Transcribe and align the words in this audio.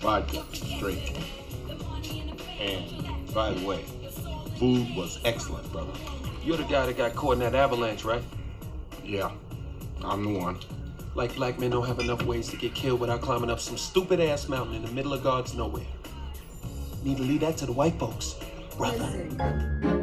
vodka, 0.00 0.44
straight. 0.52 1.16
And 2.60 3.32
by 3.32 3.52
the 3.52 3.66
way, 3.66 3.84
food 4.58 4.88
was 4.96 5.20
excellent, 5.24 5.70
brother. 5.72 5.92
You're 6.42 6.56
the 6.56 6.64
guy 6.64 6.86
that 6.86 6.96
got 6.96 7.14
caught 7.14 7.34
in 7.34 7.38
that 7.40 7.54
avalanche, 7.54 8.04
right? 8.04 8.22
Yeah, 9.04 9.30
I'm 10.02 10.24
the 10.24 10.38
one. 10.38 10.58
Like 11.14 11.34
black 11.34 11.58
men 11.58 11.70
don't 11.70 11.86
have 11.86 11.98
enough 11.98 12.22
ways 12.22 12.48
to 12.48 12.56
get 12.56 12.74
killed 12.74 13.00
without 13.00 13.20
climbing 13.20 13.50
up 13.50 13.60
some 13.60 13.76
stupid 13.76 14.20
ass 14.20 14.48
mountain 14.48 14.76
in 14.76 14.82
the 14.82 14.92
middle 14.92 15.12
of 15.12 15.22
God's 15.22 15.54
nowhere. 15.54 15.86
Need 17.02 17.16
to 17.16 17.22
leave 17.22 17.40
that 17.40 17.56
to 17.58 17.66
the 17.66 17.72
white 17.72 17.98
folks, 17.98 18.36
brother. 18.76 19.97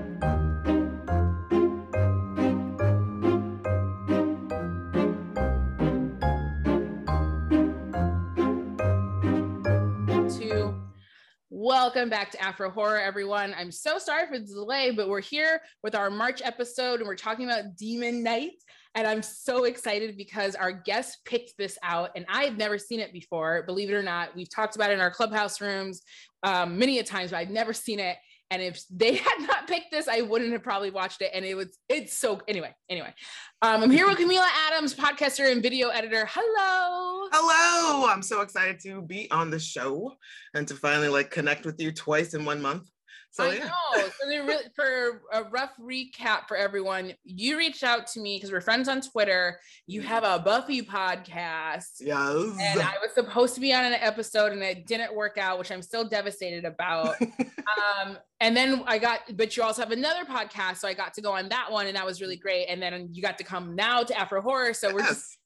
Welcome 12.06 12.20
back 12.20 12.32
to 12.34 12.44
Afro 12.44 12.70
Horror, 12.70 13.00
everyone. 13.00 13.56
I'm 13.58 13.72
so 13.72 13.98
sorry 13.98 14.28
for 14.28 14.38
the 14.38 14.46
delay, 14.46 14.92
but 14.92 15.10
we're 15.10 15.22
here 15.22 15.60
with 15.82 15.96
our 15.96 16.12
March 16.12 16.40
episode 16.46 17.00
and 17.00 17.08
we're 17.08 17.16
talking 17.16 17.50
about 17.50 17.78
Demon 17.78 18.22
Knight. 18.22 18.62
And 18.94 19.08
I'm 19.08 19.24
so 19.24 19.64
excited 19.64 20.16
because 20.16 20.54
our 20.54 20.72
guest 20.72 21.26
picked 21.26 21.58
this 21.58 21.80
out 21.82 22.12
and 22.16 22.24
I 22.30 22.44
had 22.44 22.60
never 22.60 22.78
seen 22.78 23.00
it 23.00 23.12
before. 23.12 23.64
Believe 23.64 23.90
it 23.90 23.96
or 23.96 24.04
not, 24.04 24.36
we've 24.36 24.54
talked 24.54 24.76
about 24.76 24.92
it 24.92 24.94
in 24.94 25.00
our 25.00 25.10
clubhouse 25.10 25.60
rooms 25.60 26.04
um, 26.44 26.78
many 26.78 27.00
a 27.00 27.04
times, 27.04 27.32
but 27.32 27.38
I've 27.38 27.50
never 27.50 27.74
seen 27.74 28.00
it. 28.00 28.18
And 28.52 28.62
if 28.62 28.84
they 28.90 29.16
had 29.16 29.40
not 29.40 29.68
picked 29.68 29.92
this, 29.92 30.08
I 30.08 30.22
wouldn't 30.22 30.52
have 30.52 30.64
probably 30.64 30.92
watched 30.92 31.22
it. 31.22 31.32
And 31.34 31.46
it 31.46 31.56
was, 31.56 31.78
it's 31.90 32.18
so, 32.18 32.42
anyway, 32.48 32.74
anyway. 32.90 33.14
Um, 33.62 33.84
I'm 33.84 33.92
here 33.92 34.08
with 34.08 34.18
Camila 34.18 34.48
Adams, 34.68 34.94
podcaster 34.94 35.52
and 35.52 35.62
video 35.62 35.90
editor. 35.90 36.28
Hello. 36.30 37.30
Hello, 37.32 38.08
I'm 38.08 38.22
so 38.22 38.42
excited 38.42 38.80
to 38.82 39.02
be 39.02 39.30
on 39.32 39.50
the 39.50 39.60
show 39.60 40.14
and 40.54 40.68
to 40.68 40.76
finally 40.76 41.10
like 41.10 41.32
connect 41.32 41.66
with 41.66 41.80
you 41.82 41.92
twice 41.92 42.34
in 42.34 42.46
one 42.46 42.62
month. 42.62 42.90
So 43.36 43.44
I 43.44 43.56
yeah, 43.56 43.66
know. 43.66 43.98
So 43.98 44.30
they 44.30 44.40
really, 44.40 44.64
for 44.76 45.22
a 45.34 45.44
rough 45.44 45.72
recap 45.78 46.48
for 46.48 46.56
everyone, 46.56 47.12
you 47.26 47.58
reached 47.58 47.84
out 47.84 48.08
to 48.14 48.22
me 48.22 48.38
because 48.38 48.50
we're 48.50 48.62
friends 48.62 48.88
on 48.88 49.02
Twitter. 49.02 49.60
You 49.88 50.00
have 50.04 50.24
a 50.24 50.40
Buffy 50.40 50.82
podcast. 50.82 52.00
yes. 52.00 52.58
And 52.62 52.80
I 52.80 52.94
was 53.02 53.12
supposed 53.14 53.54
to 53.56 53.60
be 53.60 53.74
on 53.74 53.84
an 53.84 53.96
episode 53.96 54.54
and 54.54 54.64
it 54.64 54.88
didn't 54.88 55.14
work 55.14 55.38
out, 55.38 55.60
which 55.60 55.70
I'm 55.70 55.82
still 55.82 56.08
devastated 56.08 56.64
about. 56.64 57.22
um, 58.02 58.18
and 58.40 58.56
then 58.56 58.84
I 58.88 58.98
got, 59.00 59.20
but 59.36 59.58
you 59.58 59.64
also 59.64 59.82
have 59.82 59.92
another 59.92 60.24
podcast. 60.24 60.78
So 60.78 60.88
I 60.88 60.94
got 60.94 61.14
to 61.16 61.22
go 61.22 61.34
on 61.34 61.50
that 61.50 61.70
one 61.70 61.88
and 61.88 61.98
that 61.98 62.06
was 62.06 62.22
really 62.22 62.38
great. 62.38 62.68
And 62.68 62.82
then 62.82 63.10
you 63.12 63.22
got 63.22 63.38
to 63.40 63.44
come 63.44 63.76
now 63.76 64.02
to 64.04 64.18
Afro 64.18 64.42
Horror. 64.42 64.74
So 64.74 64.94
we're 64.94 65.02
just. 65.02 65.40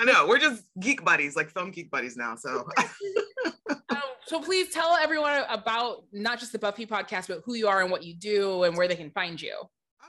I 0.00 0.04
know 0.04 0.26
we're 0.26 0.38
just 0.38 0.64
geek 0.80 1.04
buddies, 1.04 1.36
like 1.36 1.50
film 1.50 1.70
geek 1.70 1.90
buddies 1.90 2.16
now. 2.16 2.34
So 2.34 2.66
um, 3.90 3.98
so 4.24 4.40
please 4.40 4.72
tell 4.72 4.96
everyone 4.96 5.42
about 5.50 6.04
not 6.10 6.40
just 6.40 6.52
the 6.52 6.58
Buffy 6.58 6.86
podcast, 6.86 7.28
but 7.28 7.42
who 7.44 7.54
you 7.54 7.68
are 7.68 7.82
and 7.82 7.90
what 7.90 8.02
you 8.02 8.14
do 8.14 8.62
and 8.62 8.76
where 8.76 8.88
they 8.88 8.96
can 8.96 9.10
find 9.10 9.40
you. 9.40 9.54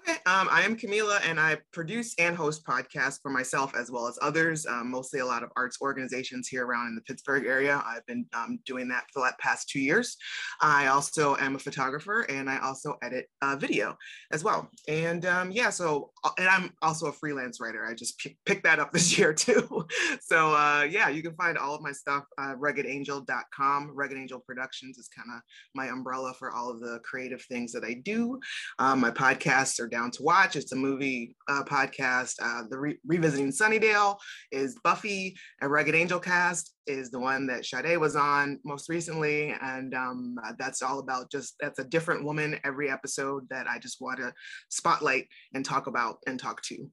Okay, 0.01 0.19
um, 0.25 0.47
I 0.51 0.61
am 0.61 0.75
Camila, 0.75 1.19
and 1.27 1.39
I 1.39 1.57
produce 1.71 2.15
and 2.17 2.35
host 2.35 2.65
podcasts 2.65 3.19
for 3.21 3.29
myself 3.29 3.73
as 3.75 3.91
well 3.91 4.07
as 4.07 4.17
others. 4.21 4.65
Um, 4.65 4.91
mostly 4.91 5.19
a 5.19 5.25
lot 5.25 5.43
of 5.43 5.49
arts 5.55 5.77
organizations 5.81 6.47
here 6.47 6.65
around 6.65 6.87
in 6.87 6.95
the 6.95 7.01
Pittsburgh 7.01 7.45
area. 7.45 7.81
I've 7.85 8.05
been 8.05 8.25
um, 8.33 8.59
doing 8.65 8.87
that 8.89 9.05
for 9.13 9.21
the 9.21 9.33
past 9.39 9.69
two 9.69 9.79
years. 9.79 10.17
I 10.61 10.87
also 10.87 11.35
am 11.37 11.55
a 11.55 11.59
photographer, 11.59 12.21
and 12.21 12.49
I 12.49 12.59
also 12.59 12.97
edit 13.01 13.27
uh, 13.41 13.55
video 13.55 13.95
as 14.31 14.43
well. 14.43 14.69
And 14.87 15.25
um, 15.25 15.51
yeah, 15.51 15.69
so 15.69 16.11
uh, 16.23 16.31
and 16.37 16.47
I'm 16.47 16.71
also 16.81 17.07
a 17.07 17.13
freelance 17.13 17.59
writer. 17.59 17.85
I 17.85 17.93
just 17.93 18.17
pick, 18.19 18.37
picked 18.45 18.63
that 18.63 18.79
up 18.79 18.91
this 18.93 19.17
year 19.17 19.33
too. 19.33 19.85
so 20.21 20.53
uh, 20.53 20.87
yeah, 20.89 21.09
you 21.09 21.21
can 21.21 21.35
find 21.35 21.57
all 21.57 21.75
of 21.75 21.81
my 21.81 21.91
stuff 21.91 22.23
uh, 22.37 22.55
ruggedangel.com. 22.55 23.91
Rugged 23.93 24.17
Angel 24.17 24.39
Productions 24.39 24.97
is 24.97 25.07
kind 25.07 25.29
of 25.35 25.41
my 25.75 25.87
umbrella 25.87 26.33
for 26.37 26.51
all 26.51 26.69
of 26.69 26.79
the 26.79 26.99
creative 27.03 27.41
things 27.43 27.71
that 27.73 27.83
I 27.83 27.93
do. 27.93 28.39
Um, 28.79 28.99
my 28.99 29.11
podcasts 29.11 29.79
are 29.79 29.87
Down 29.91 30.09
to 30.11 30.23
Watch. 30.23 30.55
It's 30.55 30.71
a 30.71 30.75
movie 30.75 31.35
uh, 31.47 31.63
podcast. 31.63 32.35
Uh, 32.41 32.63
the 32.69 32.79
Re- 32.79 32.99
Revisiting 33.05 33.51
Sunnydale 33.51 34.17
is 34.51 34.77
Buffy. 34.83 35.35
And 35.61 35.69
Rugged 35.69 35.93
Angel 35.93 36.19
Cast 36.19 36.73
is 36.87 37.11
the 37.11 37.19
one 37.19 37.45
that 37.47 37.65
Sade 37.65 37.97
was 37.97 38.15
on 38.15 38.59
most 38.65 38.89
recently. 38.89 39.53
And 39.61 39.93
um, 39.93 40.37
uh, 40.43 40.53
that's 40.57 40.81
all 40.81 40.99
about 40.99 41.29
just, 41.29 41.55
that's 41.59 41.79
a 41.79 41.83
different 41.83 42.23
woman 42.23 42.59
every 42.63 42.89
episode 42.89 43.47
that 43.49 43.67
I 43.67 43.77
just 43.77 44.01
want 44.01 44.19
to 44.19 44.33
spotlight 44.69 45.27
and 45.53 45.63
talk 45.63 45.87
about 45.87 46.17
and 46.25 46.39
talk 46.39 46.61
to. 46.63 46.89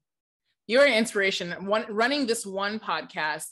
you're 0.66 0.84
an 0.84 0.92
inspiration. 0.92 1.52
One 1.64 1.86
running 1.88 2.26
this 2.26 2.44
one 2.44 2.78
podcast 2.78 3.46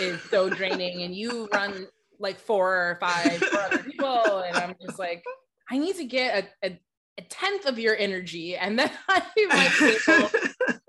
is 0.00 0.20
so 0.22 0.50
draining, 0.58 1.02
and 1.02 1.14
you 1.14 1.48
run 1.52 1.86
like 2.20 2.38
four 2.38 2.90
or 2.90 2.98
five 3.00 3.38
for 3.38 3.58
other 3.58 3.78
people, 3.78 4.40
and 4.40 4.56
I'm 4.56 4.74
just 4.84 4.98
like, 4.98 5.22
I 5.70 5.78
need 5.78 5.96
to 5.96 6.04
get 6.04 6.50
a, 6.62 6.66
a, 6.66 6.80
a 7.18 7.22
tenth 7.22 7.66
of 7.66 7.78
your 7.78 7.96
energy, 7.96 8.56
and 8.56 8.78
then 8.78 8.90
I 9.08 9.22
might 9.48 9.78
be 9.78 9.98
able, 10.08 10.30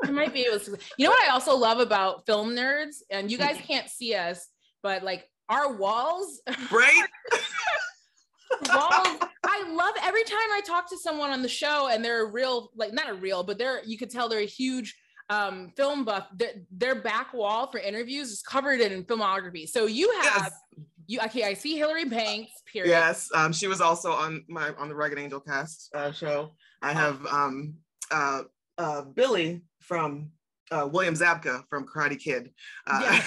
I 0.05 0.11
might 0.11 0.33
be 0.33 0.41
able 0.41 0.59
to. 0.59 0.77
You 0.97 1.05
know 1.05 1.11
what 1.11 1.27
I 1.27 1.31
also 1.31 1.55
love 1.57 1.79
about 1.79 2.25
film 2.25 2.55
nerds, 2.55 2.97
and 3.09 3.29
you 3.31 3.37
guys 3.37 3.57
can't 3.67 3.89
see 3.89 4.13
us, 4.13 4.47
but 4.81 5.03
like 5.03 5.27
our 5.49 5.75
walls, 5.75 6.41
right? 6.71 7.03
walls. 8.73 9.17
I 9.43 9.71
love 9.71 9.95
every 10.03 10.23
time 10.23 10.37
I 10.53 10.61
talk 10.65 10.89
to 10.91 10.97
someone 10.97 11.31
on 11.31 11.41
the 11.41 11.49
show, 11.49 11.89
and 11.91 12.05
they're 12.05 12.25
a 12.25 12.31
real, 12.31 12.69
like 12.75 12.93
not 12.93 13.09
a 13.09 13.15
real, 13.15 13.43
but 13.43 13.57
they're 13.57 13.83
you 13.83 13.97
could 13.97 14.11
tell 14.11 14.29
they're 14.29 14.39
a 14.39 14.45
huge 14.45 14.95
um 15.31 15.71
film 15.77 16.05
buff 16.05 16.27
their, 16.35 16.53
their 16.71 16.95
back 16.95 17.35
wall 17.35 17.69
for 17.71 17.79
interviews 17.79 18.31
is 18.31 18.41
covered 18.41 18.79
in 18.79 19.03
filmography 19.03 19.69
so 19.69 19.85
you 19.85 20.11
have 20.21 20.51
Yes. 20.51 20.51
You 21.09 21.19
okay 21.25 21.43
i 21.43 21.55
see 21.55 21.75
hilary 21.75 22.05
banks 22.05 22.51
period 22.71 22.91
Yes, 22.91 23.29
um, 23.33 23.51
she 23.51 23.65
was 23.65 23.81
also 23.81 24.11
on 24.11 24.43
my 24.47 24.69
on 24.77 24.89
the 24.89 24.93
Rugged 24.95 25.17
Angel 25.17 25.39
cast 25.39 25.89
uh, 25.95 26.11
show. 26.11 26.51
I 26.83 26.93
have 26.93 27.25
um, 27.25 27.73
uh, 28.11 28.43
uh, 28.77 29.01
Billy 29.01 29.61
from 29.79 30.29
uh, 30.69 30.87
William 30.91 31.15
Zabka 31.15 31.63
from 31.67 31.87
Karate 31.87 32.19
Kid, 32.19 32.51
uh, 32.85 33.21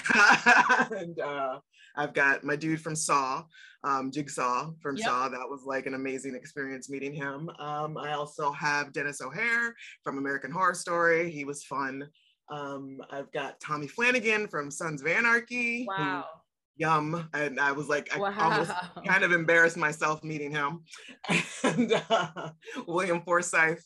and 0.97 1.19
uh, 1.19 1.59
I've 1.97 2.15
got 2.15 2.45
my 2.45 2.55
dude 2.55 2.81
from 2.81 2.95
Saw, 2.95 3.43
um, 3.83 4.13
Jigsaw 4.13 4.71
from 4.81 4.97
Yep. 4.97 5.05
Saw. 5.09 5.29
That 5.29 5.49
was 5.51 5.65
like 5.67 5.87
an 5.87 5.95
amazing 5.95 6.37
experience 6.37 6.89
meeting 6.89 7.13
him. 7.13 7.51
Um, 7.59 7.99
I 7.99 8.13
also 8.13 8.53
have 8.53 8.93
Denis 8.93 9.21
O'Hare 9.21 9.75
from 10.05 10.19
American 10.19 10.53
Horror 10.53 10.75
Story. 10.75 11.33
He 11.33 11.45
was 11.45 11.65
fun. 11.65 12.09
Um, 12.49 12.99
I've 13.11 13.33
got 13.33 13.59
Tommy 13.59 13.89
Flanagan 13.89 14.47
from 14.47 14.71
Sons 14.71 15.03
of 15.03 15.09
Anarchy. 15.09 15.81
who- 15.81 15.89
wow 15.89 16.27
yum, 16.83 17.29
and 17.33 17.61
I 17.61 17.73
was 17.73 17.89
like, 17.89 18.15
I 18.15 18.19
wow 18.19 18.35
almost 18.39 18.73
kind 19.07 19.23
of 19.23 19.33
embarrassed 19.33 19.77
myself 19.77 20.23
meeting 20.25 20.51
him. 20.51 20.83
And 21.65 21.93
uh, 22.11 22.51
William 22.89 23.23
Forsythe 23.23 23.79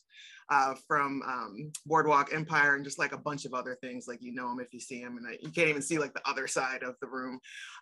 uh, 0.49 0.75
from 0.89 1.21
um, 1.27 1.73
Boardwalk 1.85 2.31
Empire, 2.33 2.75
and 2.75 2.85
just 2.85 2.99
like 2.99 3.12
a 3.12 3.19
bunch 3.19 3.45
of 3.45 3.53
other 3.53 3.77
things. 3.83 4.06
Like 4.09 4.23
you 4.23 4.33
know 4.35 4.51
him 4.51 4.61
if 4.61 4.73
you 4.73 4.81
see 4.81 5.01
him, 5.01 5.19
and 5.19 5.27
I, 5.27 5.33
you 5.43 5.51
can't 5.51 5.69
even 5.69 5.83
see 5.83 5.99
like 5.99 6.15
the 6.15 6.27
other 6.29 6.47
side 6.47 6.83
of 6.83 6.95
the 7.03 7.09
room. 7.09 7.39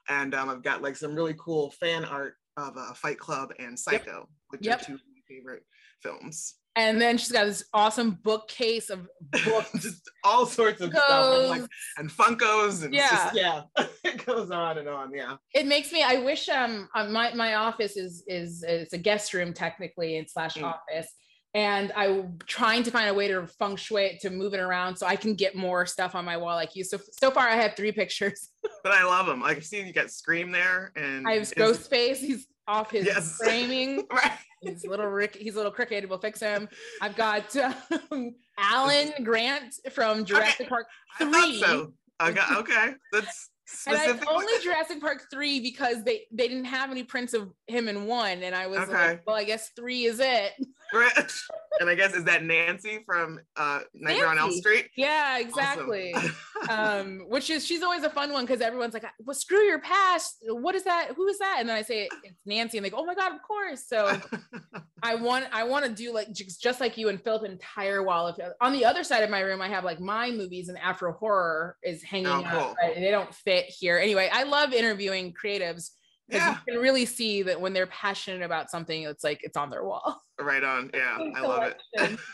And 0.09 0.35
um, 0.35 0.51
I've 0.51 0.65
got 0.65 0.83
like 0.83 0.97
some 0.97 1.15
really 1.15 1.37
cool 1.39 1.71
fan 1.81 2.05
art 2.05 2.35
of 2.57 2.77
uh, 2.77 2.93
Fight 2.95 3.19
Club 3.19 3.51
and 3.59 3.79
Psycho, 3.79 4.29
which 4.49 4.67
Yep. 4.67 4.83
are 4.83 4.85
two 4.85 4.95
of 4.95 5.01
my 5.01 5.21
favorite 5.29 5.63
films. 6.03 6.57
And 6.77 7.01
then 7.01 7.17
she's 7.19 7.33
got 7.33 7.45
this 7.47 7.65
awesome 7.73 8.19
bookcase 8.23 8.91
of 8.91 9.09
books 9.45 9.71
just 9.81 10.11
all 10.25 10.47
sorts 10.47 10.81
of 10.81 10.91
stuff, 10.91 11.35
and, 11.35 11.49
like 11.49 11.63
and 11.99 12.11
Funkos, 12.11 12.85
and 12.85 12.93
Yeah. 12.95 13.09
just, 13.11 13.35
yeah, 13.35 13.63
it 14.05 14.25
goes 14.25 14.51
on 14.51 14.79
and 14.79 14.89
on. 14.89 15.13
Yeah. 15.15 15.37
it 15.55 15.67
makes 15.67 15.93
me 15.93 16.03
i 16.03 16.17
wish 16.19 16.49
um 16.49 16.89
uh, 16.95 17.07
my 17.09 17.33
my 17.35 17.55
office 17.55 17.97
is 17.97 18.25
is 18.27 18.63
it's 18.63 18.93
a 18.93 18.99
guest 18.99 19.35
room 19.35 19.53
technically 19.53 20.17
and 20.19 20.29
slash 20.29 20.55
Mm. 20.57 20.65
office 20.73 21.09
and 21.55 21.93
i'm 21.95 22.39
trying 22.47 22.83
to 22.83 22.91
find 22.91 23.09
a 23.09 23.15
way 23.15 23.29
to 23.29 23.47
feng 23.47 23.77
shui 23.77 24.05
it 24.07 24.21
to 24.21 24.31
move 24.31 24.55
it 24.55 24.61
around 24.61 24.97
so 24.97 25.07
i 25.07 25.15
can 25.17 25.35
get 25.35 25.55
more 25.55 25.87
stuff 25.87 26.15
on 26.15 26.25
my 26.25 26.37
wall 26.37 26.55
like 26.57 26.75
you 26.75 26.83
so 26.85 26.99
so 27.21 27.31
far 27.31 27.49
i 27.49 27.55
have 27.57 27.75
three 27.77 27.93
pictures 27.93 28.51
But 28.83 28.93
I 28.93 29.05
love 29.05 29.25
them. 29.27 29.41
Like, 29.41 29.57
I 29.57 29.61
see, 29.61 29.81
you 29.81 29.95
got 29.95 30.11
Scream 30.11 30.51
there, 30.51 30.93
and 30.95 31.27
i 31.27 31.33
have 31.35 31.43
ghostface 31.55 32.17
he's 32.19 32.47
off 32.67 32.91
his 32.91 33.07
Yes. 33.07 33.37
framing 33.37 34.07
Right. 34.11 34.33
he's 34.61 34.85
a 34.85 34.91
little 34.91 35.07
rick 35.07 35.37
he's 35.37 35.57
little 35.57 35.71
crooked 35.73 36.09
we'll 36.09 36.19
fix 36.19 36.41
him 36.41 36.69
i've 37.03 37.17
got 37.17 37.55
um, 38.11 38.35
alan 38.59 39.13
grant 39.23 39.75
from 39.93 40.25
jurassic 40.25 40.69
park 40.69 40.87
I 41.21 41.25
thought 41.25 41.45
3 41.45 41.61
so. 41.61 41.93
Okay, 42.23 42.41
okay. 42.57 42.95
That's 43.13 43.51
And 43.89 43.97
I 43.97 44.19
only 44.29 44.53
Jurassic 44.63 45.01
Park 45.01 45.25
three 45.33 45.59
because 45.61 46.05
they 46.05 46.27
they 46.31 46.47
didn't 46.47 46.67
have 46.67 46.91
any 46.93 47.03
prints 47.03 47.35
of 47.35 47.51
him 47.67 47.89
in 47.89 48.07
one, 48.07 48.43
and 48.45 48.55
I 48.55 48.67
was 48.69 48.81
Okay. 48.81 48.93
like, 48.93 49.27
well, 49.27 49.35
I 49.35 49.43
guess 49.45 49.71
three 49.75 50.05
is 50.05 50.21
it. 50.21 50.53
Right. 50.93 51.13
and 51.81 51.89
I 51.91 51.95
guess 51.95 52.15
is 52.15 52.25
that 52.25 52.45
Nancy 52.45 53.01
from 53.07 53.41
uh, 53.57 53.81
Nightmare 53.95 54.29
on 54.29 54.39
Elm 54.39 54.53
Street? 54.53 54.91
Yeah, 54.97 55.39
Awesome. 55.39 55.49
exactly. 55.49 56.15
um, 56.71 57.25
which 57.29 57.51
is 57.51 57.67
she's 57.67 57.83
always 57.83 58.05
a 58.05 58.11
fun 58.11 58.33
one 58.33 58.45
because 58.47 58.61
everyone's 58.61 58.95
like, 58.95 59.05
well, 59.21 59.35
screw 59.35 59.63
your 59.63 59.81
past. 59.81 60.37
What 60.47 60.75
is 60.75 60.85
that? 60.85 61.13
Who 61.17 61.27
is 61.29 61.39
that? 61.39 61.57
And 61.61 61.69
then 61.69 61.77
I 61.77 61.83
say 61.83 62.09
it's 62.23 62.41
Nancy, 62.47 62.79
and 62.79 62.85
they 62.85 62.91
go, 62.91 62.99
oh 62.99 63.05
my 63.05 63.15
god, 63.15 63.35
of 63.35 63.43
course. 63.43 63.85
So 63.87 64.21
I 65.03 65.15
want 65.17 65.47
I 65.53 65.65
want 65.65 65.85
to 65.85 65.93
do 65.93 66.13
like 66.13 66.33
just, 66.33 66.81
like 66.81 66.97
you 66.97 67.09
and 67.09 67.23
fill 67.23 67.37
up 67.37 67.43
an 67.43 67.53
entire 67.53 68.03
wall 68.03 68.27
of 68.27 68.39
on 68.61 68.73
the 68.73 68.85
other 68.85 69.05
side 69.05 69.23
of 69.23 69.31
my 69.31 69.41
room 69.41 69.61
I 69.61 69.69
have 69.69 69.85
like 69.85 70.01
my 70.01 70.31
movies 70.31 70.69
and 70.69 70.79
Afro 70.79 71.13
horror 71.13 71.77
is 71.83 72.03
hanging 72.03 72.27
Oh, 72.29 72.43
cool. 72.51 72.77
but 72.81 72.95
they 72.95 73.11
don't 73.11 73.33
fit 73.35 73.67
here 73.67 73.99
anyway 73.99 74.29
I 74.33 74.45
love 74.45 74.73
interviewing 74.73 75.33
creatives 75.35 75.91
Yeah, 76.29 76.59
you 76.67 76.73
can 76.75 76.83
really 76.83 77.05
see 77.05 77.43
that 77.43 77.61
when 77.61 77.73
they're 77.73 77.87
passionate 77.87 78.43
about 78.43 78.71
something, 78.71 79.03
it's 79.03 79.23
like 79.23 79.41
it's 79.43 79.57
on 79.57 79.71
their 79.71 79.85
wall. 79.85 80.21
right 80.41 80.65
on. 80.65 80.91
Yeah, 80.95 81.19
I 81.35 81.41
love 81.41 81.75
it. 81.97 82.19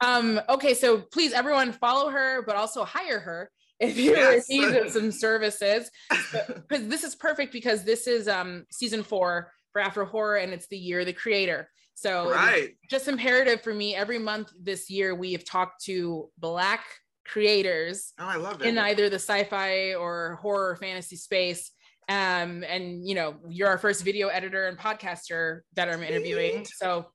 Um, 0.00 0.40
okay, 0.48 0.72
so 0.72 1.02
please, 1.12 1.34
everyone, 1.34 1.72
follow 1.72 2.08
her, 2.08 2.40
but 2.46 2.56
also 2.56 2.82
hire 2.82 3.20
her 3.20 3.50
if 3.78 3.98
you're 3.98 4.16
Yes. 4.16 4.48
need 4.48 4.90
some 4.90 5.12
services. 5.26 5.90
Because 6.08 6.88
this 6.88 7.04
is 7.04 7.14
perfect 7.14 7.52
because 7.52 7.84
this 7.84 8.06
is 8.06 8.26
um 8.26 8.64
season 8.70 9.02
four 9.02 9.52
for 9.74 9.82
Afro 9.82 10.06
Horror, 10.06 10.36
and 10.36 10.54
it's 10.54 10.66
the 10.68 10.78
year 10.78 11.00
of 11.00 11.06
the 11.06 11.12
creator. 11.12 11.68
So 11.92 12.30
right. 12.30 12.70
just 12.90 13.06
imperative 13.08 13.60
for 13.60 13.74
me. 13.74 13.94
Every 13.94 14.18
month 14.18 14.50
this 14.58 14.88
year, 14.88 15.14
we 15.14 15.32
have 15.32 15.44
talked 15.44 15.84
to 15.84 16.30
Black 16.38 16.82
creators 17.26 18.14
Oh, 18.18 18.24
I 18.24 18.36
love 18.36 18.62
it. 18.62 18.66
in 18.66 18.78
either 18.78 19.10
the 19.10 19.16
sci-fi 19.16 19.94
or 19.94 20.38
horror 20.40 20.70
or 20.70 20.76
fantasy 20.76 21.16
space. 21.16 21.70
Um, 22.10 22.64
and 22.64 23.06
you 23.08 23.14
know, 23.14 23.36
you're 23.48 23.68
our 23.68 23.78
first 23.78 24.02
video 24.04 24.28
editor 24.28 24.66
and 24.66 24.76
podcaster 24.76 25.60
that 25.76 25.88
I'm 25.88 26.02
interviewing. 26.02 26.66
So 26.66 27.06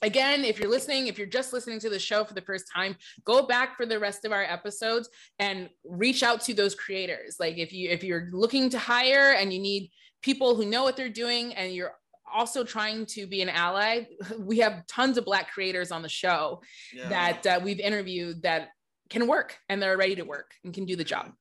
again, 0.00 0.44
if 0.44 0.60
you're 0.60 0.70
listening, 0.70 1.08
if 1.08 1.18
you're 1.18 1.26
just 1.26 1.52
listening 1.52 1.80
to 1.80 1.90
the 1.90 1.98
show 1.98 2.24
for 2.24 2.34
the 2.34 2.40
first 2.42 2.66
time, 2.72 2.94
go 3.24 3.46
back 3.46 3.76
for 3.76 3.84
the 3.84 3.98
rest 3.98 4.24
of 4.24 4.30
our 4.32 4.44
episodes 4.44 5.08
and 5.40 5.68
reach 5.84 6.22
out 6.22 6.40
to 6.42 6.54
those 6.54 6.74
creators. 6.76 7.36
Like 7.40 7.58
if 7.58 7.72
you 7.72 7.90
if 7.90 8.04
you're 8.04 8.28
looking 8.32 8.70
to 8.70 8.78
hire 8.78 9.32
and 9.32 9.52
you 9.52 9.58
need 9.60 9.90
people 10.22 10.54
who 10.54 10.64
know 10.66 10.84
what 10.84 10.96
they're 10.96 11.08
doing 11.08 11.54
and 11.54 11.72
you're 11.74 11.94
also 12.32 12.62
trying 12.62 13.06
to 13.06 13.26
be 13.26 13.42
an 13.42 13.48
ally, 13.48 14.04
we 14.38 14.58
have 14.58 14.86
tons 14.86 15.18
of 15.18 15.24
black 15.24 15.50
creators 15.50 15.90
on 15.90 16.02
the 16.02 16.08
show 16.08 16.62
Yeah. 16.94 17.08
that 17.08 17.46
uh, 17.46 17.60
we've 17.64 17.80
interviewed 17.80 18.42
that 18.42 18.68
can 19.10 19.26
work 19.26 19.56
and 19.68 19.82
they're 19.82 19.96
ready 19.96 20.14
to 20.16 20.22
work 20.22 20.52
and 20.64 20.72
can 20.72 20.84
do 20.84 20.94
the 20.94 21.04
job. 21.04 21.32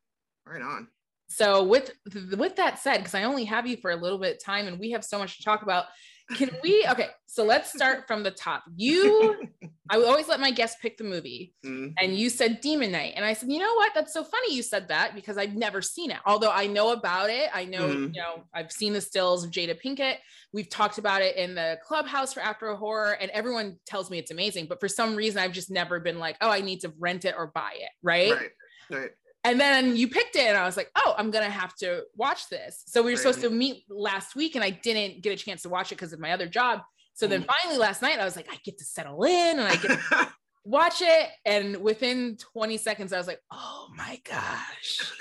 right 0.48 0.62
on. 0.62 0.88
So 1.30 1.64
with 1.64 1.92
with 2.38 2.56
that 2.56 2.80
said, 2.80 2.98
because 3.00 3.14
I 3.14 3.24
only 3.24 3.46
have 3.46 3.68
you 3.68 3.78
for 3.78 3.92
a 3.92 3.96
little 3.96 4.18
bit 4.20 4.38
of 4.38 4.44
time 4.44 4.68
and 4.68 4.80
we 4.80 4.92
have 4.92 5.04
so 5.04 5.20
much 5.20 5.38
to 5.38 5.44
talk 5.44 5.62
about, 5.62 5.86
can 6.34 6.50
we? 6.64 6.86
Okay, 6.92 7.10
so 7.26 7.44
let's 7.44 7.72
start 7.72 8.08
from 8.08 8.24
the 8.24 8.32
top. 8.32 8.64
You, 8.76 9.44
I 9.90 9.98
would 9.98 10.08
always 10.08 10.28
let 10.28 10.40
my 10.40 10.52
guests 10.52 10.78
pick 10.82 10.98
the 10.98 11.04
movie, 11.04 11.54
Mm, 11.66 11.94
and 12.00 12.16
you 12.16 12.30
said 12.30 12.62
Demon 12.62 12.92
Knight, 12.92 13.14
and 13.16 13.26
I 13.26 13.34
said, 13.34 13.52
you 13.52 13.60
know 13.60 13.74
what? 13.76 13.94
That's 13.94 14.14
so 14.14 14.24
funny 14.24 14.54
you 14.56 14.62
said 14.64 14.88
that 14.90 15.16
because 15.16 15.38
I've 15.38 15.56
never 15.56 15.82
seen 15.82 16.12
it. 16.12 16.20
Although 16.26 16.52
I 16.52 16.68
know 16.68 16.92
about 16.92 17.30
it, 17.30 17.50
I 17.54 17.66
know 17.66 17.88
Mhm. 17.88 18.14
you 18.14 18.22
know 18.22 18.46
I've 18.54 18.72
seen 18.72 18.94
the 18.94 19.02
stills 19.02 19.44
of 19.44 19.52
Jada 19.52 19.80
Pinkett. 19.82 20.18
We've 20.54 20.70
talked 20.70 20.98
about 20.98 21.22
it 21.22 21.36
in 21.36 21.56
the 21.56 21.80
clubhouse 21.84 22.34
for 22.34 22.40
Afro 22.42 22.76
Horror, 22.78 23.14
and 23.14 23.32
everyone 23.32 23.80
tells 23.86 24.10
me 24.10 24.18
it's 24.18 24.32
amazing. 24.32 24.68
But 24.68 24.80
for 24.80 24.88
some 24.88 25.16
reason, 25.16 25.40
I've 25.42 25.52
just 25.54 25.72
never 25.72 26.00
been 26.00 26.20
like, 26.20 26.38
oh, 26.42 26.50
I 26.50 26.62
need 26.62 26.82
to 26.82 26.94
rent 27.00 27.26
it 27.26 27.36
or 27.38 27.48
buy 27.48 27.74
it, 27.76 27.90
right? 28.02 28.32
right. 28.32 28.52
Right. 28.90 29.12
And 29.48 29.60
then 29.60 29.96
you 29.96 30.10
picked 30.10 30.36
it, 30.36 30.42
and 30.48 30.58
I 30.58 30.66
was 30.66 30.76
like, 30.76 30.92
oh, 30.98 31.16
I'm 31.18 31.32
gonna 31.32 31.50
have 31.50 31.74
to 31.78 32.04
watch 32.16 32.50
this. 32.50 32.84
So 32.86 33.02
we 33.02 33.12
were 33.12 33.18
supposed 33.18 33.40
to 33.42 33.50
meet 33.50 33.86
last 33.90 34.36
week, 34.36 34.56
and 34.56 34.64
I 34.64 34.72
didn't 34.72 35.24
get 35.24 35.32
a 35.32 35.42
chance 35.42 35.62
to 35.62 35.70
watch 35.70 35.92
it 35.92 35.96
because 35.96 36.12
of 36.12 36.20
my 36.20 36.32
other 36.34 36.48
job. 36.48 36.82
So 37.14 37.28
then 37.28 37.44
Mm. 37.44 37.48
finally 37.48 37.78
last 37.80 38.02
night, 38.02 38.20
I 38.20 38.26
was 38.26 38.36
like, 38.36 38.48
I 38.52 38.58
get 38.66 38.78
to 38.80 38.84
settle 38.86 39.24
in 39.24 39.58
and 39.58 39.68
I 39.68 39.76
get 39.78 39.92
to 39.92 40.28
watch 40.66 41.02
it. 41.02 41.30
And 41.46 41.78
within 41.78 42.36
20 42.54 42.78
seconds, 42.78 43.14
I 43.14 43.18
was 43.18 43.26
like, 43.28 43.40
oh 43.52 43.88
my 43.96 44.20
gosh, 44.30 45.12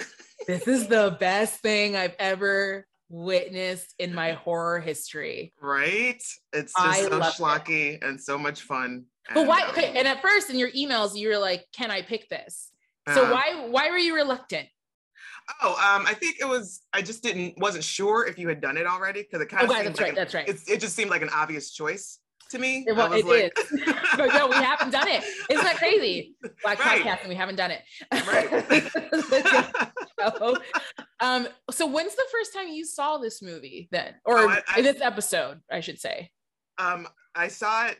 this 0.48 0.66
is 0.66 0.88
the 0.88 1.16
best 1.20 1.60
thing 1.60 1.94
I've 1.96 2.16
ever 2.18 2.84
witnessed 3.08 3.94
in 4.00 4.12
my 4.12 4.32
horror 4.32 4.80
history. 4.80 5.54
right. 5.60 6.20
It's 6.52 6.72
just 6.74 6.76
I 6.76 7.02
so 7.02 7.18
love 7.18 7.22
it. 7.22 7.40
schlocky 7.40 8.04
and 8.04 8.20
so 8.20 8.36
much 8.36 8.62
fun. 8.62 9.04
But 9.32 9.46
why? 9.46 9.62
um, 9.62 9.70
Okay, 9.70 9.92
and 9.96 10.06
at 10.08 10.20
first 10.20 10.50
in 10.50 10.58
your 10.58 10.70
emails, 10.72 11.16
you 11.16 11.28
were 11.28 11.38
like, 11.38 11.64
"Can 11.72 11.90
I 11.90 12.02
pick 12.02 12.28
this?" 12.28 12.72
So 13.14 13.24
uh, 13.26 13.30
why 13.32 13.66
why 13.68 13.90
were 13.90 13.98
you 13.98 14.14
reluctant? 14.14 14.68
Oh, 15.62 15.72
um, 15.74 16.04
I 16.06 16.14
think 16.14 16.38
it 16.40 16.44
was. 16.44 16.80
I 16.92 17.02
just 17.02 17.22
didn't 17.22 17.54
wasn't 17.58 17.84
sure 17.84 18.26
if 18.26 18.36
you 18.38 18.48
had 18.48 18.60
done 18.60 18.76
it 18.76 18.86
already 18.86 19.22
because 19.22 19.40
it 19.40 19.48
kind 19.48 19.62
of 19.64 19.70
Okay, 19.70 19.84
that's 19.84 19.96
like 19.98 20.00
right. 20.00 20.08
an- 20.10 20.14
That's 20.16 20.34
right. 20.34 20.48
It's, 20.48 20.68
it 20.68 20.80
just 20.80 20.96
seemed 20.96 21.10
like 21.10 21.22
an 21.22 21.28
obvious 21.28 21.70
choice 21.70 22.18
to 22.50 22.58
me. 22.58 22.84
It, 22.86 22.96
well, 22.96 23.08
was 23.10 23.20
it 23.20 23.26
like, 23.26 23.52
is. 23.56 23.82
but 24.16 24.34
no, 24.34 24.48
we 24.48 24.54
haven't 24.56 24.90
done 24.90 25.06
it. 25.06 25.22
Isn't 25.48 25.64
that 25.64 25.76
crazy? 25.76 26.34
Black 26.64 26.80
Right. 26.84 27.00
podcast, 27.00 27.20
and 27.20 27.28
we 27.28 27.36
haven't 27.36 27.56
done 27.56 27.70
it. 27.70 27.82
Right. 28.26 28.90
So, 30.18 30.56
um, 31.20 31.46
so 31.70 31.86
when's 31.86 32.14
the 32.16 32.24
first 32.32 32.52
time 32.54 32.68
you 32.68 32.84
saw 32.84 33.18
this 33.18 33.40
movie 33.42 33.88
then, 33.92 34.14
or 34.24 34.38
Oh, 34.38 34.48
I- 34.48 34.62
I- 34.68 34.82
this 34.82 35.00
episode, 35.00 35.60
I 35.70 35.80
should 35.80 36.00
say? 36.00 36.30
um, 36.78 37.06
I 37.34 37.48
saw 37.48 37.86
it. 37.88 37.98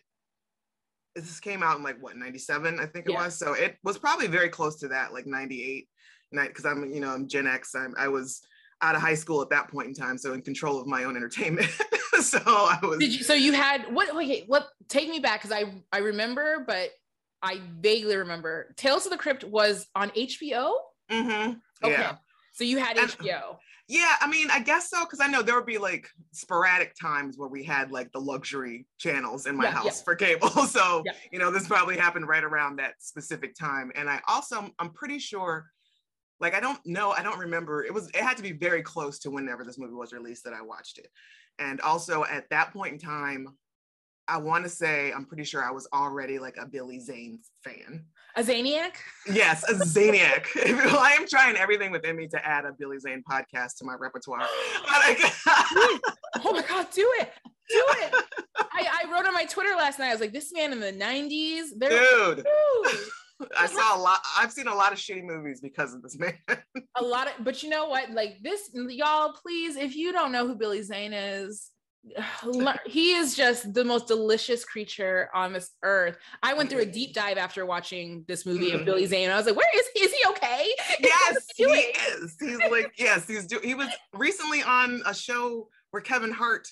This 1.17 1.41
came 1.41 1.63
out 1.63 1.79
in 1.79 1.83
like 1.83 1.97
what 2.03 2.17
'97, 2.17 2.79
I 2.79 2.87
think 2.87 3.07
it 3.07 3.13
Yeah. 3.13 3.25
was. 3.25 3.39
So 3.39 3.55
it 3.55 3.77
was 3.83 3.97
probably 3.99 4.27
very 4.27 4.49
close 4.51 4.77
to 4.81 4.89
that, 4.89 5.13
like 5.15 5.27
'98, 5.27 5.89
because 6.31 6.67
I'm, 6.67 6.93
you 6.93 7.01
know, 7.01 7.11
I'm 7.11 7.27
Gen 7.27 7.47
X. 7.47 7.75
I'm, 7.75 7.95
I 7.99 8.09
was 8.09 8.43
out 8.83 8.95
of 8.95 9.01
high 9.01 9.15
school 9.15 9.41
at 9.41 9.49
that 9.51 9.69
point 9.71 9.89
in 9.89 9.95
time, 9.95 10.19
so 10.19 10.35
in 10.35 10.43
control 10.43 10.79
of 10.81 10.87
my 10.87 11.05
own 11.05 11.17
entertainment. 11.17 11.71
so 12.21 12.39
I 12.45 12.79
was. 12.83 12.99
Did 12.99 13.15
you? 13.15 13.25
So 13.25 13.33
you 13.35 13.53
had 13.53 13.93
what? 13.95 14.11
Okay, 14.15 14.45
what? 14.47 14.69
Take 14.89 15.09
me 15.09 15.19
back 15.19 15.43
because 15.43 15.57
I 15.57 15.73
I 15.91 15.99
remember, 15.99 16.65
but 16.67 16.91
I 17.43 17.61
vaguely 17.81 18.17
remember. 18.17 18.75
Tales 18.77 19.07
of 19.07 19.13
the 19.13 19.19
Crypt 19.19 19.43
was 19.45 19.87
on 19.95 20.11
HBO. 20.11 20.75
mm-hmm. 21.11 21.53
Okay, 21.85 21.93
Yeah. 21.93 22.17
so 22.53 22.65
you 22.65 22.79
had 22.79 22.99
And- 22.99 23.09
HBO. 23.11 23.57
Yeah, 23.89 24.17
I 24.21 24.27
mean, 24.27 24.51
I 24.51 24.59
guess 24.59 24.91
so, 24.91 25.05
because 25.05 25.21
I 25.21 25.29
know 25.29 25.43
there 25.43 25.55
would 25.55 25.67
be 25.67 25.79
like 25.79 26.09
sporadic 26.33 26.95
times 27.01 27.39
where 27.39 27.49
we 27.49 27.63
had 27.63 27.93
like 27.93 28.11
the 28.11 28.21
luxury 28.21 28.87
channels 28.99 29.47
in 29.47 29.57
my 29.57 29.65
Yeah, 29.65 29.71
yeah. 29.71 29.77
house 29.77 30.03
for 30.03 30.17
cable. 30.17 30.49
So, 30.67 31.03
Yeah. 31.07 31.13
you 31.31 31.39
know, 31.39 31.51
this 31.53 31.69
probably 31.69 31.97
happened 31.97 32.27
right 32.27 32.43
around 32.43 32.77
that 32.77 32.95
specific 32.99 33.55
time. 33.55 33.93
And 33.95 34.11
I 34.11 34.21
also, 34.27 34.71
I'm 34.81 34.91
pretty 34.91 35.21
sure, 35.21 35.67
like, 36.41 36.55
I 36.55 36.61
don't 36.61 36.85
know, 36.85 37.13
I 37.13 37.23
don't 37.23 37.39
remember. 37.39 37.85
It 37.85 37.95
was, 37.95 38.09
it 38.09 38.17
had 38.17 38.37
to 38.39 38.43
be 38.43 38.53
very 38.53 38.83
close 38.83 39.21
to 39.21 39.31
whenever 39.31 39.63
this 39.65 39.79
movie 39.79 39.95
was 39.95 40.13
released 40.13 40.45
that 40.45 40.53
I 40.53 40.63
watched 40.63 40.99
it. 40.99 41.09
And 41.61 41.81
also 41.81 42.25
at 42.25 42.51
that 42.51 42.73
point 42.73 42.95
in 42.95 42.99
time, 42.99 43.57
I 44.29 44.39
want 44.39 44.65
to 44.65 44.71
say, 44.71 45.13
I'm 45.13 45.25
pretty 45.25 45.45
sure 45.45 45.63
I 45.63 45.71
was 45.71 45.87
already 45.93 46.39
like 46.39 46.57
a 46.61 46.67
Billy 46.67 46.99
Zane 46.99 47.39
fan. 47.63 48.05
A 48.37 48.43
Zaniac. 48.43 48.95
Yes, 49.31 49.69
a 49.71 49.75
Zaniac. 49.85 50.47
I 50.57 51.17
am 51.19 51.27
trying 51.29 51.57
everything 51.57 51.91
within 51.91 52.17
me 52.17 52.27
to 52.29 52.47
add 52.47 52.65
a 52.65 52.73
Billy 52.73 52.99
Zane 52.99 53.23
podcast 53.31 53.79
to 53.79 53.85
my 53.85 53.95
repertoire. 53.95 54.43
Oh 56.45 56.53
my 56.53 56.63
God, 56.63 56.87
do 56.93 57.11
it. 57.19 57.33
Do 57.71 57.83
it. 58.03 58.15
I, 58.59 59.05
I 59.05 59.11
wrote 59.11 59.27
on 59.27 59.33
my 59.33 59.47
Twitter 59.47 59.75
last 59.75 59.99
night. 59.99 60.09
I 60.09 60.13
was 60.13 60.21
like, 60.21 60.35
this 60.35 60.53
man 60.53 60.71
in 60.71 60.81
the 60.81 60.93
90s. 60.93 61.69
There, 61.79 61.89
Dude, 61.89 62.45
Woo! 62.45 62.91
I 63.57 63.67
saw 63.67 63.97
a 63.97 63.99
lot. 63.99 64.21
I've 64.37 64.53
seen 64.53 64.67
a 64.67 64.75
lot 64.75 64.93
of 64.93 64.99
shitty 64.99 65.25
movies 65.25 65.61
because 65.63 65.95
of 65.95 66.03
this 66.03 66.19
man. 66.19 66.35
a 66.97 67.03
lot 67.03 67.29
of, 67.29 67.43
but 67.43 67.63
you 67.63 67.71
know 67.71 67.89
what? 67.89 68.11
Like 68.11 68.37
this, 68.43 68.71
y'all, 68.75 69.33
please, 69.33 69.77
if 69.77 69.97
you 69.97 70.13
don't 70.13 70.31
know 70.31 70.47
who 70.47 70.55
Billy 70.55 70.83
Zane 70.83 71.15
is, 71.15 71.71
he 72.87 73.13
is 73.13 73.35
just 73.35 73.73
the 73.75 73.85
most 73.85 74.07
delicious 74.07 74.65
creature 74.65 75.29
on 75.35 75.53
this 75.53 75.71
earth. 75.83 76.17
I 76.43 76.55
went 76.55 76.71
through 76.71 76.83
a 76.83 76.87
deep 76.87 77.15
dive 77.15 77.39
after 77.39 77.67
watching 77.67 78.25
this 78.29 78.47
movie 78.47 78.73
of. 78.73 78.85
Billy 78.85 79.07
Zane. 79.07 79.31
I 79.31 79.37
was 79.37 79.47
like, 79.47 79.57
where 79.57 79.67
is 79.75 79.85
he? 79.95 80.01
Is 80.01 80.13
he 80.13 80.29
okay? 80.31 80.69
yes, 81.01 81.47
he 81.57 81.65
he 81.65 81.71
is. 81.71 82.37
He's 82.39 82.59
like, 82.71 82.93
yes, 82.99 83.27
he's 83.27 83.47
do. 83.47 83.59
He 83.63 83.75
was 83.75 83.89
recently 84.13 84.63
on 84.63 85.03
a 85.07 85.15
show 85.15 85.69
where 85.91 86.03
Kevin 86.03 86.33
Hart 86.33 86.69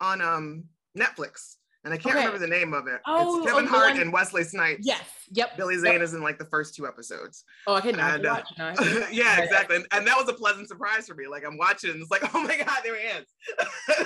on 0.00 0.20
um 0.20 0.64
Netflix, 0.96 1.56
and 1.84 1.94
I 1.94 1.96
can't 1.96 2.16
Okay. 2.16 2.24
remember 2.26 2.38
the 2.38 2.46
name 2.52 2.74
of 2.74 2.86
it. 2.86 3.00
Oh, 3.06 3.38
it's 3.42 3.50
Kevin 3.50 3.66
oh, 3.66 3.68
Hart 3.68 3.92
one- 3.92 4.00
and 4.02 4.12
Wesley 4.12 4.44
Snipes. 4.44 4.84
Yes. 4.86 5.00
Yep. 5.30 5.56
Billy 5.56 5.74
Yep. 5.74 5.82
Zane 5.84 6.02
is 6.02 6.14
in 6.14 6.22
like 6.22 6.38
the 6.38 6.44
first 6.46 6.74
two 6.74 6.86
episodes. 6.86 7.44
Oh, 7.66 7.74
I 7.74 7.80
cannot 7.80 8.14
And, 8.16 8.26
uh, 8.26 8.30
watch. 8.34 8.48
No, 8.58 8.64
I 8.78 9.08
yeah, 9.12 9.40
exactly. 9.40 9.76
And, 9.76 9.86
and 9.92 10.06
that 10.06 10.16
was 10.16 10.28
a 10.28 10.32
pleasant 10.32 10.68
surprise 10.68 11.06
for 11.06 11.14
me. 11.14 11.26
Like 11.28 11.44
I'm 11.46 11.56
watching, 11.58 11.90
and 11.90 12.00
it's 12.02 12.10
like, 12.10 12.22
oh 12.34 12.42
my 12.42 12.56
god, 12.56 12.78
there 12.82 12.96
he 12.96 13.06
is. 13.06 13.26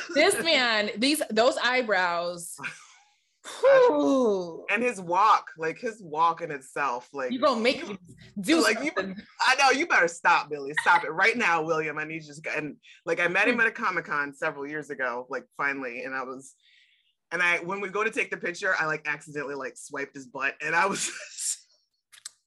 this 0.14 0.42
man, 0.44 0.90
these 0.98 1.22
those 1.30 1.56
eyebrows. 1.58 2.56
Whew. 3.60 4.64
and 4.70 4.82
his 4.82 5.00
walk, 5.00 5.48
like 5.58 5.78
his 5.78 6.00
walk 6.00 6.42
in 6.42 6.50
itself, 6.52 7.08
like 7.12 7.32
You 7.32 7.40
gonna 7.40 7.60
make 7.60 7.86
me 7.88 7.98
do 8.40 8.62
Like, 8.62 8.82
you- 8.84 8.92
I 9.46 9.54
know 9.56 9.70
you 9.70 9.86
better 9.86 10.06
stop, 10.08 10.48
Billy. 10.48 10.72
Stop 10.82 11.04
it 11.04 11.10
right 11.10 11.36
now, 11.36 11.62
William. 11.62 11.98
I 11.98 12.04
need 12.04 12.22
you 12.24 12.34
to. 12.34 12.56
And 12.56 12.76
like 13.04 13.18
I 13.20 13.26
Hmm. 13.26 13.32
met 13.32 13.48
him 13.48 13.60
at 13.60 13.66
a 13.66 13.72
Comic 13.72 14.04
Con 14.04 14.32
several 14.32 14.66
years 14.66 14.90
ago, 14.90 15.26
like 15.28 15.44
finally, 15.56 16.02
and 16.04 16.14
I 16.14 16.22
was, 16.22 16.54
and 17.32 17.42
I 17.42 17.58
when 17.58 17.80
we 17.80 17.88
go 17.88 18.04
to 18.04 18.10
take 18.10 18.30
the 18.30 18.36
picture, 18.36 18.74
I 18.78 18.86
like 18.86 19.06
accidentally 19.06 19.54
like 19.54 19.76
swiped 19.76 20.14
his 20.14 20.26
butt, 20.26 20.54
and 20.64 20.74
I 20.74 20.86
was. 20.86 21.10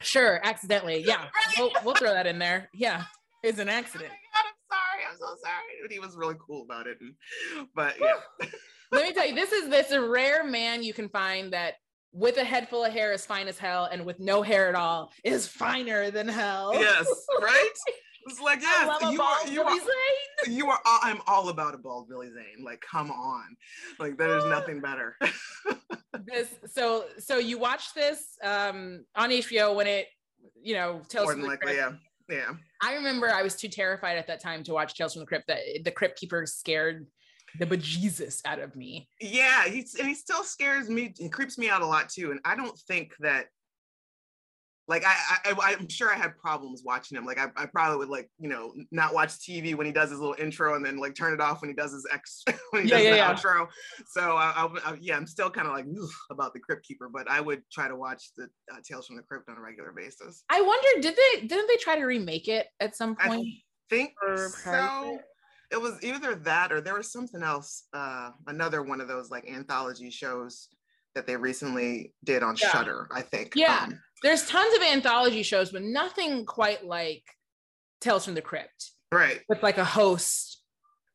Sure, 0.01 0.39
accidentally. 0.43 1.03
Yeah, 1.03 1.17
Right. 1.23 1.31
we'll, 1.57 1.71
we'll 1.83 1.95
throw 1.95 2.13
that 2.13 2.27
in 2.27 2.37
there. 2.37 2.69
Yeah, 2.75 3.05
it's 3.41 3.57
an 3.59 3.69
Oh 3.69 3.71
my 3.71 3.77
accident. 3.79 4.11
God, 4.11 4.45
I'm 4.45 4.53
sorry. 4.69 5.03
I'm 5.09 5.17
so 5.17 5.25
sorry. 5.41 5.63
But 5.81 5.91
he 5.91 5.99
was 5.99 6.15
really 6.15 6.35
cool 6.45 6.61
about 6.63 6.85
it. 6.85 6.97
And, 7.01 7.15
but 7.73 7.95
yeah. 7.99 8.47
Let 8.91 9.07
me 9.07 9.13
tell 9.13 9.25
you, 9.25 9.33
this 9.33 9.51
is 9.51 9.69
this 9.69 9.91
a 9.91 10.01
rare 10.07 10.43
man 10.43 10.83
you 10.83 10.93
can 10.93 11.09
find 11.09 11.53
that 11.53 11.75
with 12.11 12.37
a 12.37 12.43
head 12.43 12.69
full 12.69 12.83
of 12.85 12.93
hair 12.93 13.13
is 13.13 13.25
fine 13.25 13.47
as 13.47 13.57
hell, 13.57 13.89
and 13.91 14.05
with 14.05 14.19
no 14.19 14.41
hair 14.43 14.69
at 14.69 14.75
all 14.75 15.11
is 15.23 15.47
finer 15.47 16.11
than 16.11 16.27
hell. 16.27 16.73
yes, 16.75 17.07
right? 17.41 17.69
It's 18.27 18.41
like, 18.41 18.59
yes, 18.59 19.01
you 19.11 19.21
are, 19.21 19.47
you 19.47 19.61
are. 19.61 19.79
You 20.47 20.69
are, 20.69 20.79
all, 20.85 20.99
I'm 21.03 21.19
all 21.27 21.49
about 21.49 21.73
a 21.73 21.77
bald 21.77 22.09
Billy 22.09 22.29
Zane. 22.29 22.63
Like, 22.63 22.81
come 22.81 23.11
on. 23.11 23.55
Like, 23.99 24.17
there's 24.17 24.45
nothing 24.45 24.81
better. 24.81 25.15
This 26.25 26.47
so 26.71 27.05
so 27.19 27.39
you 27.39 27.57
watch 27.57 27.93
this 27.93 28.37
um 28.41 29.03
on 29.17 29.31
HBO 29.31 29.75
when 29.75 29.85
it 29.85 30.07
you 30.61 30.73
know 30.73 31.01
tells 31.09 31.25
More 31.25 31.35
than 31.35 31.45
likely, 31.45 31.75
yeah. 31.75 31.91
Yeah. 32.29 32.51
I 32.81 32.95
remember 32.95 33.29
I 33.29 33.43
was 33.43 33.55
too 33.55 33.67
terrified 33.67 34.17
at 34.17 34.27
that 34.27 34.41
time 34.41 34.63
to 34.63 34.73
watch 34.73 34.95
Tales 34.95 35.13
from 35.13 35.21
the 35.21 35.25
Crypt 35.25 35.47
that 35.47 35.59
the 35.83 35.91
Crypt 35.91 36.17
Keeper 36.17 36.45
scared 36.45 37.05
the 37.59 37.65
bejesus 37.65 38.41
out 38.45 38.59
of 38.59 38.75
me. 38.75 39.07
Yeah, 39.21 39.65
he's 39.67 39.95
and 39.95 40.07
he 40.07 40.15
still 40.15 40.43
scares 40.43 40.89
me. 40.89 41.13
He 41.17 41.29
creeps 41.29 41.57
me 41.57 41.69
out 41.69 41.81
a 41.81 41.85
lot 41.85 42.09
too. 42.09 42.31
And 42.31 42.39
I 42.45 42.55
don't 42.55 42.77
think 42.87 43.13
that 43.19 43.47
like 44.87 45.03
I, 45.05 45.15
I 45.45 45.75
I'm 45.79 45.89
sure 45.89 46.13
I 46.13 46.15
had 46.15 46.37
problems 46.37 46.83
watching 46.85 47.17
him. 47.17 47.25
Like 47.25 47.39
I, 47.39 47.47
I 47.55 47.65
probably 47.65 47.97
would 47.97 48.09
like, 48.09 48.29
you 48.37 48.49
know, 48.49 48.73
not 48.91 49.13
watch 49.13 49.31
TV 49.39 49.73
when 49.75 49.87
he 49.87 49.91
does 49.91 50.11
his 50.11 50.19
little 50.19 50.35
intro 50.37 50.75
and 50.75 50.85
then 50.85 50.97
like 50.97 51.15
turn 51.15 51.33
it 51.33 51.41
off 51.41 51.61
when 51.61 51.69
he 51.69 51.75
does 51.75 51.91
his 51.91 52.05
ex 52.11 52.43
when 52.71 52.83
he 52.83 52.89
Yeah, 52.89 52.95
does 52.97 53.03
yeah, 53.05 53.09
the 53.11 53.17
yeah. 53.17 53.33
outro. 53.33 53.67
So 54.07 54.35
I, 54.35 54.51
I, 54.51 54.91
I- 54.91 54.97
yeah, 55.01 55.17
I'm 55.17 55.25
still 55.27 55.49
kind 55.49 55.67
of 55.67 55.73
like 55.73 55.85
about 56.29 56.53
the 56.53 56.59
Crypt 56.59 56.85
Keeper, 56.85 57.09
but 57.09 57.29
I 57.29 57.41
would 57.41 57.63
try 57.71 57.87
to 57.87 57.95
watch 57.95 58.31
the 58.37 58.47
uh, 58.71 58.77
Tales 58.87 59.07
from 59.07 59.15
the 59.17 59.23
Crypt 59.23 59.49
on 59.49 59.57
a 59.57 59.61
regular 59.61 59.91
basis. 59.91 60.43
I 60.49 60.61
wonder, 60.61 61.01
did 61.01 61.15
they 61.15 61.47
didn't 61.47 61.67
they 61.67 61.77
try 61.77 61.95
to 61.97 62.05
remake 62.05 62.47
it 62.47 62.67
at 62.79 62.95
some 62.95 63.15
I 63.19 63.29
point? 63.29 63.47
think 63.89 64.13
Or 64.21 64.49
so. 64.63 65.19
It 65.71 65.81
was 65.81 66.01
either 66.03 66.35
that 66.35 66.71
or 66.71 66.79
there 66.79 66.93
was 66.93 67.11
something 67.11 67.41
else, 67.41 67.87
uh, 67.91 68.31
another 68.45 68.83
one 68.83 69.01
of 69.01 69.07
those 69.07 69.31
like 69.31 69.49
anthology 69.49 70.11
shows 70.11 70.69
that 71.15 71.25
they 71.25 71.35
recently 71.35 72.13
did 72.23 72.43
on 72.43 72.55
Yeah. 72.55 72.69
Shudder, 72.71 73.07
I 73.11 73.21
think. 73.21 73.53
Yeah. 73.55 73.83
Um, 73.85 73.99
There's 74.23 74.47
tons 74.47 74.75
of 74.75 74.81
anthology 74.83 75.43
shows, 75.43 75.71
but 75.71 75.81
nothing 75.83 76.45
quite 76.45 76.85
like 76.85 77.23
Tales 78.01 78.25
from 78.25 78.35
the 78.35 78.41
Crypt 78.41 78.91
right. 79.11 79.41
with 79.49 79.61
like 79.63 79.77
a 79.77 79.85
host. 79.85 80.61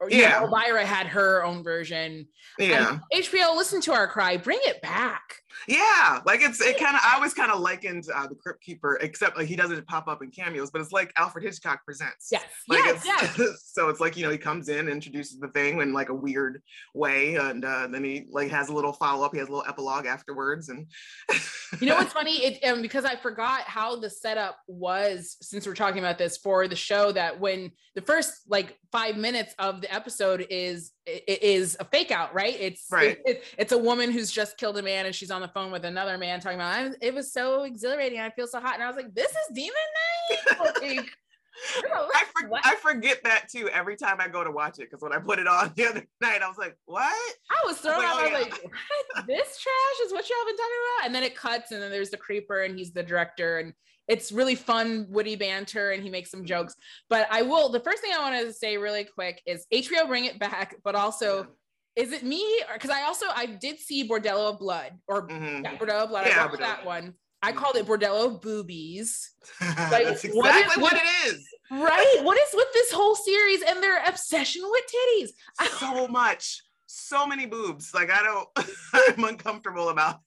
Or, 0.00 0.08
Yeah. 0.10 0.40
know, 0.40 0.46
Elvira 0.46 0.86
had 0.86 1.08
her 1.08 1.44
own 1.44 1.62
version. 1.62 2.28
Yeah. 2.58 2.88
Um, 2.88 3.02
and 3.12 3.22
HBO, 3.24 3.54
listen 3.54 3.80
to 3.82 3.92
our 3.92 4.08
cry, 4.08 4.36
bring 4.38 4.60
it 4.62 4.80
back. 4.80 5.36
Yeah, 5.68 6.20
like 6.24 6.40
it's 6.42 6.60
it 6.60 6.78
kind 6.78 6.96
of 6.96 7.02
I 7.04 7.14
always 7.16 7.34
kind 7.34 7.50
of 7.50 7.60
likened 7.60 8.06
uh, 8.14 8.26
the 8.26 8.34
Crypt 8.34 8.62
Keeper, 8.62 8.98
except 9.00 9.36
like 9.36 9.46
he 9.46 9.56
doesn't 9.56 9.86
pop 9.86 10.08
up 10.08 10.22
in 10.22 10.30
cameos, 10.30 10.70
but 10.70 10.80
it's 10.80 10.92
like 10.92 11.12
Alfred 11.16 11.44
Hitchcock 11.44 11.84
presents. 11.84 12.28
Yes, 12.30 12.44
Like 12.68 12.84
yes, 12.84 12.96
it's, 12.96 13.38
yes. 13.38 13.62
so 13.72 13.88
it's 13.88 14.00
like 14.00 14.16
you 14.16 14.24
know 14.24 14.30
he 14.30 14.38
comes 14.38 14.68
in, 14.68 14.88
introduces 14.88 15.38
the 15.38 15.48
thing 15.48 15.80
in 15.80 15.92
like 15.92 16.08
a 16.08 16.14
weird 16.14 16.62
way, 16.94 17.36
and 17.36 17.64
uh, 17.64 17.86
then 17.86 18.04
he 18.04 18.26
like 18.30 18.50
has 18.50 18.68
a 18.68 18.74
little 18.74 18.92
follow 18.92 19.24
up. 19.24 19.32
He 19.32 19.38
has 19.38 19.48
a 19.48 19.52
little 19.52 19.68
epilogue 19.68 20.06
afterwards, 20.06 20.68
and 20.68 20.86
You 21.80 21.88
know 21.88 21.96
what's 21.96 22.12
funny? 22.20 22.44
It 22.44 22.64
um, 22.68 22.82
because 22.82 23.04
I 23.04 23.16
forgot 23.16 23.62
how 23.62 23.96
the 23.96 24.10
setup 24.10 24.58
was 24.66 25.36
since 25.40 25.66
we're 25.66 25.74
talking 25.74 25.98
about 25.98 26.18
this 26.18 26.36
for 26.36 26.68
the 26.68 26.76
show 26.76 27.12
that 27.12 27.38
when 27.38 27.72
the 27.94 28.02
first 28.02 28.32
like 28.48 28.78
five 28.92 29.16
minutes 29.16 29.54
of 29.58 29.80
the 29.80 29.92
episode 29.92 30.46
is 30.50 30.92
is 31.26 31.76
a 31.80 31.84
fake 31.84 32.10
out, 32.10 32.34
right? 32.34 32.56
It's 32.58 32.86
Right. 32.90 33.18
it- 33.18 33.22
it- 33.26 33.44
it's 33.58 33.72
a 33.72 33.78
woman 33.78 34.10
who's 34.10 34.30
just 34.30 34.56
killed 34.58 34.76
a 34.78 34.82
man 34.82 35.06
and 35.06 35.14
she's 35.14 35.30
on 35.30 35.40
the 35.40 35.48
phone 35.48 35.70
with 35.70 35.84
another 35.84 36.16
man 36.18 36.40
talking 36.40 36.58
about 36.58 36.74
"I- 36.74 36.90
it 37.00 37.14
was 37.14 37.32
so 37.32 37.62
exhilarating. 37.64 38.20
I 38.20 38.30
feel 38.30 38.46
so 38.46 38.60
hot, 38.60 38.74
and 38.74 38.82
I 38.82 38.86
was 38.86 38.96
like, 38.96 39.14
this 39.14 39.30
is 39.30 39.54
Demon 39.54 39.72
Knight. 40.30 40.58
Like, 40.82 41.10
I, 41.84 42.24
for- 42.40 42.50
I 42.64 42.74
forget 42.76 43.22
that 43.24 43.48
too 43.50 43.68
every 43.70 43.96
time 43.96 44.16
I 44.20 44.28
go 44.28 44.42
to 44.44 44.50
watch 44.50 44.78
it 44.78 44.88
because 44.90 45.02
when 45.02 45.12
I 45.12 45.18
put 45.18 45.38
it 45.38 45.46
on 45.46 45.72
the 45.76 45.86
other 45.88 46.06
night, 46.20 46.42
I 46.42 46.48
was 46.48 46.56
like, 46.56 46.76
what? 46.86 47.02
I 47.50 47.66
was 47.66 47.78
thrown 47.78 47.98
like, 47.98 48.06
off. 48.06 48.14
oh, 48.14 48.18
I 48.20 48.22
was 48.24 48.32
like, 48.32 48.64
what? 48.64 49.26
this 49.26 49.58
trash 49.58 50.06
is 50.06 50.12
what 50.12 50.28
y'all 50.30 50.46
been 50.46 50.56
talking 50.56 50.72
about. 50.96 51.06
And 51.06 51.14
then 51.14 51.22
it 51.22 51.36
cuts, 51.36 51.72
and 51.72 51.82
then 51.82 51.90
there's 51.90 52.10
the 52.10 52.16
creeper, 52.16 52.62
and 52.62 52.78
he's 52.78 52.92
the 52.92 53.02
director, 53.02 53.58
and 53.58 53.74
it's 54.10 54.32
really 54.32 54.54
fun, 54.56 55.06
witty 55.08 55.36
banter, 55.36 55.90
and 55.92 56.02
he 56.02 56.10
makes 56.10 56.30
some 56.30 56.44
jokes. 56.44 56.74
But 57.08 57.28
I 57.30 57.42
will. 57.42 57.68
The 57.70 57.80
first 57.80 58.02
thing 58.02 58.12
I 58.14 58.18
wanted 58.20 58.44
to 58.46 58.52
say 58.52 58.76
really 58.76 59.04
quick 59.04 59.40
is 59.46 59.66
HBO 59.72 60.06
bring 60.08 60.24
it 60.26 60.38
back, 60.38 60.76
but 60.84 60.94
also. 60.94 61.46
Is 61.96 62.12
it 62.12 62.22
me? 62.22 62.42
Because 62.72 62.90
I 62.90 63.02
also 63.02 63.26
I 63.34 63.46
did 63.46 63.78
see 63.80 64.08
Bordello 64.08 64.48
of 64.52 64.58
Blood 64.60 64.92
or 65.08 65.26
Mhm. 65.26 65.64
yeah, 65.64 65.76
Bordello 65.76 66.04
of 66.04 66.08
Blood. 66.10 66.26
Yeah, 66.28 66.42
I 66.42 66.46
watched 66.46 66.54
Bordello. 66.54 66.58
that 66.60 66.84
one. 66.86 67.14
I 67.42 67.50
called 67.52 67.74
it 67.76 67.84
Bordello 67.86 68.26
of 68.36 68.40
Boobies. 68.40 69.10
That's 69.60 70.24
exactly 70.24 70.30
what 70.40 70.54
is- 70.54 70.76
what, 70.78 70.92
it 70.94 71.26
is. 71.26 71.44
Right? 71.70 72.18
what 72.22 72.38
is 72.38 72.48
with 72.54 72.68
this 72.74 72.92
whole 72.92 73.16
series 73.16 73.62
and 73.62 73.82
their 73.82 74.04
obsession 74.06 74.62
with 74.70 74.84
titties? 74.94 75.30
So 75.80 76.06
much, 76.06 76.62
so 76.86 77.26
many 77.26 77.46
boobs. 77.46 77.92
Like 77.92 78.10
I 78.10 78.22
don't, 78.22 78.48
I'm 79.18 79.24
uncomfortable 79.24 79.88
about. 79.88 80.20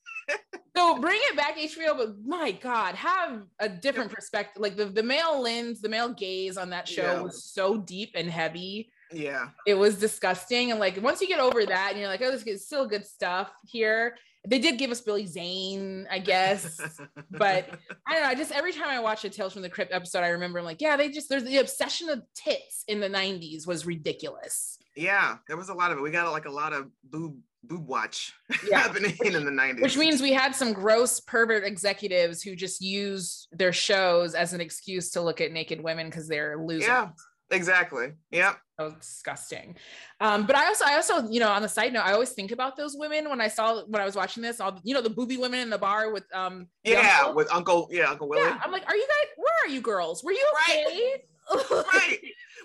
So 0.75 0.99
bring 0.99 1.19
it 1.25 1.37
back 1.37 1.55
HBO, 1.57 1.95
but 1.95 2.15
my 2.25 2.51
God, 2.51 2.95
have 2.95 3.43
a 3.59 3.69
different 3.69 4.11
perspective. 4.11 4.59
Like 4.61 4.75
the, 4.75 4.85
the 4.85 5.03
male 5.03 5.39
lens, 5.39 5.81
the 5.81 5.89
male 5.89 6.11
gaze 6.11 6.57
on 6.57 6.71
that 6.71 6.87
show 6.87 7.03
Yeah. 7.03 7.21
was 7.21 7.43
so 7.43 7.77
deep 7.77 8.11
and 8.15 8.27
heavy. 8.29 8.91
Yeah. 9.11 9.49
It 9.67 9.75
was 9.75 9.99
disgusting. 9.99 10.71
And 10.71 10.79
like 10.79 10.99
once 11.01 11.21
you 11.21 11.27
get 11.27 11.39
over 11.39 11.63
that 11.63 11.89
and 11.91 11.99
you're 11.99 12.07
like, 12.09 12.21
oh, 12.23 12.31
this 12.31 12.41
is 12.43 12.65
still 12.65 12.87
good 12.87 13.05
stuff 13.05 13.51
here. 13.67 14.15
They 14.47 14.57
did 14.59 14.77
give 14.79 14.89
us 14.89 14.99
Billy 14.99 15.27
Zane, 15.27 16.07
I 16.11 16.17
guess. 16.19 16.77
but 17.31 17.69
I 18.07 18.13
don't 18.13 18.23
know. 18.23 18.29
I 18.29 18.35
just 18.35 18.51
every 18.51 18.73
time 18.73 18.87
I 18.89 18.99
watch 18.99 19.23
a 19.25 19.29
Tales 19.29 19.53
from 19.53 19.61
the 19.61 19.69
Crypt 19.69 19.93
episode, 19.93 20.19
I 20.23 20.29
remember 20.29 20.57
I'm 20.57 20.65
like, 20.65 20.81
yeah, 20.81 20.97
they 20.97 21.09
just 21.09 21.29
there's 21.29 21.43
the 21.45 21.57
obsession 21.59 22.09
of 22.09 22.23
tits 22.33 22.83
in 22.87 22.99
the 22.99 23.07
90s 23.09 23.67
was 23.67 23.85
ridiculous. 23.85 24.79
yeah, 24.95 25.37
there 25.47 25.55
was 25.55 25.69
a 25.69 25.73
lot 25.73 25.91
of 25.91 25.99
it. 25.99 26.01
We 26.01 26.09
got 26.09 26.29
like 26.31 26.45
a 26.45 26.51
lot 26.51 26.73
of 26.73 26.87
boob 27.03 27.37
boob 27.63 27.87
watch 27.87 28.33
Yeah. 28.69 28.79
happening 28.79 29.15
in 29.23 29.33
the 29.33 29.39
90s. 29.51 29.81
Which 29.81 29.97
means 29.97 30.21
we 30.21 30.33
had 30.33 30.55
some 30.55 30.73
gross 30.73 31.19
pervert 31.19 31.63
executives 31.63 32.41
who 32.41 32.55
just 32.55 32.81
use 32.81 33.47
their 33.51 33.73
shows 33.73 34.35
as 34.35 34.53
an 34.53 34.61
excuse 34.61 35.11
to 35.11 35.21
look 35.21 35.41
at 35.41 35.51
naked 35.51 35.81
women 35.81 36.07
because 36.07 36.27
they're 36.27 36.57
losing. 36.61 36.89
yeah, 36.89 37.09
exactly. 37.51 38.11
Yep. 38.31 38.57
So 38.79 38.89
disgusting. 38.99 39.75
Um, 40.19 40.45
but 40.47 40.55
I 40.55 40.65
also, 40.67 40.83
I 40.85 40.95
also, 40.95 41.29
you 41.29 41.39
know, 41.39 41.49
on 41.49 41.61
the 41.61 41.69
side 41.69 41.93
note, 41.93 42.03
I 42.05 42.13
always 42.13 42.31
think 42.31 42.51
about 42.51 42.75
those 42.75 42.95
women 42.97 43.29
when 43.29 43.39
I 43.39 43.47
saw 43.47 43.83
when 43.85 44.01
I 44.01 44.05
was 44.05 44.15
watching 44.15 44.41
this, 44.41 44.59
all 44.59 44.79
you 44.83 44.95
know, 44.95 45.01
the 45.01 45.11
booby 45.11 45.37
women 45.37 45.59
in 45.59 45.69
the 45.69 45.77
bar 45.77 46.11
with 46.11 46.25
um 46.33 46.67
Yeah, 46.83 47.17
uncle. 47.19 47.35
with 47.35 47.53
Uncle, 47.53 47.87
yeah, 47.91 48.09
Uncle 48.09 48.27
Willie. 48.27 48.41
yeah. 48.43 48.59
I'm 48.63 48.71
like, 48.71 48.83
are 48.87 48.95
you 48.95 49.07
guys 49.07 49.27
where 49.37 49.53
are 49.63 49.67
you 49.73 49.79
girls? 49.81 50.23
Were 50.23 50.31
you 50.31 50.43
okay? 50.63 50.83
right. 50.89 51.17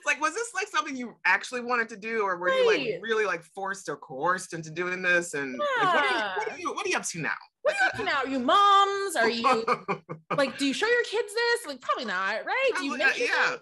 Like, 0.07 0.21
was 0.21 0.33
this 0.33 0.53
like 0.55 0.69
something 0.69 0.97
you 0.97 1.17
actually 1.27 1.61
wanted 1.61 1.89
to 1.91 1.97
do, 1.97 2.23
or 2.23 2.39
were 2.39 2.51
you 2.51 2.67
like 2.67 3.03
really 3.03 3.27
like 3.27 3.43
forced 3.43 3.89
or 3.89 3.97
coerced 3.97 4.55
into 4.55 4.71
doing 4.71 5.03
this? 5.03 5.35
And 5.35 5.59
like, 5.59 5.69
what, 5.95 6.05
are 6.05 6.07
you, 6.07 6.25
what, 6.37 6.49
are 6.49 6.59
you, 6.59 6.75
what 6.75 6.87
are 6.87 6.89
you 6.89 6.97
up 6.97 7.05
to 7.09 7.21
now? 7.21 7.31
What 7.63 7.75
are 7.75 7.79
you 7.79 7.87
up 7.89 7.97
to 7.97 8.05
now? 8.05 8.19
Are 8.19 8.29
you 8.29 8.39
moms? 8.39 9.17
Are 9.17 9.29
you 9.29 9.65
like, 10.37 10.57
do 10.57 10.67
you 10.67 10.73
show 10.73 10.87
your 10.87 11.03
kids 11.03 11.35
this? 11.35 11.67
Like, 11.67 11.81
probably 11.83 12.07
not, 12.07 12.47
right? 12.47 12.71
Do 12.79 12.85
you 12.85 12.97
not, 12.97 13.19
yeah. 13.19 13.57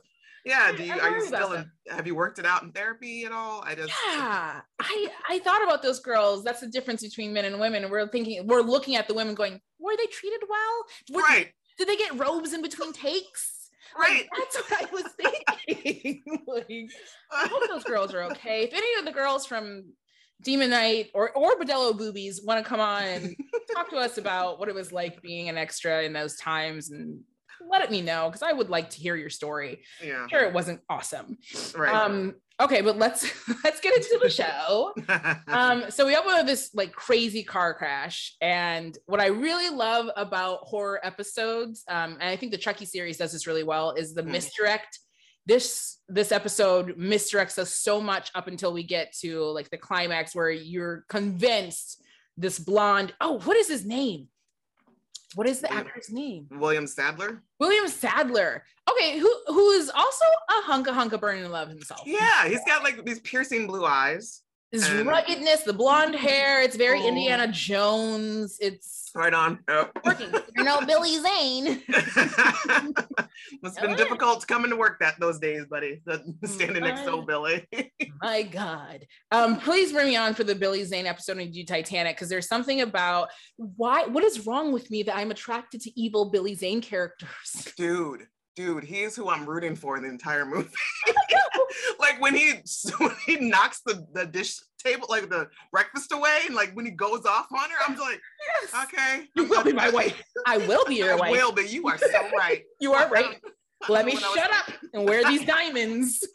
Yeah. 0.44 0.70
Do 0.70 0.84
you 0.84 0.92
I 0.92 0.98
are 0.98 1.16
you 1.18 1.26
still 1.26 1.54
in? 1.54 1.68
Have 1.88 2.06
you 2.06 2.14
worked 2.14 2.38
it 2.38 2.46
out 2.46 2.62
in 2.62 2.70
therapy 2.70 3.24
at 3.24 3.32
all? 3.32 3.62
I 3.66 3.74
just 3.74 3.88
Yeah, 4.06 4.60
I 4.78 5.08
I 5.28 5.38
thought 5.40 5.64
about 5.64 5.82
those 5.82 5.98
girls. 5.98 6.44
That's 6.44 6.60
the 6.60 6.68
difference 6.68 7.02
between 7.02 7.32
men 7.32 7.46
and 7.46 7.58
women. 7.58 7.90
We're 7.90 8.06
thinking, 8.06 8.46
we're 8.46 8.60
looking 8.60 8.94
at 8.94 9.08
the 9.08 9.14
women, 9.14 9.34
going, 9.34 9.60
were 9.80 9.96
they 9.96 10.06
treated 10.06 10.42
well? 10.48 10.84
Were- 11.12 11.22
right, 11.22 11.50
Did 11.78 11.88
they 11.88 11.96
get 11.96 12.16
robes 12.16 12.52
in 12.52 12.62
between 12.62 12.92
takes? 12.92 13.55
Like, 13.98 14.08
right. 14.08 14.26
that's 14.36 14.56
what 14.56 14.82
I 14.82 14.92
was 14.92 15.04
thinking. 15.66 16.22
like, 16.46 16.90
I 17.32 17.48
hope 17.48 17.68
those 17.68 17.84
girls 17.84 18.14
are 18.14 18.22
okay. 18.24 18.64
If 18.64 18.72
any 18.72 18.98
of 18.98 19.04
the 19.04 19.12
girls 19.12 19.46
from 19.46 19.84
Demon 20.42 20.70
Knight 20.70 21.10
or 21.14 21.30
or 21.32 21.56
Bordello 21.56 21.96
Boobies 21.96 22.42
want 22.44 22.62
to 22.62 22.68
come 22.68 22.80
on 22.80 23.02
and 23.02 23.36
talk 23.74 23.90
to 23.90 23.96
us 23.96 24.18
about 24.18 24.58
what 24.58 24.68
it 24.68 24.74
was 24.74 24.92
like 24.92 25.22
being 25.22 25.48
an 25.48 25.56
extra 25.56 26.02
in 26.02 26.12
those 26.12 26.36
times 26.36 26.90
and 26.90 27.20
let 27.68 27.82
it 27.82 27.90
me 27.90 28.02
know 28.02 28.28
because 28.28 28.42
I 28.42 28.52
would 28.52 28.68
like 28.70 28.90
to 28.90 28.98
hear 29.00 29.16
your 29.16 29.30
story. 29.30 29.82
yeah, 30.04 30.26
Sure, 30.28 30.40
it 30.44 30.52
wasn't 30.52 30.80
awesome. 30.88 31.38
right. 31.76 31.94
Um, 31.94 32.34
okay, 32.60 32.80
but 32.80 32.96
let's 32.98 33.24
let's 33.64 33.80
get 33.80 33.96
into 33.96 34.18
the 34.22 34.30
show. 34.30 34.94
Um, 35.48 35.90
so 35.90 36.06
we 36.06 36.16
with 36.24 36.46
this 36.46 36.70
like 36.74 36.92
crazy 36.92 37.42
car 37.42 37.74
crash, 37.74 38.34
and 38.40 38.96
what 39.06 39.20
I 39.20 39.26
really 39.26 39.74
love 39.74 40.08
about 40.16 40.60
horror 40.62 41.00
episodes, 41.04 41.84
um, 41.88 42.12
and 42.20 42.24
I 42.30 42.36
think 42.36 42.52
the 42.52 42.58
Chucky 42.58 42.84
series 42.84 43.16
does 43.18 43.32
this 43.32 43.46
really 43.46 43.64
well, 43.64 43.92
is 43.92 44.14
the 44.14 44.22
Mm. 44.22 44.28
misdirect. 44.32 44.98
This 45.46 45.98
this 46.08 46.32
episode 46.32 46.96
misdirects 46.98 47.56
us 47.58 47.72
so 47.72 48.00
much 48.00 48.30
up 48.34 48.48
until 48.48 48.72
we 48.72 48.82
get 48.82 49.12
to 49.20 49.42
like 49.44 49.70
the 49.70 49.78
climax 49.78 50.34
where 50.34 50.50
you're 50.50 51.04
convinced 51.08 52.02
this 52.36 52.58
blonde. 52.58 53.14
Oh, 53.20 53.38
what 53.40 53.56
is 53.56 53.68
his 53.68 53.84
name? 53.86 54.28
What 55.34 55.48
is 55.48 55.60
the 55.60 55.68
William- 55.68 55.86
actor's 55.86 56.10
name? 56.10 56.46
William 56.50 56.86
Sadler. 56.86 57.42
William 57.58 57.88
Sadler. 57.88 58.62
Okay, 58.90 59.18
who 59.18 59.34
who 59.48 59.70
is 59.72 59.90
also 59.90 60.24
a 60.50 60.70
hunka 60.70 60.94
hunka 60.94 61.20
burning 61.20 61.50
love 61.50 61.68
himself. 61.68 62.02
Yeah, 62.06 62.46
he's 62.46 62.60
got 62.66 62.84
like 62.84 63.04
these 63.04 63.20
piercing 63.20 63.66
blue 63.66 63.84
eyes. 63.84 64.42
His 64.84 64.88
And- 65.00 65.06
ruggedness, 65.08 65.62
the 65.62 65.72
blonde 65.72 66.14
hair, 66.14 66.62
it's 66.62 66.76
very 66.76 67.00
Oh. 67.02 67.08
Indiana 67.08 67.48
Jones. 67.48 68.58
It's 68.60 69.10
Right 69.14 69.32
on. 69.32 69.60
Yep. 69.68 69.92
working. 70.04 70.34
You're 70.54 70.64
no 70.66 70.80
Billy 70.84 71.18
Zane. 71.18 71.82
It's 73.62 73.78
been 73.78 73.96
difficult 73.96 74.46
coming 74.46 74.70
to 74.70 74.76
work 74.76 74.98
that 75.00 75.18
those 75.20 75.38
days, 75.38 75.66
buddy. 75.66 76.00
The, 76.04 76.22
standing 76.44 76.82
next 76.82 77.02
to 77.02 77.12
old 77.12 77.26
Billy. 77.26 77.66
My 78.22 78.42
God. 78.42 79.04
Um, 79.30 79.58
please 79.60 79.92
bring 79.92 80.08
me 80.08 80.16
on 80.16 80.34
for 80.34 80.44
the 80.44 80.54
Billy 80.54 80.84
Zane 80.84 81.06
episode 81.06 81.38
you 81.40 81.50
do 81.52 81.64
Titanic, 81.64 82.16
because 82.16 82.28
there's 82.28 82.48
something 82.48 82.80
about 82.80 83.28
why 83.56 84.04
what 84.06 84.24
is 84.24 84.46
wrong 84.46 84.72
with 84.72 84.90
me 84.90 85.02
that 85.04 85.16
I'm 85.16 85.30
attracted 85.30 85.80
to 85.82 86.00
evil 86.00 86.30
Billy 86.30 86.54
Zane 86.54 86.80
characters. 86.80 87.28
dude, 87.76 88.26
dude, 88.56 88.82
he 88.84 89.02
is 89.02 89.14
who 89.14 89.28
I'm 89.28 89.46
rooting 89.46 89.76
for 89.76 89.96
in 89.96 90.02
the 90.02 90.08
entire 90.08 90.44
movie. 90.44 90.68
Oh 91.08 91.66
like 92.00 92.20
when 92.20 92.34
he 92.34 92.54
when 92.98 93.12
he 93.26 93.36
knocks 93.36 93.80
the, 93.86 94.04
the 94.14 94.26
dish 94.26 94.56
table, 94.82 95.06
like 95.08 95.28
the 95.28 95.48
breakfast 95.70 96.12
away, 96.12 96.40
and 96.46 96.54
like 96.54 96.72
when 96.74 96.84
he 96.86 96.90
goes 96.92 97.24
off 97.26 97.46
on 97.52 97.70
her, 97.70 97.76
I'm 97.86 97.96
like, 97.96 98.20
Yes. 98.72 98.84
okay. 98.84 99.24
You 99.36 99.44
will 99.44 99.62
be 99.62 99.72
my 99.72 99.90
wife. 99.90 100.20
I 100.46 100.58
will 100.58 100.84
be 100.86 100.96
your 100.96 101.12
I 101.14 101.16
wife. 101.16 101.30
will, 101.32 101.52
but 101.52 101.72
you 101.72 101.86
are 101.88 101.98
so 101.98 102.28
right. 102.36 102.62
You 102.80 102.94
are 102.94 103.08
right. 103.10 103.36
Let 103.88 104.06
me 104.06 104.14
When 104.14 104.24
I 104.24 104.26
was- 104.28 104.36
shut 104.36 104.50
up 104.52 104.72
and 104.94 105.04
wear 105.08 105.22
these 105.24 105.44
diamonds. 105.44 106.26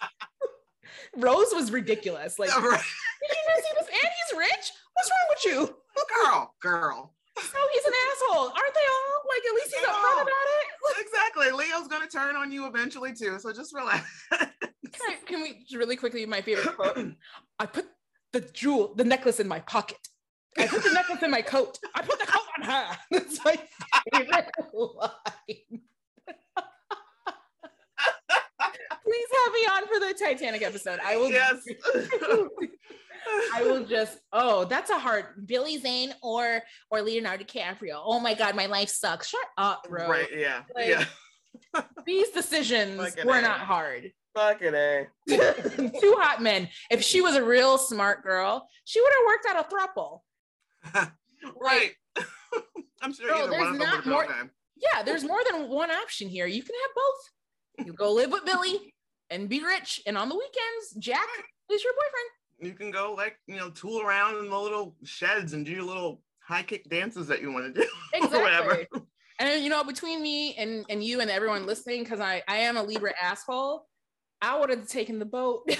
Rose 1.18 1.48
was 1.54 1.72
ridiculous. 1.72 2.40
Like, 2.40 2.50
did 2.50 2.64
you 2.64 2.70
see 2.72 3.74
this? 3.80 3.88
And 3.90 3.98
he's 3.98 4.38
rich. 4.38 4.72
What's 4.94 5.10
wrong 5.10 5.28
with 5.30 5.46
you? 5.46 5.76
Girl, 6.24 6.56
girl. 6.62 7.14
No, 7.38 7.60
he's 7.74 7.86
an 7.86 7.94
asshole. 8.12 8.44
Aren't 8.48 8.74
they 8.76 8.88
all? 8.92 9.22
Like, 9.30 9.44
at 9.48 9.56
least 9.56 9.74
he's 9.76 9.86
upfront 9.88 10.22
about 10.22 10.28
it. 10.28 10.68
Exactly. 11.02 11.52
Leo's 11.52 11.88
gonna 11.88 12.08
turn 12.08 12.36
on 12.36 12.52
you 12.52 12.66
eventually 12.68 13.14
too. 13.14 13.38
So 13.40 13.54
just 13.54 13.74
relax. 13.74 14.28
Can, 14.32 14.50
I- 15.08 15.18
can 15.26 15.42
we 15.42 15.66
really 15.78 15.96
quickly? 15.96 16.26
My 16.26 16.42
favorite 16.42 16.76
quote. 16.76 16.98
I 17.60 17.66
put 17.66 17.86
the 18.34 18.42
jewel, 18.42 18.94
the 18.96 19.04
necklace 19.04 19.40
in 19.40 19.48
my 19.48 19.60
pocket. 19.62 19.98
I 20.58 20.68
put 20.68 20.84
the 20.84 20.92
necklace 20.92 21.24
in 21.24 21.32
my 21.32 21.42
coat. 21.42 21.78
I 21.96 22.02
put 22.02 22.20
the 22.20 22.26
coat 22.26 22.44
on 22.60 22.66
her. 22.66 22.98
That's 23.12 23.44
my 23.46 23.56
favorite 24.14 24.52
line. 24.74 25.82
Please 29.04 29.28
have 29.44 29.54
me 29.54 29.60
on 29.68 29.88
for 29.88 30.00
the 30.00 30.14
Titanic 30.14 30.62
episode. 30.62 31.00
I 31.04 31.18
will. 31.18 31.30
yes. 31.32 31.56
I 33.54 33.64
will 33.64 33.86
just. 33.86 34.18
Oh, 34.34 34.66
that's 34.66 34.90
a 34.90 34.98
hard. 34.98 35.46
Billy 35.46 35.78
Zane 35.78 36.14
or 36.24 36.62
or 36.90 37.02
Leonardo 37.02 37.44
DiCaprio. 37.44 38.02
Oh 38.04 38.20
my 38.20 38.34
God, 38.34 38.56
my 38.56 38.66
life 38.66 38.90
sucks. 38.90 39.30
Shut 39.30 39.42
up, 39.58 39.88
bro. 39.90 40.10
Right. 40.10 40.30
Yeah. 40.36 40.64
Like- 40.76 40.88
yeah. 40.88 41.06
These 42.06 42.30
decisions 42.30 42.98
Fucking 43.00 43.26
were 43.28 43.38
A. 43.38 43.42
not 43.42 43.60
hard. 43.60 44.12
Fucking 44.36 44.74
a. 44.74 45.08
Two 45.30 46.16
hot 46.18 46.42
men. 46.42 46.70
If 46.90 47.04
she 47.04 47.22
was 47.22 47.36
a 47.36 47.44
real 47.44 47.78
smart 47.78 48.24
girl, 48.24 48.68
she 48.86 49.02
would 49.02 49.12
have 49.20 49.26
worked 49.28 49.46
out 49.50 49.66
a 49.66 49.76
throuple. 49.76 50.22
Right. 51.60 51.92
I'm 53.02 53.14
sure 53.14 53.28
Bro, 53.28 53.48
there's 53.50 53.62
one 53.62 53.74
of 53.74 53.80
them 53.80 53.88
not 53.90 54.06
more-. 54.06 54.28
Yeah, 54.78 55.04
there's 55.04 55.24
more 55.24 55.42
than 55.52 55.70
one 55.70 55.92
option 55.92 56.30
here. 56.30 56.48
You 56.48 56.64
can 56.64 56.74
have 56.82 56.96
both. 56.96 57.30
You 57.78 57.94
go 57.94 58.14
live 58.14 58.32
with 58.32 58.46
Billy 58.46 58.94
and 59.30 59.50
be 59.50 59.64
rich, 59.64 60.02
and 60.06 60.18
on 60.18 60.30
the 60.30 60.36
weekends, 60.36 60.94
Jack 61.00 61.28
is 61.72 61.84
your 61.84 61.94
boyfriend. 61.94 62.72
You 62.72 62.78
can 62.78 62.92
go 62.92 63.14
like 63.18 63.38
you 63.48 63.56
know 63.56 63.70
tool 63.70 64.02
around 64.02 64.38
in 64.38 64.50
the 64.50 64.58
little 64.58 64.96
sheds 65.04 65.54
and 65.54 65.66
do 65.66 65.72
your 65.72 65.84
little 65.84 66.22
high 66.40 66.64
kick 66.64 66.90
dances 66.90 67.28
that 67.28 67.42
you 67.42 67.52
want 67.52 67.74
to 67.74 67.82
do. 67.82 67.88
or 68.22 68.42
whatever. 68.42 68.86
And 69.40 69.64
you 69.64 69.70
know, 69.70 69.84
between 69.84 70.22
me 70.22 70.56
and 70.56 70.86
and 70.90 71.04
you 71.04 71.22
and 71.22 71.32
everyone 71.32 71.66
listening, 71.66 72.04
because 72.04 72.20
I 72.20 72.44
I 72.48 72.58
am 72.58 72.78
a 72.78 72.84
Libra 72.84 73.14
asshole, 73.22 73.88
I 74.42 74.60
would 74.60 74.70
have 74.70 74.88
taken 74.88 75.18
the 75.20 75.26
boat. 75.26 75.64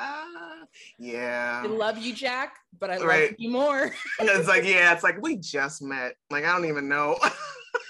Ah, 0.00 0.62
yeah. 0.98 1.62
I 1.64 1.66
love 1.66 1.98
you, 1.98 2.14
Jack, 2.14 2.54
but 2.78 2.88
I 2.88 2.98
love 2.98 3.30
you 3.36 3.50
more. 3.50 3.90
And 4.20 4.28
it's 4.28 4.46
like, 4.46 4.64
yeah, 4.64 4.92
it's 4.94 5.02
like 5.02 5.20
we 5.20 5.36
just 5.36 5.82
met. 5.82 6.14
Like 6.30 6.44
I 6.44 6.54
don't 6.54 6.66
even 6.66 6.88
know. 6.88 7.18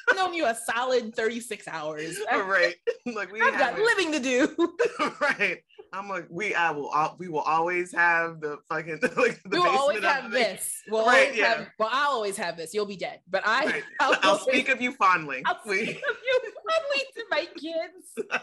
I've 0.08 0.16
known 0.16 0.34
you 0.34 0.46
a 0.46 0.54
solid 0.54 1.14
36 1.14 1.68
hours. 1.68 2.16
I've, 2.30 2.46
right. 2.46 2.74
Like 3.06 3.32
we 3.32 3.40
I've 3.40 3.58
got 3.58 3.78
living 3.78 4.12
to 4.12 4.20
do. 4.20 4.76
right. 5.20 5.58
I'm 5.92 6.08
like, 6.08 6.26
we 6.28 6.54
I 6.54 6.70
will 6.70 6.90
we 7.18 7.28
will 7.28 7.40
always 7.40 7.94
have 7.94 8.40
the 8.40 8.58
fucking 8.68 8.98
like 9.16 9.40
the 9.44 9.48
we 9.50 9.58
will 9.58 9.68
always 9.68 10.02
have 10.04 10.24
the- 10.24 10.38
this. 10.38 10.82
We'll 10.88 11.06
Right, 11.06 11.24
always 11.28 11.38
yeah. 11.38 11.46
have, 11.58 11.68
well, 11.78 11.88
I'll 11.90 12.10
always 12.12 12.36
have 12.36 12.56
this. 12.58 12.74
You'll 12.74 12.84
be 12.86 12.96
dead. 12.96 13.20
But 13.28 13.42
I 13.46 13.64
Right. 13.64 13.82
I'll, 14.00 14.14
I'll 14.22 14.30
always- 14.38 14.42
speak 14.42 14.68
of 14.68 14.80
you 14.82 14.92
fondly. 14.92 15.42
I'll 15.46 15.58
We- 15.66 15.84
speak 15.86 15.96
of 15.96 16.16
you 16.24 16.40
fondly 16.68 17.04
to 17.16 17.24
my 17.30 17.46
kids. 17.56 18.42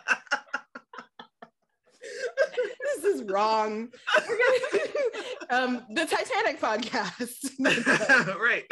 this 3.02 3.04
is 3.04 3.24
wrong. 3.24 3.90
We're 4.28 4.38
gonna- 5.50 5.64
um, 5.78 5.86
the 5.94 6.06
Titanic 6.06 6.60
podcast. 6.60 7.52
right. 8.40 8.64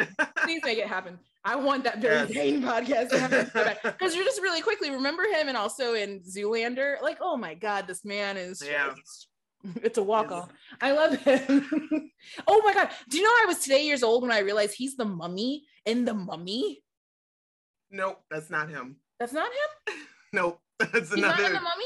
Please 0.44 0.62
make 0.64 0.78
it 0.78 0.88
happen. 0.88 1.20
I 1.46 1.56
want 1.58 1.84
that 1.84 2.00
Billy 2.02 2.34
Yes. 2.34 2.64
Podcast 2.64 3.10
to 3.10 3.20
happen 3.20 3.76
because 3.84 4.16
you're 4.16 4.24
just 4.24 4.42
really 4.42 4.62
quickly 4.62 4.90
remember 4.92 5.24
him 5.24 5.50
and 5.50 5.58
also 5.58 5.94
in 5.94 6.22
Zoolander. 6.22 7.02
Like, 7.02 7.18
oh 7.22 7.36
my 7.38 7.54
god, 7.54 7.86
this 7.88 8.06
man 8.06 8.38
is 8.38 8.64
Yeah. 8.66 8.94
just- 8.96 9.28
it's 9.82 9.98
a 9.98 10.04
walk 10.04 10.30
off. 10.32 10.50
I 10.82 10.92
love 10.92 11.16
him. 11.22 12.12
oh 12.48 12.62
my 12.66 12.74
god, 12.74 12.90
do 13.10 13.18
you 13.18 13.24
know 13.24 13.30
I 13.30 13.46
was 13.48 13.60
today 13.60 13.86
years 13.86 14.04
old 14.04 14.22
when 14.24 14.32
I 14.32 14.40
realized 14.40 14.76
he's 14.76 14.98
the 14.98 15.06
mummy 15.06 15.64
in 15.86 16.04
the 16.06 16.14
mummy? 16.14 16.84
Nope, 17.90 18.22
that's 18.30 18.50
not 18.50 18.70
him. 18.70 18.98
That's 19.20 19.32
not 19.34 19.48
him. 19.88 19.96
Nope. 20.34 20.60
That's 20.80 21.14
He's 21.14 21.18
not 21.22 21.40
in 21.40 21.46
another 21.46 21.54
the 21.56 21.62
mummy. 21.62 21.86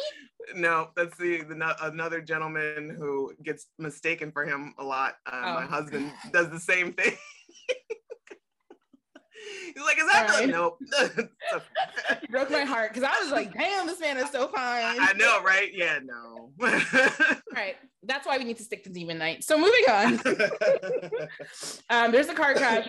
No, 0.55 0.89
that's 0.95 1.17
the, 1.17 1.41
the 1.43 1.75
another 1.85 2.21
gentleman 2.21 2.95
who 2.97 3.33
gets 3.43 3.67
mistaken 3.77 4.31
for 4.31 4.45
him 4.45 4.73
a 4.79 4.83
lot. 4.83 5.15
Uh, 5.25 5.31
My 5.41 5.63
Oh. 5.63 5.67
husband 5.67 6.11
does 6.31 6.49
the 6.49 6.59
same 6.59 6.93
thing. 6.93 7.13
He's 9.73 9.83
like, 9.85 9.97
is 9.99 10.05
that 10.11 10.29
Alright. 10.29 10.45
the 10.47 10.51
nope? 10.51 10.79
He 12.21 12.27
broke 12.29 12.49
my 12.49 12.61
heart 12.63 12.93
because 12.93 13.07
I 13.07 13.21
was 13.23 13.31
like, 13.31 13.53
damn, 13.53 13.85
this 13.85 13.99
man 13.99 14.17
is 14.17 14.29
so 14.31 14.47
fine. 14.47 14.97
I 14.99 15.13
know, 15.15 15.41
right? 15.43 15.69
Yeah, 15.73 15.99
no. 16.03 16.51
Right. 16.59 17.75
That's 18.03 18.25
why 18.25 18.37
we 18.37 18.43
need 18.45 18.57
to 18.57 18.63
stick 18.63 18.83
to 18.85 18.89
Demon 18.89 19.17
Knight. 19.19 19.43
So 19.43 19.57
moving 19.57 19.83
on. 19.89 20.19
um, 21.89 22.11
there's 22.11 22.29
a 22.29 22.33
car 22.33 22.55
crash. 22.55 22.87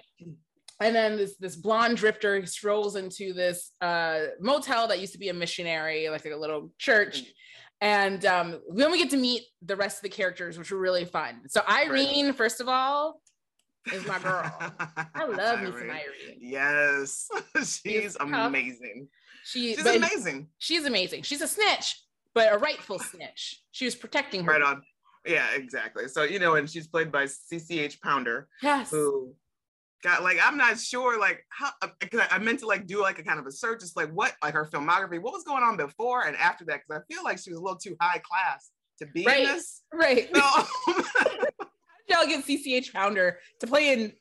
And 0.81 0.95
then 0.95 1.17
this 1.17 1.37
this 1.37 1.57
blonde 1.57 1.97
drifter 1.97 2.45
strolls 2.47 2.95
into 2.97 3.33
this 3.33 3.73
uh, 3.81 4.27
motel 4.41 4.87
that 4.89 5.01
used 5.01 5.13
to 5.15 5.19
be 5.19 5.29
a 5.29 5.35
missionary, 5.35 6.09
like 6.09 6.25
a 6.25 6.37
little 6.37 6.71
church. 6.79 7.23
And 7.81 8.25
um, 8.27 8.61
then 8.75 8.91
we 8.91 8.99
get 8.99 9.11
to 9.11 9.17
meet 9.17 9.43
the 9.63 9.77
rest 9.77 9.99
of 9.99 10.03
the 10.03 10.09
characters, 10.09 10.59
which 10.59 10.71
were 10.71 10.79
really 10.79 11.05
fun. 11.05 11.41
So 11.49 11.63
Irene, 11.69 12.33
first 12.33 12.61
of 12.61 12.69
all, 12.69 13.21
is 13.93 14.07
my 14.07 14.19
girl. 14.19 14.53
I 15.15 15.25
love 15.27 15.61
Irene. 15.61 15.91
Irene. 15.91 16.39
Yes, 16.41 17.29
she's 17.85 18.15
tough. 18.17 18.29
amazing. 18.29 19.09
She, 19.45 19.75
She's 19.75 19.87
amazing. 19.87 20.49
She's 20.59 20.85
amazing. 20.85 21.23
She's 21.23 21.41
a 21.41 21.49
snitch, 21.49 22.03
but 22.35 22.53
a 22.53 22.59
rightful 22.59 22.99
snitch. 22.99 23.63
She 23.71 23.85
was 23.85 23.95
protecting 23.95 24.45
her. 24.45 24.53
Right 24.53 24.63
on. 24.63 24.83
Yeah, 25.27 25.47
exactly. 25.55 26.07
So 26.09 26.23
you 26.25 26.39
know, 26.39 26.55
and 26.57 26.69
she's 26.69 26.87
played 26.87 27.11
by 27.11 27.25
CCH 27.25 28.01
Pounder, 28.01 28.49
Yes. 28.63 28.91
who 28.91 29.35
got 30.03 30.23
like 30.23 30.39
I'm 30.43 30.57
not 30.57 30.79
sure 30.79 31.19
like 31.19 31.45
how 31.49 31.71
because 32.01 32.21
I, 32.31 32.37
I 32.37 32.39
meant 32.39 32.61
to 32.61 32.67
like 32.67 32.87
do 32.87 33.01
like 33.03 33.19
a 33.19 33.23
kind 33.23 33.39
of 33.41 33.47
a 33.47 33.53
search, 33.53 33.81
just 33.81 33.97
like 33.97 34.11
what 34.11 34.35
like 34.43 34.55
her 34.55 34.67
filmography, 34.73 35.21
what 35.21 35.33
was 35.33 35.45
going 35.45 35.63
on 35.63 35.77
before 35.77 36.23
and 36.27 36.37
after 36.37 36.65
that, 36.67 36.81
because 36.87 37.03
I 37.03 37.13
feel 37.15 37.25
like 37.25 37.39
she 37.39 37.51
was 37.51 37.59
a 37.59 37.63
little 37.63 37.79
too 37.79 37.97
high 38.01 38.21
class 38.25 38.71
to 39.01 39.07
be 39.07 39.25
Right. 39.25 39.41
in 39.41 39.55
this. 39.55 39.83
Right. 39.93 40.29
So 40.35 40.43
Y'all 42.09 42.27
get 42.27 42.45
CCH 42.47 42.93
Pounder 42.93 43.39
to 43.61 43.67
play 43.67 43.93
in 43.93 44.13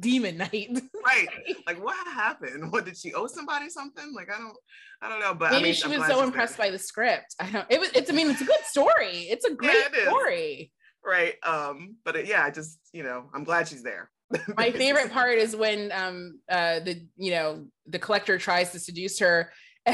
Demon 0.00 0.38
Knight. 0.38 0.70
right, 1.04 1.28
like 1.66 1.82
what 1.82 1.94
happened? 2.06 2.72
What 2.72 2.86
did 2.86 2.96
she 2.96 3.12
owe 3.12 3.26
somebody 3.26 3.68
something? 3.68 4.12
Like 4.14 4.28
I 4.34 4.38
don't, 4.38 4.56
I 5.02 5.08
don't 5.10 5.20
know. 5.20 5.34
But 5.34 5.50
Maybe 5.50 5.60
I 5.60 5.64
mean, 5.64 5.74
she 5.74 5.88
was 5.88 6.06
so 6.06 6.22
impressed 6.22 6.56
there. 6.56 6.66
by 6.66 6.70
the 6.70 6.78
script. 6.78 7.34
I 7.38 7.50
don't. 7.50 7.66
It 7.68 7.78
was. 7.80 7.90
It's. 7.90 8.08
I 8.10 8.14
mean, 8.14 8.30
it's 8.30 8.40
a 8.40 8.44
good 8.46 8.64
story. 8.64 9.28
It's 9.30 9.44
a 9.44 9.52
great 9.54 9.74
it 9.76 9.94
is. 9.94 10.08
story. 10.08 10.72
right. 11.04 11.34
Um, 11.44 11.96
but 12.04 12.16
it, 12.16 12.26
yeah, 12.26 12.42
I 12.42 12.50
just 12.50 12.78
you 12.94 13.02
know, 13.02 13.26
I'm 13.34 13.44
glad 13.44 13.68
she's 13.68 13.82
there. 13.82 14.10
My 14.56 14.70
favorite 14.72 15.12
part 15.12 15.38
is 15.38 15.54
when 15.54 15.92
um 15.92 16.40
uh 16.48 16.80
the 16.80 17.02
you 17.16 17.30
know 17.32 17.66
the 17.86 17.98
collector 17.98 18.38
tries 18.38 18.72
to 18.72 18.78
seduce 18.78 19.18
her. 19.20 19.52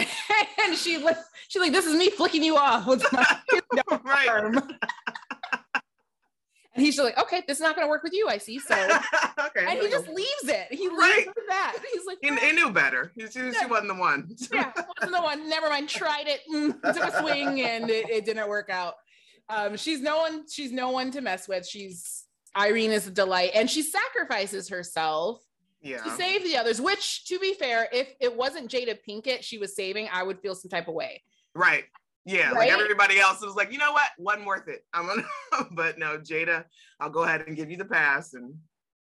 And 0.63 0.77
she 0.77 0.99
like 0.99 1.17
she's 1.49 1.61
like, 1.61 1.73
this 1.73 1.87
is 1.87 1.97
me 1.97 2.11
flicking 2.11 2.45
you 2.45 2.57
off 2.57 2.87
with 2.87 3.05
my 3.13 3.27
right. 4.05 4.29
arm. 4.29 4.57
And 6.75 6.85
he's 6.87 6.95
just 6.95 7.05
like, 7.05 7.19
okay, 7.19 7.43
this 7.49 7.59
is 7.59 7.63
not 7.63 7.75
gonna 7.75 7.89
work 7.89 8.05
with 8.05 8.13
you, 8.13 8.29
I 8.29 8.39
see. 8.39 8.59
So 8.61 8.75
okay. 9.39 9.67
and 9.67 9.81
he 9.81 9.89
just 9.91 10.07
leaves 10.09 10.45
it. 10.45 10.69
He 10.71 10.89
leaves 10.89 10.93
Right. 11.01 11.27
it 11.27 11.35
that. 11.49 11.77
He's 11.93 12.07
like, 12.07 12.19
he, 12.23 12.35
he 12.47 12.53
knew 12.53 12.71
better. 12.71 13.11
He, 13.17 13.23
she, 13.27 13.53
she 13.53 13.67
wasn't 13.67 13.89
the 13.89 13.95
one. 13.95 14.29
yeah, 14.53 14.71
wasn't 14.77 15.17
the 15.17 15.23
one. 15.23 15.49
Never 15.49 15.69
mind. 15.69 15.89
Tried 15.89 16.29
it, 16.29 16.41
mm, 16.53 16.81
took 16.95 17.03
a 17.03 17.19
swing, 17.21 17.63
and 17.63 17.91
it, 17.91 18.09
it 18.09 18.25
didn't 18.25 18.49
work 18.49 18.71
out. 18.71 18.95
Um, 19.49 19.77
she's 19.77 20.01
no 20.01 20.19
one. 20.19 20.45
She's 20.49 20.71
no 20.71 20.91
one 20.91 21.11
to 21.11 21.21
mess 21.21 21.49
with. 21.49 21.67
She's 21.67 22.25
Irene 22.57 22.93
is 22.93 23.07
a 23.07 23.11
delight, 23.11 23.51
and 23.55 23.71
she 23.71 23.83
sacrifices 23.83 24.69
herself 24.69 25.43
yeah. 25.81 26.03
to 26.03 26.11
save 26.11 26.43
the 26.45 26.57
others. 26.57 26.81
Which, 26.81 27.25
to 27.27 27.39
be 27.39 27.55
fair, 27.55 27.89
if 27.93 28.09
it 28.21 28.37
wasn't 28.37 28.71
Jada 28.71 28.99
Pinkett 29.09 29.43
she 29.43 29.59
was 29.59 29.75
saving, 29.75 30.09
I 30.13 30.23
would 30.23 30.41
feel 30.41 30.55
some 30.55 30.71
type 30.71 30.89
of 30.89 30.95
way. 30.95 31.23
Right. 31.55 31.85
Yeah. 32.25 32.51
Right? 32.53 32.71
Like 32.71 32.81
everybody 32.81 33.19
else 33.19 33.41
was 33.41 33.55
like, 33.55 33.73
you 33.73 33.79
know 33.79 33.93
what? 33.93 34.09
Wasn't 34.19 34.47
worth 34.47 34.69
it. 34.69 34.85
I'm 34.93 35.07
gonna 35.07 35.25
but 35.73 35.99
no, 35.99 36.19
Jada, 36.19 36.65
I'll 36.99 37.11
go 37.11 37.23
ahead 37.23 37.45
and 37.47 37.57
give 37.57 37.71
you 37.71 37.77
the 37.77 37.85
pass. 37.85 38.35
And, 38.35 38.55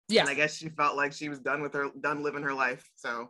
Yeah, 0.08 0.22
and 0.22 0.30
I 0.30 0.34
guess 0.34 0.56
she 0.56 0.70
felt 0.70 0.96
like 0.96 1.14
she 1.14 1.30
was 1.30 1.40
done 1.40 1.62
with 1.62 1.74
her 1.74 1.90
done 2.00 2.24
living 2.24 2.44
her 2.44 2.54
life. 2.54 2.90
So 2.96 3.30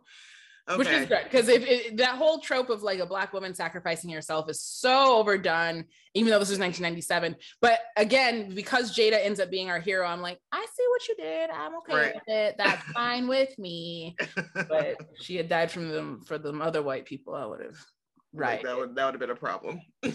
okay. 0.70 0.78
which 0.78 0.88
is 0.88 1.08
great 1.08 1.24
because 1.26 1.48
if 1.50 1.66
it, 1.66 1.98
that 1.98 2.16
whole 2.16 2.40
trope 2.40 2.70
of 2.70 2.84
like 2.84 3.00
a 3.00 3.06
black 3.06 3.34
woman 3.34 3.54
sacrificing 3.54 4.10
herself 4.12 4.50
is 4.50 4.62
so 4.62 5.18
overdone, 5.18 5.86
even 6.14 6.32
though 6.32 6.40
this 6.40 6.50
was 6.50 6.60
1997. 6.60 7.36
But 7.62 7.80
again, 7.98 8.54
because 8.54 8.96
Jada 8.96 9.24
ends 9.24 9.40
up 9.40 9.50
being 9.50 9.70
our 9.70 9.80
hero, 9.80 10.08
I'm 10.08 10.22
like, 10.22 10.40
I 10.52 10.66
see 10.76 10.86
what 10.90 11.08
you 11.08 11.16
did. 11.16 11.50
I'm 11.50 11.76
okay 11.78 11.94
Right. 11.94 12.16
with 12.16 12.24
it. 12.28 12.56
That's 12.58 12.84
fine 12.94 13.28
with 13.28 13.58
me. 13.58 14.16
But 14.56 14.98
she 15.22 15.36
had 15.36 15.50
died 15.50 15.72
from 15.72 15.90
them 15.90 16.22
for 16.26 16.38
them 16.38 16.62
other 16.62 16.82
white 16.82 17.06
people. 17.06 17.36
I 17.36 17.46
would 17.46 17.62
have. 17.62 17.78
Right. 18.34 18.64
That 18.64 18.78
would 18.78 18.96
that 18.96 19.06
would 19.06 19.14
have 19.14 19.20
been 19.22 19.30
a 19.30 19.36
problem. 19.36 19.82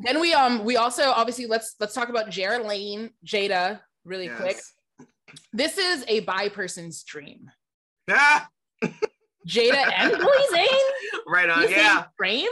Then 0.00 0.20
we 0.20 0.32
um 0.32 0.64
we 0.64 0.76
also 0.76 1.10
obviously 1.10 1.46
let's 1.46 1.74
let's 1.80 1.92
talk 1.92 2.08
about 2.08 2.30
Jeryline, 2.30 3.10
Jada, 3.26 3.80
really 4.04 4.28
quick. 4.28 4.56
This 5.52 5.76
is 5.76 6.04
a 6.06 6.20
bi 6.20 6.48
person's 6.50 7.02
dream. 7.02 7.50
Ah! 8.08 8.48
Jada 9.46 9.90
and 9.96 10.12
Billy 10.12 10.44
Zane. 10.52 10.66
right 11.28 11.48
on. 11.48 11.62
in 11.64 11.68
the 11.70 11.74
same 11.74 11.84
Yeah. 11.84 12.04
frame. 12.16 12.48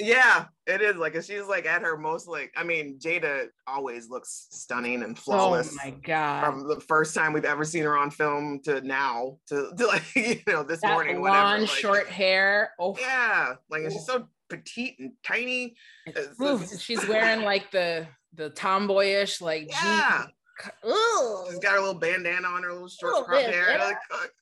Yeah, 0.00 0.46
it 0.66 0.82
is. 0.82 0.96
Like 0.96 1.14
she's 1.22 1.46
like 1.46 1.66
at 1.66 1.82
her 1.82 1.96
most 1.96 2.26
like 2.26 2.52
I 2.56 2.64
mean, 2.64 2.98
Jada 2.98 3.46
always 3.66 4.10
looks 4.10 4.48
stunning 4.50 5.04
and 5.04 5.16
flawless. 5.16 5.70
Oh 5.72 5.76
my 5.84 5.90
god. 5.90 6.44
From 6.44 6.66
the 6.68 6.80
first 6.80 7.14
time 7.14 7.32
we've 7.32 7.44
ever 7.44 7.64
seen 7.64 7.84
her 7.84 7.96
on 7.96 8.10
film 8.10 8.60
to 8.64 8.80
now 8.80 9.38
to, 9.48 9.70
to 9.78 9.86
like 9.86 10.02
you 10.16 10.40
know 10.48 10.64
this 10.64 10.80
that 10.80 10.92
morning 10.92 11.20
blonde 11.20 11.32
whatever 11.38 11.60
like, 11.62 11.70
short 11.70 12.08
hair. 12.08 12.72
Oh, 12.80 12.96
yeah 13.00 13.54
like 13.70 13.82
she's 13.90 14.04
so 14.04 14.26
petite 14.48 14.96
and 14.98 15.12
tiny 15.24 15.74
it's- 16.06 16.26
it's- 16.40 16.80
she's 16.80 17.06
wearing 17.06 17.42
like 17.44 17.70
the 17.70 18.06
the 18.34 18.50
tomboyish 18.50 19.40
like 19.40 19.68
yeah. 19.70 20.24
Ooh. 20.86 21.44
she's 21.48 21.58
got 21.58 21.72
her 21.72 21.80
little 21.80 21.94
bandana 21.94 22.46
on 22.48 22.62
her 22.62 22.72
little 22.72 22.88
short 22.88 23.24
crop 23.26 23.42
hair 23.42 23.70
yeah. 23.78 23.84
like 23.84 23.96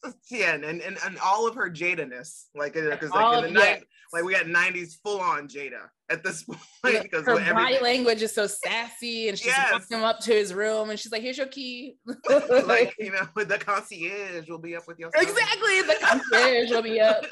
uh, 0.04 0.10
yeah 0.30 0.54
and, 0.54 0.64
and 0.64 0.80
and 0.82 1.18
all 1.24 1.48
of 1.48 1.54
her 1.54 1.70
Jada-ness 1.70 2.48
like 2.54 2.74
because 2.74 3.10
like 3.10 3.44
in 3.44 3.54
the 3.54 3.60
night 3.60 3.84
like 4.12 4.24
we 4.24 4.32
got 4.34 4.44
90s 4.44 4.96
full 5.02 5.20
on 5.20 5.48
Jada 5.48 5.88
at 6.10 6.22
this 6.22 6.42
point 6.44 6.60
Yeah, 6.84 7.02
because 7.02 7.24
her 7.24 7.34
what 7.34 7.44
body 7.46 7.50
everything- 7.76 7.82
language 7.82 8.20
is 8.20 8.34
so 8.34 8.46
sassy, 8.46 9.30
and 9.30 9.38
she's 9.38 9.46
Yes. 9.46 9.72
walking 9.72 9.96
him 9.96 10.04
up 10.04 10.20
to 10.20 10.32
his 10.34 10.52
room, 10.52 10.90
and 10.90 11.00
she's 11.00 11.10
like, 11.10 11.22
"Here's 11.22 11.38
your 11.38 11.46
key." 11.46 11.96
like 12.66 12.94
you 12.98 13.10
know 13.12 13.26
the 13.42 13.56
concierge 13.56 14.46
will 14.50 14.58
be 14.58 14.76
up 14.76 14.86
with 14.86 14.98
your 14.98 15.10
son. 15.16 15.22
exactly, 15.26 15.80
the 15.80 15.96
concierge 16.02 16.70
will 16.70 16.82
be 16.82 17.00
up. 17.00 17.24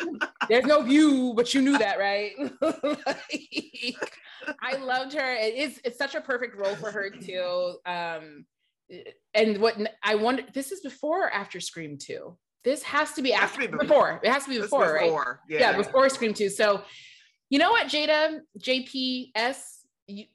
There's 0.49 0.65
no 0.65 0.81
view, 0.81 1.35
but 1.37 1.53
you 1.53 1.61
knew 1.61 1.77
that, 1.77 1.99
right? 1.99 2.33
Like, 2.63 4.19
I 4.63 4.77
loved 4.77 5.13
her. 5.13 5.35
It 5.35 5.55
is. 5.57 5.79
It's 5.85 5.99
such 5.99 6.15
a 6.15 6.21
perfect 6.23 6.57
role 6.57 6.75
for 6.77 6.91
her 6.91 7.11
too. 7.11 7.75
Um, 7.85 8.47
and 9.35 9.59
what 9.59 9.77
I 10.03 10.15
wonder, 10.17 10.43
this 10.53 10.73
is 10.73 10.81
before 10.81 11.27
or 11.27 11.31
after 11.31 11.61
Scream 11.61 11.99
Two. 11.99 12.37
This 12.65 12.83
has 12.83 13.13
to 13.15 13.23
be 13.23 13.31
Has 13.31 13.45
after 13.51 13.63
to 13.63 13.69
be 13.69 13.79
before. 13.79 14.21
It 14.23 14.31
has 14.31 14.45
to 14.45 14.51
be 14.51 14.57
This 14.57 14.67
before, 14.67 14.93
right? 14.93 15.05
before, 15.05 15.41
yeah. 15.49 15.61
yeah 15.61 15.77
before 15.77 16.09
Scream 16.11 16.35
2. 16.35 16.51
So, 16.51 16.83
you 17.49 17.59
know 17.59 17.71
what, 17.71 17.87
Jada, 17.87 18.41
JPS, 18.59 19.57
you, 20.07 20.27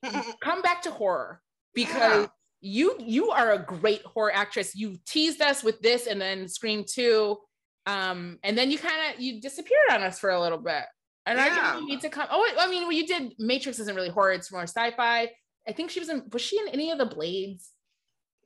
come 0.42 0.62
back 0.64 0.82
to 0.84 0.92
horror 0.92 1.40
because 1.76 2.24
Yeah. 2.24 2.28
you 2.62 2.96
you 3.00 3.30
are 3.30 3.52
a 3.52 3.60
great 3.60 4.02
horror 4.04 4.34
actress. 4.34 4.74
You 4.76 4.98
teased 5.06 5.42
us 5.42 5.64
with 5.64 5.80
this 5.82 6.08
and 6.08 6.20
then 6.20 6.48
Scream 6.48 6.84
2. 6.88 7.38
Um, 7.86 8.40
and 8.44 8.58
then 8.58 8.72
you 8.72 8.80
kind 8.80 9.14
of 9.14 9.20
you 9.22 9.40
disappeared 9.40 9.92
on 9.92 10.02
us 10.02 10.18
for 10.18 10.32
a 10.32 10.42
little 10.42 10.58
bit. 10.58 10.84
And 11.28 11.40
I 11.40 11.48
Yeah. 11.48 11.72
think 11.74 11.82
you 11.84 11.88
need 11.88 12.02
to 12.02 12.10
come. 12.10 12.28
Oh, 12.32 12.56
I 12.58 12.68
mean, 12.68 12.84
well, 12.84 12.92
you 12.92 13.06
did 13.06 13.34
Matrix 13.38 13.78
isn't 13.80 13.96
really 13.96 14.10
horror, 14.10 14.32
it's 14.32 14.52
more 14.52 14.64
sci-fi. 14.64 15.30
I 15.68 15.72
think 15.74 15.92
she 15.92 16.00
was 16.00 16.10
in 16.10 16.24
was 16.32 16.42
she 16.42 16.58
in 16.60 16.70
any 16.70 16.90
of 16.92 16.98
the 16.98 17.06
blades? 17.06 17.70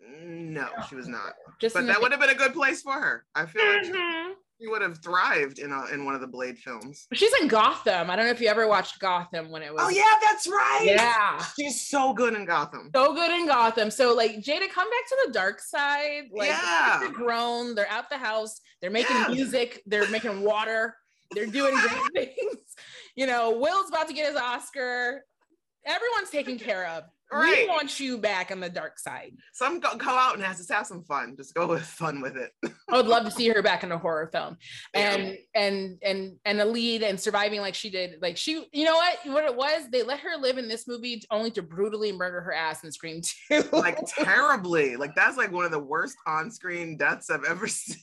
No 0.08 0.68
she 0.88 0.96
was 0.96 1.08
not 1.08 1.34
Just 1.60 1.76
but 1.76 1.86
that 1.88 1.96
the- 1.96 2.02
would 2.02 2.12
have 2.12 2.22
been 2.22 2.30
a 2.30 2.36
good 2.36 2.54
place 2.54 2.82
for 2.82 2.94
her 2.94 3.26
i 3.36 3.46
feel 3.46 3.66
like 3.66 3.84
she, 3.86 3.92
Mhm. 3.92 4.34
she 4.62 4.68
would 4.68 4.82
have 4.82 4.98
thrived 5.04 5.60
in 5.60 5.72
a 5.72 5.86
in 5.88 6.06
one 6.06 6.16
of 6.16 6.22
the 6.22 6.28
blade 6.28 6.58
films 6.58 7.08
She's 7.14 7.34
in 7.42 7.48
Gotham. 7.48 8.10
I 8.10 8.16
don't 8.16 8.26
know 8.26 8.32
if 8.32 8.42
you 8.42 8.48
ever 8.50 8.68
watched 8.68 9.00
Gotham 9.00 9.50
when 9.52 9.62
it 9.62 9.74
was 9.74 9.82
oh 9.86 9.90
yeah 9.90 10.14
that's 10.22 10.48
right 10.48 10.82
Yeah. 10.86 11.44
she's 11.58 11.88
so 11.88 12.14
good 12.14 12.34
in 12.34 12.46
gotham 12.46 12.90
so 12.96 13.14
good 13.14 13.32
in 13.32 13.46
Gotham. 13.48 13.92
So 13.92 14.14
like 14.14 14.38
Jada, 14.38 14.70
come 14.70 14.90
back 14.90 15.08
to 15.10 15.18
the 15.28 15.32
dark 15.34 15.60
side. 15.62 16.30
Like 16.32 16.50
Yeah. 16.50 16.98
they're 17.02 17.12
grown, 17.12 17.76
they're 17.76 17.90
out 17.90 18.10
the 18.10 18.18
house, 18.18 18.60
they're 18.82 18.92
making 18.92 19.16
Yes. 19.16 19.30
music, 19.32 19.82
they're 19.86 20.10
making 20.10 20.42
water, 20.42 20.96
they're 21.32 21.46
doing 21.46 21.74
great 22.14 22.36
things. 22.36 22.58
You 23.16 23.28
know, 23.28 23.52
Will's 23.58 23.90
about 23.90 24.08
to 24.08 24.14
get 24.14 24.28
his 24.28 24.36
Oscar. 24.38 25.24
Everyone's 25.86 26.30
taken 26.30 26.58
care 26.60 26.88
of. 26.88 27.04
We 27.32 27.68
want 27.68 28.00
you 28.00 28.18
back 28.18 28.50
on 28.52 28.60
the 28.60 28.70
dark 28.70 28.98
side. 29.00 29.34
some 29.54 29.80
go, 29.80 29.96
go 29.96 30.10
out 30.10 30.36
and 30.36 30.44
has 30.44 30.65
to 30.65 30.74
have 30.74 30.88
some 30.88 31.04
fun 31.04 31.36
just 31.38 31.54
go 31.54 31.68
with 31.68 31.84
fun 31.84 32.22
with 32.22 32.36
it 32.38 32.52
I 32.89 32.96
would 32.98 33.06
love 33.08 33.26
to 33.26 33.32
see 33.32 33.48
her 33.50 33.62
back 33.62 33.84
in 33.84 33.92
a 33.92 33.98
horror 33.98 34.30
film 34.32 34.58
Yeah. 34.96 35.13
and 35.15 35.38
and 35.54 35.98
and 36.04 36.36
and 36.46 36.62
a 36.62 36.65
lead 36.65 37.04
and 37.04 37.20
surviving 37.20 37.62
like 37.62 37.76
she 37.76 37.89
did. 37.89 38.22
Like 38.22 38.36
she, 38.38 38.68
you 38.72 38.86
know 38.86 38.96
what? 38.96 39.18
What 39.26 39.46
it 39.46 39.56
was, 39.56 39.84
they 39.92 40.02
let 40.04 40.20
her 40.22 40.38
live 40.38 40.58
in 40.58 40.68
this 40.68 40.88
movie 40.88 41.22
only 41.30 41.52
to 41.52 41.62
brutally 41.62 42.12
murder 42.12 42.42
her 42.42 42.54
ass 42.54 42.84
in 42.84 42.92
Scream 42.92 43.22
2. 43.50 43.70
like 43.74 44.00
terribly 44.08 44.96
like 44.96 45.13
that's 45.15 45.38
like 45.38 45.52
one 45.52 45.65
of 45.65 45.72
the 45.72 45.80
worst 45.80 46.18
on-screen 46.26 46.98
deaths 46.98 47.30
i've 47.30 47.44
ever 47.44 47.68
seen 47.68 47.98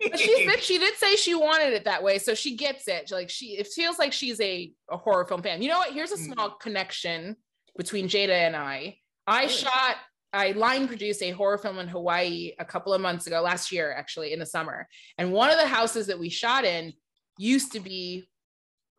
But 0.00 0.18
she 0.20 0.26
did, 0.46 0.62
she 0.62 0.78
did 0.78 0.94
say 0.96 1.16
she 1.16 1.34
wanted 1.34 1.72
it 1.72 1.84
that 1.86 2.02
way, 2.04 2.18
so 2.18 2.32
she 2.34 2.54
gets 2.54 2.86
it. 2.86 3.10
Like 3.10 3.28
she, 3.30 3.56
it 3.58 3.66
feels 3.66 3.98
like 3.98 4.12
she's 4.12 4.40
a, 4.40 4.72
a 4.90 4.96
horror 4.96 5.26
film 5.26 5.42
fan. 5.42 5.60
You 5.60 5.70
know 5.70 5.78
what? 5.78 5.92
Here's 5.92 6.12
a 6.12 6.16
Mhm. 6.16 6.32
small 6.34 6.50
connection 6.50 7.34
between 7.78 8.08
Jada 8.08 8.34
and 8.34 8.54
I. 8.54 8.98
I 9.26 9.46
shot, 9.46 9.96
I 10.32 10.52
line 10.52 10.88
produced 10.88 11.22
a 11.22 11.30
horror 11.30 11.56
film 11.56 11.78
in 11.78 11.88
Hawaii 11.88 12.52
a 12.58 12.64
couple 12.64 12.92
of 12.92 13.00
months 13.00 13.26
ago, 13.26 13.40
last 13.40 13.72
year 13.72 13.94
actually 13.96 14.34
in 14.34 14.38
the 14.38 14.46
summer. 14.46 14.86
And 15.16 15.32
one 15.32 15.50
of 15.50 15.56
the 15.58 15.66
houses 15.66 16.08
that 16.08 16.18
we 16.18 16.28
shot 16.28 16.66
in 16.66 16.92
used 17.38 17.72
to 17.72 17.80
be 17.80 18.28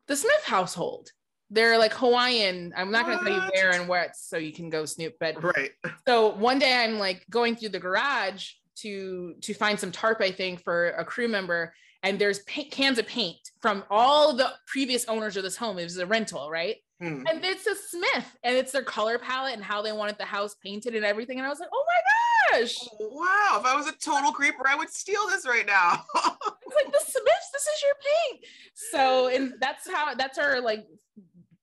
the 0.07 0.15
Smith 0.15 0.43
household. 0.43 1.11
They're 1.51 1.77
like 1.77 1.93
Hawaiian. 1.93 2.73
I'm 2.75 2.91
not 2.91 3.05
going 3.05 3.19
to 3.19 3.23
tell 3.23 3.33
you 3.33 3.51
where 3.53 3.71
and 3.71 3.87
what, 3.87 4.15
so 4.15 4.37
you 4.37 4.53
can 4.53 4.69
go 4.69 4.85
snoop. 4.85 5.15
But 5.19 5.43
right 5.43 5.71
so 6.07 6.29
one 6.35 6.59
day 6.59 6.73
I'm 6.73 6.99
like 6.99 7.25
going 7.29 7.55
through 7.55 7.69
the 7.69 7.79
garage 7.79 8.51
to 8.77 9.35
to 9.41 9.53
find 9.53 9.79
some 9.79 9.91
tarp, 9.91 10.21
I 10.21 10.31
think, 10.31 10.63
for 10.63 10.91
a 10.91 11.03
crew 11.03 11.27
member, 11.27 11.73
and 12.03 12.19
there's 12.19 12.39
paint, 12.39 12.71
cans 12.71 12.99
of 12.99 13.07
paint 13.07 13.37
from 13.61 13.83
all 13.89 14.35
the 14.35 14.51
previous 14.67 15.05
owners 15.05 15.37
of 15.37 15.43
this 15.43 15.57
home. 15.57 15.79
It 15.79 15.83
was 15.83 15.97
a 15.97 16.05
rental, 16.05 16.49
right? 16.49 16.77
Hmm. 16.99 17.23
And 17.27 17.45
it's 17.45 17.65
a 17.65 17.75
Smith, 17.75 18.37
and 18.43 18.57
it's 18.57 18.71
their 18.71 18.83
color 18.83 19.17
palette 19.17 19.53
and 19.53 19.63
how 19.63 19.81
they 19.81 19.93
wanted 19.93 20.17
the 20.17 20.25
house 20.25 20.55
painted 20.61 20.95
and 20.95 21.05
everything. 21.05 21.37
And 21.37 21.45
I 21.45 21.49
was 21.49 21.59
like, 21.59 21.69
oh 21.73 21.85
my 21.87 22.59
gosh, 22.59 22.75
wow 22.99 23.57
if 23.59 23.65
i 23.65 23.75
was 23.75 23.85
a 23.85 23.91
total 23.91 24.31
creeper 24.31 24.67
i 24.67 24.73
would 24.73 24.89
steal 24.89 25.27
this 25.27 25.45
right 25.47 25.67
now 25.67 26.03
it's 26.69 26.83
like 26.83 26.93
the 26.93 26.99
Smiths. 26.99 27.49
This 27.53 27.63
is 27.63 27.83
your 27.83 27.93
paint. 28.03 28.45
So, 28.91 29.27
and 29.27 29.53
that's 29.59 29.89
how 29.89 30.15
that's 30.15 30.37
our 30.37 30.61
like 30.61 30.85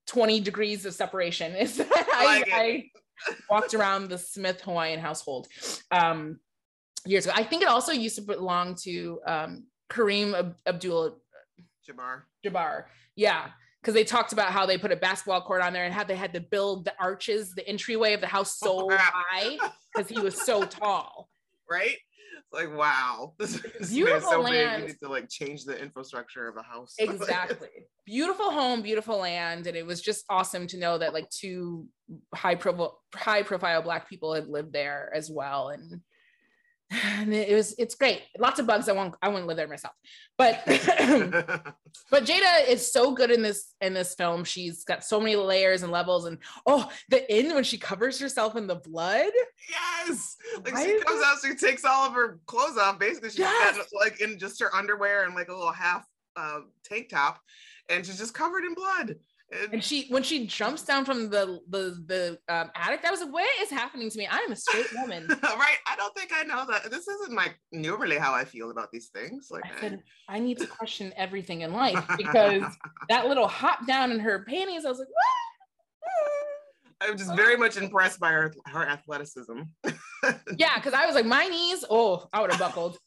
20 0.06 0.40
degrees 0.40 0.84
of 0.86 0.94
separation. 0.94 1.54
Is 1.56 1.76
that 1.76 2.08
I, 2.14 2.24
like 2.24 2.46
it. 2.46 2.52
I 2.52 2.90
walked 3.50 3.74
around 3.74 4.08
the 4.08 4.18
Smith 4.18 4.60
Hawaiian 4.62 5.00
household 5.00 5.48
um, 5.90 6.38
years 7.04 7.26
ago. 7.26 7.34
I 7.36 7.44
think 7.44 7.62
it 7.62 7.68
also 7.68 7.92
used 7.92 8.16
to 8.16 8.22
belong 8.22 8.74
to 8.82 9.20
um, 9.26 9.64
Kareem 9.90 10.34
Ab- 10.34 10.56
Abdul 10.66 11.18
Jabbar. 11.88 12.22
Jabbar. 12.44 12.84
Yeah. 13.14 13.48
Because 13.86 13.94
they 13.94 14.02
talked 14.02 14.32
about 14.32 14.50
how 14.50 14.66
they 14.66 14.76
put 14.76 14.90
a 14.90 14.96
basketball 14.96 15.42
court 15.42 15.62
on 15.62 15.72
there 15.72 15.84
and 15.84 15.94
how 15.94 16.02
they 16.02 16.16
had 16.16 16.32
to 16.34 16.40
build 16.40 16.84
the 16.84 16.92
arches, 16.98 17.54
the 17.54 17.64
entryway 17.68 18.14
of 18.14 18.20
the 18.20 18.26
house 18.26 18.58
so 18.58 18.90
oh, 18.90 18.96
high 18.98 19.56
because 19.94 20.08
he 20.08 20.18
was 20.18 20.34
so 20.42 20.64
tall. 20.64 21.28
right? 21.70 21.94
It's 22.36 22.52
like 22.52 22.76
wow, 22.76 23.34
this, 23.38 23.62
this 23.78 23.90
Beautiful 23.90 24.28
so 24.28 24.40
land. 24.40 24.54
big. 24.54 24.80
You 24.80 24.86
need 24.88 24.98
to 25.04 25.08
like 25.08 25.28
change 25.28 25.62
the 25.62 25.80
infrastructure 25.80 26.48
of 26.48 26.56
a 26.56 26.62
house. 26.62 26.96
Exactly. 26.98 27.68
beautiful 28.04 28.50
home, 28.50 28.82
beautiful 28.82 29.18
land. 29.18 29.68
And 29.68 29.76
it 29.76 29.86
was 29.86 30.02
just 30.02 30.24
awesome 30.28 30.66
to 30.66 30.78
know 30.78 30.98
that 30.98 31.14
like 31.14 31.30
two 31.30 31.86
high 32.34 32.56
profile 32.56 33.00
high 33.14 33.44
profile 33.44 33.82
black 33.82 34.08
people 34.08 34.34
had 34.34 34.48
lived 34.48 34.72
there 34.72 35.12
as 35.14 35.30
well. 35.30 35.68
And, 35.68 36.00
and 36.90 37.34
it 37.34 37.54
was 37.54 37.74
it's 37.78 37.94
great. 37.94 38.22
Lots 38.38 38.60
of 38.60 38.66
bugs. 38.66 38.88
I 38.88 38.92
won't 38.92 39.14
I 39.20 39.28
wouldn't 39.28 39.46
live 39.46 39.56
there 39.56 39.66
myself. 39.68 39.94
But 40.38 40.62
but 40.66 42.24
Jada 42.24 42.68
is 42.68 42.92
so 42.92 43.12
good 43.12 43.30
in 43.30 43.42
this 43.42 43.74
in 43.80 43.94
this 43.94 44.14
film. 44.14 44.44
She's 44.44 44.84
got 44.84 45.04
so 45.04 45.18
many 45.18 45.36
layers 45.36 45.82
and 45.82 45.90
levels. 45.90 46.26
And 46.26 46.38
oh, 46.66 46.90
the 47.08 47.28
end 47.30 47.54
when 47.54 47.64
she 47.64 47.78
covers 47.78 48.18
herself 48.18 48.56
in 48.56 48.66
the 48.66 48.76
blood. 48.76 49.30
yes, 49.68 50.36
like 50.64 50.74
Why 50.74 50.84
she 50.84 51.00
comes 51.00 51.22
out, 51.24 51.38
she 51.44 51.54
takes 51.54 51.84
all 51.84 52.06
of 52.06 52.12
her 52.12 52.38
clothes 52.46 52.78
off. 52.78 52.98
Basically, 52.98 53.30
she's 53.30 53.38
Yes. 53.40 53.76
got, 53.76 53.86
like 53.94 54.20
in 54.20 54.38
just 54.38 54.60
her 54.60 54.74
underwear 54.74 55.24
and 55.24 55.34
like 55.34 55.48
a 55.48 55.54
little 55.54 55.72
half 55.72 56.06
uh, 56.36 56.60
tank 56.84 57.08
top, 57.08 57.40
and 57.88 58.04
she's 58.06 58.18
just 58.18 58.34
covered 58.34 58.64
in 58.64 58.74
blood. 58.74 59.16
And- 59.52 59.82
she 59.82 60.08
when 60.08 60.24
she 60.24 60.46
jumps 60.46 60.82
down 60.82 61.04
from 61.04 61.30
the 61.30 61.60
the 61.68 62.02
the 62.06 62.38
um, 62.52 62.70
attic, 62.74 63.02
that 63.02 63.10
was 63.12 63.20
like, 63.20 63.32
what 63.32 63.48
is 63.60 63.70
happening 63.70 64.10
to 64.10 64.18
me? 64.18 64.26
I 64.26 64.38
am 64.38 64.50
a 64.50 64.56
straight 64.56 64.86
woman. 64.94 65.26
right, 65.42 65.76
I 65.86 65.94
don't 65.96 66.14
think 66.16 66.32
I 66.34 66.42
know 66.42 66.66
that. 66.68 66.90
This 66.90 67.06
isn't 67.06 67.34
like 67.34 67.58
normally 67.70 68.18
how 68.18 68.34
I 68.34 68.44
feel 68.44 68.70
about 68.70 68.90
these 68.90 69.08
things. 69.08 69.48
Like, 69.50 69.62
I 69.64 69.80
said, 69.80 70.02
I 70.28 70.40
need 70.40 70.58
to 70.58 70.66
question 70.66 71.12
everything 71.16 71.60
in 71.60 71.72
life 71.72 72.04
because 72.16 72.64
that 73.08 73.26
little 73.26 73.46
hop 73.46 73.86
down 73.86 74.10
in 74.10 74.18
her 74.18 74.44
panties, 74.48 74.84
I 74.84 74.88
was 74.88 74.98
like, 74.98 75.08
what? 75.08 77.00
I'm 77.08 77.16
just 77.16 77.36
very 77.36 77.56
much 77.56 77.76
impressed 77.76 78.18
by 78.18 78.32
her 78.32 78.52
her 78.66 78.84
athleticism. 78.84 79.60
Yeah, 80.56 80.74
because 80.76 80.94
I 80.94 81.06
was 81.06 81.14
like, 81.14 81.26
my 81.26 81.46
knees, 81.46 81.84
oh, 81.88 82.26
I 82.32 82.40
would 82.40 82.50
have 82.50 82.58
buckled. 82.58 82.98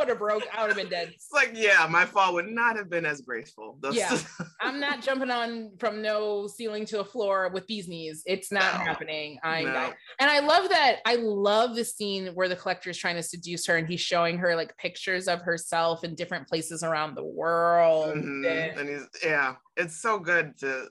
I 0.00 0.04
would 0.04 0.08
have 0.08 0.18
broke, 0.18 0.44
I 0.56 0.62
would 0.62 0.68
have 0.68 0.76
been 0.78 0.88
dead. 0.88 1.10
It's 1.14 1.28
like, 1.32 1.50
yeah, 1.54 1.86
my 1.90 2.06
fall 2.06 2.32
would 2.34 2.48
not 2.48 2.76
have 2.76 2.88
been 2.88 3.04
as 3.04 3.20
graceful. 3.20 3.76
Those- 3.82 3.96
Yeah. 3.96 4.16
I'm 4.62 4.80
not 4.80 5.02
jumping 5.02 5.30
on 5.30 5.72
from 5.78 6.00
no 6.00 6.46
ceiling 6.46 6.86
to 6.86 7.00
a 7.00 7.04
floor 7.04 7.50
with 7.52 7.66
these 7.66 7.86
knees. 7.86 8.22
It's 8.26 8.50
not 8.50 8.62
No. 8.78 8.84
happening. 8.84 9.38
I'm 9.44 9.66
No. 9.66 9.92
And 10.18 10.30
I 10.30 10.38
love 10.40 10.70
that. 10.70 11.00
I 11.04 11.16
love 11.16 11.76
the 11.76 11.84
scene 11.84 12.28
where 12.28 12.48
the 12.48 12.56
collector 12.56 12.88
is 12.90 12.96
trying 12.96 13.16
to 13.16 13.22
seduce 13.22 13.66
her 13.66 13.76
and 13.76 13.86
he's 13.86 14.00
showing 14.00 14.38
her 14.38 14.56
like 14.56 14.74
pictures 14.78 15.28
of 15.28 15.42
herself 15.42 16.02
in 16.02 16.14
different 16.14 16.48
places 16.48 16.82
around 16.82 17.14
the 17.14 17.24
world. 17.24 18.16
Mhm. 18.16 18.46
And- 18.50 18.80
And 18.80 18.88
he's 18.88 19.06
yeah, 19.22 19.56
it's 19.76 20.00
so 20.00 20.18
good 20.18 20.56
to 20.60 20.88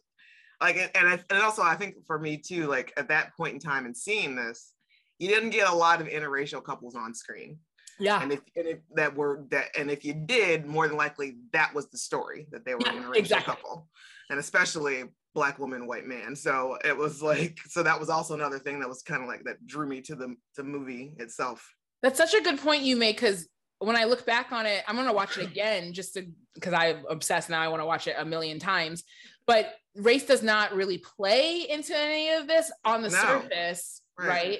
like, 0.62 0.76
and 0.78 0.92
and, 0.94 1.08
I, 1.08 1.20
and 1.32 1.42
also 1.44 1.64
I 1.64 1.76
think 1.76 1.96
for 2.06 2.20
me 2.20 2.38
too, 2.38 2.68
like 2.68 2.94
at 2.98 3.08
that 3.08 3.36
point 3.36 3.56
in 3.56 3.60
time 3.60 3.86
and 3.86 3.98
seeing 3.98 4.36
this, 4.36 4.74
you 5.18 5.28
didn't 5.30 5.50
get 5.50 5.68
a 5.68 5.74
lot 5.76 6.00
of 6.00 6.08
interracial 6.08 6.64
couples 6.64 6.96
on 6.96 7.14
screen. 7.16 7.58
Yeah. 8.00 8.22
And 8.22 8.32
if, 8.32 8.40
and 8.56 8.68
if 8.68 8.80
that 8.96 9.16
were 9.16 9.44
that, 9.50 9.78
and 9.78 9.92
if 9.92 10.06
you 10.06 10.14
did, 10.14 10.66
more 10.66 10.88
than 10.88 10.98
likely 10.98 11.38
that 11.54 11.74
was 11.74 11.90
the 11.90 11.98
story 11.98 12.48
that 12.52 12.66
they 12.66 12.76
were 12.76 12.82
Yeah, 12.86 12.94
an 12.94 13.14
exactly. 13.16 13.54
couple, 13.54 13.90
and 14.30 14.40
especially 14.40 15.04
black 15.36 15.60
woman, 15.60 15.86
white 15.86 16.06
man. 16.06 16.36
So 16.36 16.78
it 16.84 16.98
was 16.98 17.22
like, 17.32 17.60
so 17.68 17.84
that 17.84 18.00
was 18.00 18.10
also 18.10 18.34
another 18.34 18.60
thing 18.60 18.80
that 18.80 18.90
was 18.90 19.02
kind 19.02 19.22
of 19.22 19.28
like 19.28 19.44
that 19.44 19.66
drew 19.68 19.88
me 19.88 20.02
to 20.02 20.16
the 20.16 20.36
the 20.56 20.64
movie 20.64 21.14
itself. 21.18 21.76
That's 22.02 22.18
such 22.18 22.34
a 22.34 22.42
good 22.42 22.60
point 22.60 22.84
you 22.84 22.96
make 22.96 23.18
because 23.18 23.48
when 23.80 23.96
I 23.96 24.06
look 24.06 24.26
back 24.26 24.52
on 24.52 24.66
it, 24.66 24.84
I'm 24.88 24.96
gonna 24.96 25.14
watch 25.14 25.38
it 25.38 25.46
again 25.46 25.94
just 25.94 26.14
to 26.14 26.26
because 26.56 26.74
I'm 26.74 27.06
obsessed 27.10 27.50
now. 27.50 27.62
I 27.62 27.68
want 27.68 27.82
to 27.82 27.86
watch 27.86 28.08
it 28.08 28.16
a 28.18 28.26
million 28.26 28.60
times. 28.60 29.04
But 29.46 29.74
race 29.96 30.26
does 30.26 30.44
not 30.44 30.76
really 30.76 31.00
play 31.00 31.66
into 31.70 31.98
any 31.98 32.30
of 32.30 32.48
this 32.48 32.72
on 32.86 33.02
the 33.02 33.10
No. 33.10 33.18
surface, 33.18 34.02
Right. 34.18 34.28
right. 34.28 34.60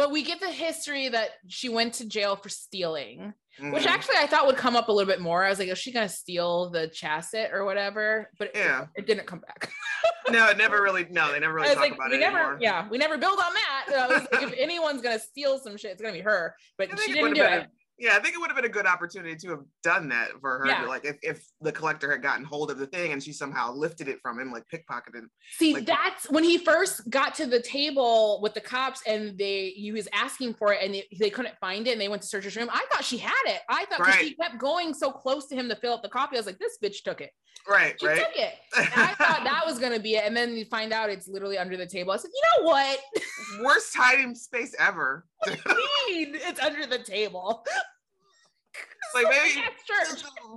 But 0.00 0.12
we 0.12 0.22
get 0.22 0.40
the 0.40 0.50
history 0.50 1.10
that 1.10 1.28
she 1.48 1.68
went 1.68 1.92
to 1.96 2.08
jail 2.08 2.34
for 2.34 2.48
stealing, 2.48 3.34
which 3.60 3.82
Mhm. 3.82 3.86
actually 3.86 4.16
I 4.16 4.26
thought 4.26 4.46
would 4.46 4.56
come 4.56 4.74
up 4.74 4.88
a 4.88 4.92
little 4.92 5.06
bit 5.06 5.20
more. 5.20 5.44
I 5.44 5.50
was 5.50 5.58
like, 5.58 5.68
is 5.68 5.78
she 5.78 5.92
gonna 5.92 6.08
steal 6.08 6.70
the 6.70 6.88
chasset 6.88 7.52
or 7.52 7.66
whatever? 7.66 8.30
But 8.38 8.48
it- 8.48 8.56
Yeah. 8.56 8.86
it, 8.96 9.06
didn't 9.06 9.26
come 9.26 9.40
back. 9.40 9.70
no, 10.30 10.48
it 10.48 10.56
never 10.56 10.80
really. 10.80 11.04
No, 11.10 11.30
they 11.30 11.38
never 11.38 11.52
really 11.52 11.68
talk 11.68 11.76
like, 11.80 11.94
about 11.96 12.08
we 12.08 12.16
it 12.16 12.20
never, 12.20 12.38
anymore. 12.38 12.58
yeah, 12.62 12.88
we 12.88 12.96
never 12.96 13.18
build 13.18 13.38
on 13.38 13.52
that. 13.52 14.26
Like, 14.32 14.42
if 14.42 14.54
anyone's 14.58 15.02
gonna 15.02 15.18
steal 15.18 15.58
some 15.58 15.76
shit, 15.76 15.90
it's 15.90 16.00
gonna 16.00 16.14
be 16.14 16.20
her. 16.20 16.56
But 16.78 16.98
she 16.98 17.12
didn't 17.12 17.34
do 17.34 17.42
it. 17.44 17.66
Yeah, 18.00 18.16
I 18.16 18.20
think 18.20 18.34
it 18.34 18.38
would 18.40 18.48
have 18.48 18.56
been 18.56 18.64
a 18.64 18.68
good 18.68 18.86
opportunity 18.86 19.36
to 19.36 19.48
have 19.50 19.60
done 19.82 20.08
that 20.08 20.30
for 20.40 20.60
her. 20.60 20.66
Yeah. 20.66 20.84
Like 20.86 21.04
if, 21.04 21.16
if 21.22 21.44
the 21.60 21.70
collector 21.70 22.10
had 22.10 22.22
gotten 22.22 22.44
hold 22.44 22.70
of 22.70 22.78
the 22.78 22.86
thing 22.86 23.12
and 23.12 23.22
she 23.22 23.32
somehow 23.32 23.72
lifted 23.74 24.08
it 24.08 24.18
from 24.22 24.40
him, 24.40 24.50
like 24.50 24.64
pickpocketed. 24.72 25.24
See, 25.58 25.74
Like- 25.74 25.86
that's 25.86 26.30
when 26.30 26.42
he 26.42 26.56
first 26.58 27.08
got 27.10 27.34
to 27.36 27.46
the 27.46 27.60
table 27.60 28.40
with 28.42 28.54
the 28.54 28.60
cops 28.60 29.02
and 29.06 29.36
they 29.38 29.70
he 29.76 29.92
was 29.92 30.08
asking 30.14 30.54
for 30.54 30.72
it 30.72 30.80
and 30.82 30.94
they, 30.94 31.06
they 31.18 31.30
couldn't 31.30 31.54
find 31.60 31.86
it 31.86 31.92
and 31.92 32.00
they 32.00 32.08
went 32.08 32.22
to 32.22 32.28
search 32.28 32.44
his 32.44 32.56
room. 32.56 32.70
I 32.72 32.84
thought 32.90 33.04
she 33.04 33.18
had 33.18 33.32
it. 33.46 33.60
I 33.68 33.84
thought 33.84 34.00
'cause 34.00 34.14
she 34.14 34.34
Right. 34.38 34.50
kept 34.50 34.58
going 34.58 34.94
so 34.94 35.12
close 35.12 35.46
to 35.48 35.54
him 35.54 35.68
to 35.68 35.76
fill 35.76 35.92
up 35.92 36.02
the 36.02 36.08
copy. 36.08 36.36
I 36.36 36.40
was 36.40 36.46
like, 36.46 36.58
this 36.58 36.78
bitch 36.82 37.02
took 37.04 37.20
it. 37.20 37.30
Right, 37.68 37.94
She 38.00 38.06
right. 38.06 38.16
took 38.16 38.34
it. 38.36 38.54
And 38.78 38.88
I 38.94 39.08
thought 39.14 39.44
that 39.44 39.62
was 39.66 39.78
gonna 39.78 40.00
be 40.00 40.14
it. 40.14 40.24
And 40.24 40.34
then 40.34 40.56
you 40.56 40.64
find 40.64 40.92
out 40.94 41.10
it's 41.10 41.28
literally 41.28 41.58
under 41.58 41.76
the 41.76 41.84
table. 41.86 42.12
I 42.12 42.16
said, 42.16 42.30
you 42.32 42.62
know 42.62 42.68
what? 42.70 42.98
Worst 43.62 43.94
hiding 43.94 44.34
space 44.34 44.74
ever. 44.78 45.26
Mean, 45.46 46.34
it's 46.34 46.60
under 46.60 46.86
the 46.86 46.98
table. 46.98 47.64
like 49.14 49.26
maybe 49.28 49.62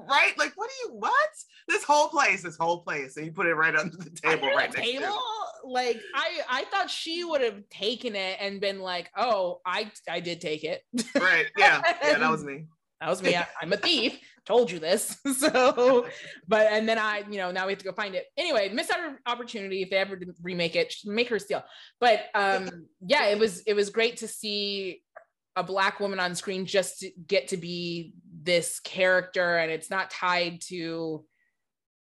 right? 0.08 0.38
Like 0.38 0.54
what 0.56 0.70
do 0.70 0.76
you 0.90 1.00
what? 1.00 1.30
This 1.68 1.84
whole 1.84 2.10
place, 2.10 2.44
this 2.44 2.58
whole 2.58 2.84
place, 2.84 3.18
and 3.18 3.26
you 3.26 3.32
put 3.32 3.46
it 3.48 3.56
right 3.56 3.76
under 3.76 3.96
the 3.96 4.10
table, 4.10 4.46
Under 4.46 4.56
right 4.56 4.72
the 4.72 4.78
next 4.80 4.92
to 4.92 5.00
table. 5.00 5.14
him. 5.14 5.20
Like 5.66 6.02
I, 6.14 6.42
I 6.50 6.64
thought 6.66 6.90
she 6.90 7.24
would 7.24 7.42
have 7.42 7.68
taken 7.70 8.16
it 8.16 8.38
and 8.42 8.60
been 8.60 8.80
like, 8.82 9.10
"Oh, 9.16 9.62
I, 9.66 9.90
I 10.10 10.20
did 10.20 10.42
take 10.42 10.64
it. 10.66 10.82
Right? 11.16 11.46
Yeah, 11.58 11.82
yeah, 12.04 12.18
that 12.18 12.30
was 12.30 12.44
me. 12.46 12.66
That 13.04 13.10
was 13.10 13.22
me. 13.22 13.36
I, 13.36 13.46
I'm 13.62 13.74
a 13.74 13.78
thief. 13.78 14.18
Told 14.46 14.72
you 14.72 14.80
this. 14.80 15.18
So, 15.34 16.08
but 16.48 16.68
and 16.72 16.88
then 16.88 16.98
I, 16.98 17.24
you 17.30 17.38
know, 17.38 17.52
now 17.52 17.66
we 17.66 17.74
have 17.74 17.80
to 17.80 17.86
go 17.86 17.92
find 17.92 18.16
it. 18.16 18.28
Anyway, 18.38 18.70
missed 18.70 18.92
out 18.92 19.00
on 19.02 19.18
opportunity. 19.26 19.82
If 19.82 19.90
they 19.90 19.98
ever 19.98 20.18
remake 20.42 20.78
it, 20.78 20.94
make 21.04 21.28
her 21.28 21.40
steal. 21.40 21.64
But 22.00 22.28
um, 22.34 22.88
yeah, 23.06 23.26
it 23.26 23.38
was 23.38 23.62
it 23.62 23.74
was 23.74 23.90
great 23.90 24.18
to 24.18 24.28
see 24.28 25.02
a 25.58 25.64
black 25.64 26.00
woman 26.00 26.20
on 26.20 26.34
screen 26.34 26.66
just 26.66 27.00
to 27.00 27.12
get 27.28 27.50
to 27.50 27.58
be 27.58 28.14
this 28.42 28.80
character, 28.80 29.58
and 29.58 29.70
it's 29.70 29.90
not 29.90 30.10
tied 30.10 30.62
to 30.68 31.26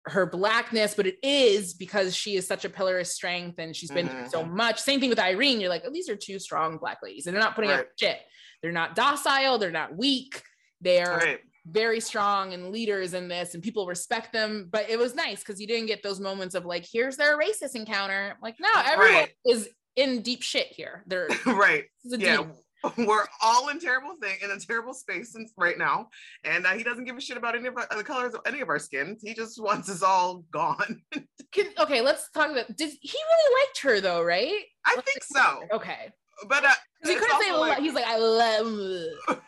her 0.07 0.27
blackness, 0.27 0.95
but 0.95 1.09
it 1.09 1.17
is 1.25 1.75
because 1.75 2.15
she 2.15 2.37
is 2.37 2.47
such 2.47 2.65
a 2.65 2.69
pillar 2.69 2.99
of 2.99 3.07
strength 3.07 3.59
and 3.59 3.75
she's 3.75 3.91
been 3.91 4.07
through 4.07 4.29
so 4.29 4.45
much. 4.45 4.79
Same 4.79 5.01
thing 5.01 5.09
with 5.09 5.19
Irene. 5.19 5.61
You're 5.61 5.71
like, 5.71 5.83
oh, 5.87 5.91
these 5.91 6.11
are 6.11 6.17
two 6.17 6.39
strong 6.39 6.77
black 6.77 6.99
ladies, 7.03 7.27
and 7.27 7.35
they're 7.35 7.43
not 7.43 7.57
putting 7.57 7.71
up 7.71 7.87
shit. 7.99 8.19
They're 8.63 8.71
not 8.71 8.95
docile. 8.95 9.59
They're 9.59 9.71
not 9.71 9.97
weak. 9.97 10.43
They're 10.85 11.17
Right. 11.17 11.41
very 11.67 11.99
strong 12.01 12.53
and 12.55 12.71
leaders 12.71 13.15
in 13.15 13.27
this 13.29 13.55
and 13.55 13.63
people 13.63 13.87
respect 13.87 14.33
them 14.33 14.69
but 14.71 14.89
it 14.91 14.99
was 14.99 15.15
nice 15.15 15.41
because 15.41 15.59
you 15.61 15.67
didn't 15.67 15.87
get 15.87 16.03
those 16.03 16.21
moments 16.21 16.55
of 16.55 16.65
like 16.67 16.85
here's 16.91 17.17
their 17.17 17.39
racist 17.39 17.75
encounter 17.75 18.37
like 18.43 18.57
no 18.61 18.69
everyone 18.85 19.15
Right. 19.23 19.31
is 19.47 19.69
in 19.97 20.21
deep 20.23 20.43
shit 20.43 20.67
here 20.67 21.03
there 21.07 21.29
right. 21.47 21.85
this 22.03 22.13
is 22.13 22.19
a 22.19 22.23
Yeah. 22.23 22.37
deep 22.43 22.47
We're 22.99 23.25
all 23.41 23.71
in 23.71 23.81
terrible 23.81 24.15
thing 24.21 24.37
in 24.43 24.51
a 24.51 24.59
terrible 24.61 24.93
space 24.93 25.33
since 25.33 25.55
right 25.57 25.79
now, 25.79 26.11
and 26.45 26.67
uh, 26.67 26.73
he 26.73 26.83
doesn't 26.83 27.05
give 27.07 27.17
a 27.17 27.21
shit 27.23 27.39
about 27.39 27.57
any 27.57 27.67
of 27.67 27.75
our, 27.79 27.87
the 27.97 28.05
colors 28.05 28.35
of 28.35 28.43
any 28.45 28.61
of 28.61 28.69
our 28.69 28.79
skins. 28.79 29.23
He 29.25 29.33
just 29.33 29.59
wants 29.59 29.89
us 29.89 30.03
all 30.03 30.45
gone. 30.53 31.01
Can, 31.53 31.69
okay 31.81 32.03
let's 32.03 32.29
talk 32.33 32.51
about 32.51 32.77
did 32.77 32.91
he 33.01 33.17
really 33.19 33.65
liked 33.65 33.81
her 33.85 34.01
though 34.03 34.23
right 34.23 34.65
I 34.85 34.97
think 34.97 35.25
so, 35.25 35.63
okay 35.73 36.11
but 36.49 36.65
uh, 36.65 36.71
he 37.05 37.15
couldn't 37.15 37.43
say 37.43 37.53
like- 37.53 37.79
he's 37.79 37.93
like 37.95 38.07
i 38.07 38.17
love 38.19 38.67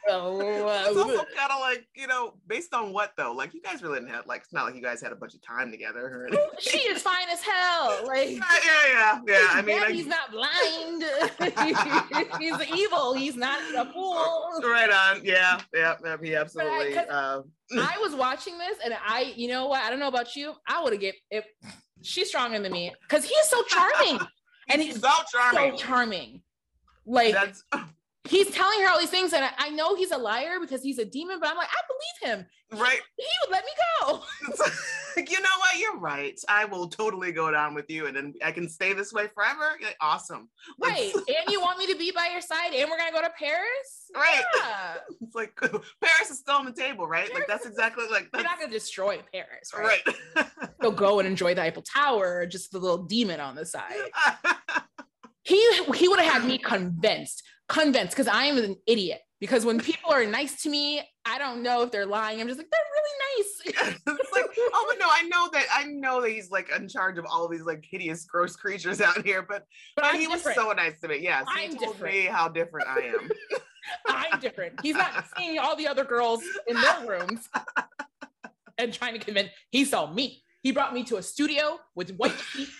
it's 0.09 0.97
also 0.99 1.25
kind 1.37 1.51
of 1.53 1.61
like 1.61 1.87
you 1.95 2.07
know 2.07 2.35
based 2.47 2.73
on 2.75 2.93
what 2.93 3.13
though? 3.17 3.33
Like 3.33 3.55
you 3.55 3.61
guys 3.63 3.83
really 3.83 3.99
didn't 3.99 4.11
have 4.15 4.27
like 4.27 4.43
it's 4.43 4.53
not 4.53 4.65
like 4.67 4.75
you 4.75 4.83
guys 4.83 5.01
had 5.01 5.13
a 5.13 5.17
bunch 5.17 5.35
of 5.35 5.43
time 5.43 5.71
together 5.71 6.29
she 6.61 6.79
is 6.79 7.03
fine 7.03 7.29
as 7.31 7.43
hell 7.43 8.05
like 8.07 8.31
yeah 8.31 8.41
yeah 8.65 8.93
yeah. 8.93 9.21
Yeah 9.27 9.49
i 9.51 9.63
mean 9.63 9.83
he's 9.91 10.07
not 10.07 10.31
blind. 10.31 11.05
He's 12.39 12.79
evil. 12.79 13.15
He's 13.15 13.37
not 13.37 13.59
a 13.75 13.91
fool. 13.93 14.61
Right 14.63 14.91
on. 14.91 15.25
Yeah 15.25 15.61
yeah 15.75 15.97
yeah, 16.05 16.17
he 16.23 16.35
absolutely 16.35 16.95
'cause 16.95 17.07
uh, 17.09 17.43
I 17.79 17.99
was 18.01 18.15
watching 18.15 18.59
this 18.59 18.79
and 18.85 18.95
I, 19.05 19.33
you 19.37 19.49
know 19.49 19.67
what? 19.67 19.83
I 19.83 19.91
don't 19.91 19.99
know 19.99 20.09
about 20.09 20.37
you. 20.37 20.55
I 20.69 20.83
would 20.83 20.93
have 20.93 21.01
get 21.01 21.15
if 21.31 21.45
She's 22.03 22.29
stronger 22.29 22.61
than 22.61 22.73
me 22.73 22.93
because 23.03 23.25
he 23.25 23.35
is 23.35 23.49
so 23.49 23.63
charming. 23.65 24.21
And 24.69 24.83
he's 24.83 24.95
he's 24.95 25.03
so 25.03 25.11
charming. 25.31 25.79
so 25.79 25.85
charming. 25.85 26.43
Like 27.07 27.33
that's 27.35 27.63
he's 28.29 28.51
telling 28.51 28.81
her 28.83 28.91
all 28.91 28.99
these 28.99 29.11
things, 29.11 29.33
and 29.33 29.45
I, 29.45 29.51
I 29.59 29.69
know 29.71 29.95
he's 29.95 30.11
a 30.11 30.19
liar 30.19 30.59
because 30.61 30.83
he's 30.83 30.99
a 30.99 31.05
demon. 31.05 31.39
But 31.41 31.51
I'm 31.51 31.57
like, 31.57 31.69
I 31.71 31.81
believe 31.89 32.39
him. 32.39 32.47
right 32.81 33.01
He 33.17 33.25
would 33.45 33.53
let 33.53 33.65
me 33.65 33.71
go. 34.01 34.23
You 35.17 35.41
know 35.41 35.49
what 35.61 35.79
you're 35.81 35.99
right 35.99 36.39
i 36.47 36.67
will 36.67 36.89
totally 36.89 37.33
go 37.33 37.51
down 37.51 37.73
with 37.75 37.89
you 37.89 38.07
and 38.07 38.15
then 38.15 38.35
i 38.45 38.53
can 38.53 38.69
stay 38.69 38.93
this 38.93 39.15
way 39.15 39.29
forever 39.35 39.79
Yeah, 39.81 39.89
awesome 40.03 40.51
Right? 40.79 41.11
and 41.15 41.51
you 41.51 41.59
want 41.59 41.79
me 41.79 41.87
to 41.91 41.97
be 41.97 42.11
by 42.11 42.29
your 42.33 42.43
side, 42.43 42.75
and 42.75 42.91
we're 42.91 42.99
gonna 42.99 43.13
go 43.13 43.23
to 43.23 43.31
Paris. 43.39 44.11
Right. 44.15 44.43
Yeah. 44.59 44.95
it's 45.23 45.35
like 45.35 45.59
paris 45.59 46.31
is 46.31 46.39
still 46.41 46.57
on 46.57 46.67
the 46.67 46.73
table 46.73 47.07
right 47.09 47.33
like 47.33 47.47
that's 47.47 47.65
exactly 47.65 48.05
like 48.11 48.29
We're 48.35 48.43
not 48.43 48.59
gonna 48.61 48.71
destroy 48.71 49.23
Paris, 49.33 49.73
right? 49.75 50.01
right 50.37 50.47
Go 50.83 50.91
go 50.91 51.19
and 51.19 51.27
enjoy 51.27 51.55
the 51.55 51.63
Eiffel 51.63 51.83
Tower, 51.83 52.45
just 52.45 52.71
the 52.73 52.79
little 52.79 53.05
demon 53.05 53.41
on 53.41 53.55
the 53.55 53.65
side. 53.65 53.97
He 55.47 55.83
he 55.95 56.09
would 56.09 56.21
have 56.21 56.33
had 56.33 56.45
me 56.45 56.59
convinced 56.59 57.43
convinced 57.69 58.13
because 58.17 58.29
i 58.29 58.45
am 58.45 58.59
an 58.59 58.77
idiot 58.87 59.21
because 59.41 59.65
when 59.65 59.81
people 59.81 60.13
are 60.13 60.25
nice 60.25 60.63
to 60.63 60.71
me 60.71 61.01
i 61.25 61.39
don't 61.39 61.63
know 61.63 61.83
if 61.83 61.91
they're 61.91 62.07
lying 62.07 62.41
i'm 62.41 62.47
just 62.47 62.59
like 62.59 62.69
they're 62.71 62.81
really 62.93 63.19
nice 63.21 63.27
it's 63.69 64.33
like, 64.33 64.45
oh, 64.59 64.87
but 64.89 64.99
no, 64.99 65.07
I 65.11 65.23
know 65.29 65.49
that 65.53 65.67
I 65.73 65.85
know 65.85 66.21
that 66.23 66.31
he's 66.31 66.51
like 66.51 66.71
in 66.75 66.89
charge 66.89 67.19
of 67.19 67.27
all 67.27 67.49
these 67.49 67.63
like 67.63 67.85
hideous, 67.89 68.25
gross 68.25 68.55
creatures 68.55 69.01
out 69.01 69.25
here. 69.27 69.43
But, 69.43 69.65
but 69.97 70.15
he 70.15 70.29
was 70.29 70.43
so 70.43 70.73
nice 70.73 71.01
to 71.01 71.09
me. 71.09 71.19
Yes, 71.21 71.45
he 71.55 71.65
I'm 71.65 71.77
told 71.77 71.95
different. 71.95 72.15
me 72.15 72.23
how 72.23 72.49
different 72.49 72.89
I 72.89 73.01
am. 73.01 73.29
i'm 74.09 74.41
different 74.41 74.75
he's 74.83 74.97
not 74.97 75.25
seeing 75.37 75.59
all 75.59 75.77
the 75.77 75.87
other 75.87 76.05
girls 76.05 76.43
in 76.67 76.77
their 76.81 77.07
rooms 77.07 77.49
and 78.79 78.93
trying 78.93 79.19
to 79.19 79.25
convince 79.25 79.51
he 79.71 79.85
saw 79.85 80.13
me 80.13 80.43
he 80.63 80.73
brought 80.73 80.93
me 80.93 81.05
to 81.05 81.17
a 81.17 81.23
studio 81.23 81.79
with 81.95 82.11
white 82.17 82.39
sheets 82.53 82.73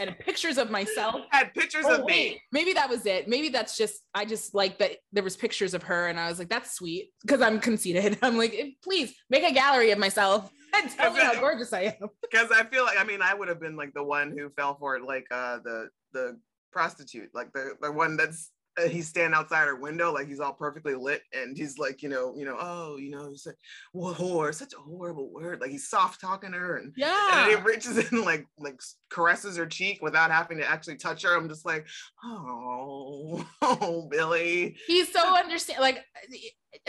and 0.00 0.18
pictures 0.18 0.58
of 0.58 0.70
myself 0.70 1.22
Had 1.30 1.52
pictures 1.54 1.84
Oh, 1.86 1.96
of 2.00 2.04
wait, 2.04 2.32
me. 2.34 2.40
maybe 2.52 2.72
that 2.74 2.88
was 2.88 3.06
it. 3.06 3.28
Maybe 3.28 3.48
that's 3.48 3.76
just 3.76 4.02
I 4.14 4.24
just 4.24 4.54
like 4.54 4.78
that 4.78 4.96
there 5.12 5.22
was 5.24 5.36
pictures 5.36 5.74
of 5.74 5.82
her 5.84 6.06
and 6.08 6.18
I 6.18 6.28
was 6.28 6.38
like, 6.38 6.48
that's 6.48 6.72
sweet 6.72 7.10
because 7.22 7.40
I'm 7.40 7.60
conceited. 7.60 8.18
I'm 8.22 8.36
like, 8.36 8.54
"Eh, 8.56 8.70
please 8.82 9.14
make 9.30 9.44
a 9.44 9.52
gallery 9.52 9.90
of 9.90 9.98
myself 9.98 10.50
and 10.76 10.90
tell 10.90 11.12
me 11.12 11.20
how 11.20 11.38
gorgeous 11.38 11.72
I 11.72 11.82
am. 12.00 12.08
because 12.22 12.50
I 12.50 12.64
feel 12.64 12.84
like 12.84 12.98
I 12.98 13.04
mean 13.04 13.22
I 13.22 13.34
would 13.34 13.48
have 13.48 13.60
been 13.60 13.76
like 13.76 13.92
the 13.94 14.02
one 14.04 14.36
who 14.36 14.50
fell 14.50 14.76
for 14.78 14.96
it, 14.96 15.04
like 15.04 15.26
uh 15.30 15.58
the 15.64 15.88
the 16.12 16.38
prostitute, 16.72 17.30
like 17.34 17.52
the 17.52 17.74
the 17.80 17.92
one 17.92 18.16
that's 18.16 18.50
uh, 18.76 18.88
he's 18.88 19.08
standing 19.08 19.34
outside 19.34 19.66
her 19.66 19.76
window, 19.76 20.12
like 20.12 20.26
he's 20.26 20.40
all 20.40 20.52
perfectly 20.52 20.94
lit, 20.94 21.22
and 21.32 21.56
he's 21.56 21.78
like, 21.78 22.02
you 22.02 22.08
know, 22.08 22.34
you 22.36 22.44
know, 22.44 22.56
oh, 22.58 22.96
you 22.96 23.10
know, 23.10 23.28
he's 23.30 23.46
like, 23.46 23.56
whore, 23.94 24.54
such 24.54 24.72
a 24.72 24.80
horrible 24.80 25.32
word. 25.32 25.60
Like 25.60 25.70
he's 25.70 25.88
soft 25.88 26.20
talking 26.20 26.52
to 26.52 26.58
her, 26.58 26.76
and 26.78 26.92
yeah 26.96 27.48
and 27.48 27.50
he 27.50 27.64
reaches 27.64 27.98
in 28.12 28.24
like 28.24 28.46
like 28.58 28.80
caresses 29.10 29.56
her 29.56 29.66
cheek 29.66 30.02
without 30.02 30.30
having 30.30 30.58
to 30.58 30.68
actually 30.68 30.96
touch 30.96 31.22
her. 31.22 31.36
I'm 31.36 31.48
just 31.48 31.64
like, 31.64 31.86
oh, 32.24 33.44
oh, 33.62 34.08
Billy. 34.10 34.76
He's 34.86 35.12
so 35.12 35.36
understand 35.36 35.80
like 35.80 36.04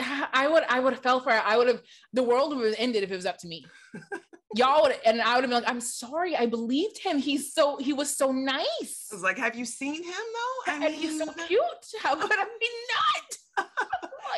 I 0.00 0.48
would 0.48 0.64
I 0.68 0.80
would 0.80 0.94
have 0.94 1.02
fell 1.02 1.20
for 1.20 1.32
it. 1.32 1.42
I 1.44 1.56
would 1.56 1.68
have 1.68 1.82
the 2.12 2.22
world 2.22 2.56
would 2.56 2.66
have 2.66 2.74
ended 2.78 3.04
if 3.04 3.10
it 3.10 3.16
was 3.16 3.26
up 3.26 3.38
to 3.38 3.48
me. 3.48 3.64
Y'all 4.56 4.82
would 4.82 4.96
and 5.04 5.20
I 5.20 5.34
would 5.34 5.44
have 5.44 5.50
been 5.50 5.60
like, 5.62 5.68
I'm 5.68 5.80
sorry, 5.80 6.36
I 6.36 6.46
believed 6.46 6.98
him. 6.98 7.18
He's 7.18 7.52
so 7.52 7.76
he 7.78 7.92
was 7.92 8.14
so 8.16 8.32
nice. 8.32 9.08
I 9.10 9.14
was 9.14 9.22
like, 9.22 9.38
have 9.38 9.54
you 9.56 9.64
seen 9.64 10.02
him 10.02 10.12
though? 10.12 10.72
I 10.72 10.86
and 10.86 10.94
he's 10.94 11.18
so 11.18 11.26
cute. 11.46 11.62
How 12.02 12.14
could 12.16 12.32
I 12.32 12.44
be 12.60 12.68
not? 12.94 13.68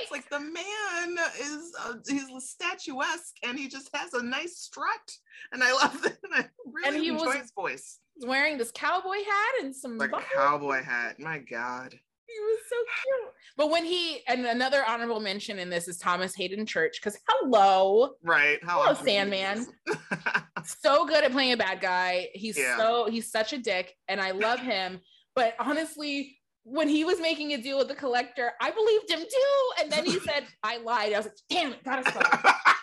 It's 0.03 0.13
like 0.13 0.29
the 0.31 0.39
man 0.39 1.17
is 1.41 1.73
uh, 1.85 1.95
he's 2.09 2.27
statuesque 2.45 3.35
and 3.43 3.59
he 3.59 3.67
just 3.67 3.91
has 3.97 4.15
a 4.15 4.23
nice 4.23 4.57
strut, 4.59 5.11
and 5.51 5.65
I 5.65 5.73
love 5.73 6.05
it. 6.05 6.17
And 6.23 6.35
I 6.45 6.49
really 6.85 7.01
he 7.01 7.09
enjoy 7.09 7.25
was- 7.27 7.37
his 7.37 7.51
voice. 7.51 7.99
He's 8.15 8.27
wearing 8.27 8.59
this 8.59 8.71
cowboy 8.73 9.17
hat 9.17 9.65
and 9.65 9.75
some 9.75 9.99
Like 9.99 10.11
buckles. 10.13 10.31
cowboy 10.37 10.83
hat. 10.85 11.19
My 11.19 11.39
God. 11.39 11.99
He 12.29 12.39
was 12.41 12.59
so 12.69 12.77
cute. 13.03 13.35
But 13.57 13.71
when 13.71 13.85
he 13.85 14.21
and 14.29 14.45
another 14.47 14.85
honorable 14.87 15.19
mention 15.21 15.59
in 15.59 15.71
this 15.71 15.89
is 15.89 15.97
Thomas 15.99 16.35
Haden 16.37 16.67
Church 16.67 16.99
because 17.01 17.19
hello, 17.29 18.11
Right. 18.23 18.63
How 18.63 18.83
Hello, 18.83 18.95
Sandman. 18.95 19.67
so 20.65 21.07
good 21.07 21.25
at 21.25 21.33
playing 21.33 21.53
a 21.53 21.57
bad 21.57 21.81
guy. 21.81 22.29
He's 22.35 22.59
Yeah. 22.59 22.77
so 22.77 23.09
he's 23.11 23.31
such 23.31 23.53
a 23.53 23.59
dick, 23.59 23.95
and 24.09 24.21
I 24.21 24.33
love 24.33 24.61
him. 24.61 25.01
But 25.35 25.55
honestly, 25.59 26.39
when 26.65 26.89
he 26.89 27.05
was 27.05 27.19
making 27.21 27.53
a 27.55 27.57
deal 27.63 27.79
with 27.79 27.89
the 27.89 27.95
collector, 27.95 28.53
I 28.61 28.71
believed 28.73 29.11
him 29.11 29.21
too. 29.21 29.83
And 29.83 29.91
then 29.91 30.05
he 30.05 30.19
said, 30.29 30.45
"I 30.63 30.79
lied." 30.79 31.15
I 31.15 31.17
was 31.17 31.27
like, 31.27 31.37
"Damn 31.49 31.73
it, 31.73 31.83
gotta 31.85 32.09
stop." 32.11 32.45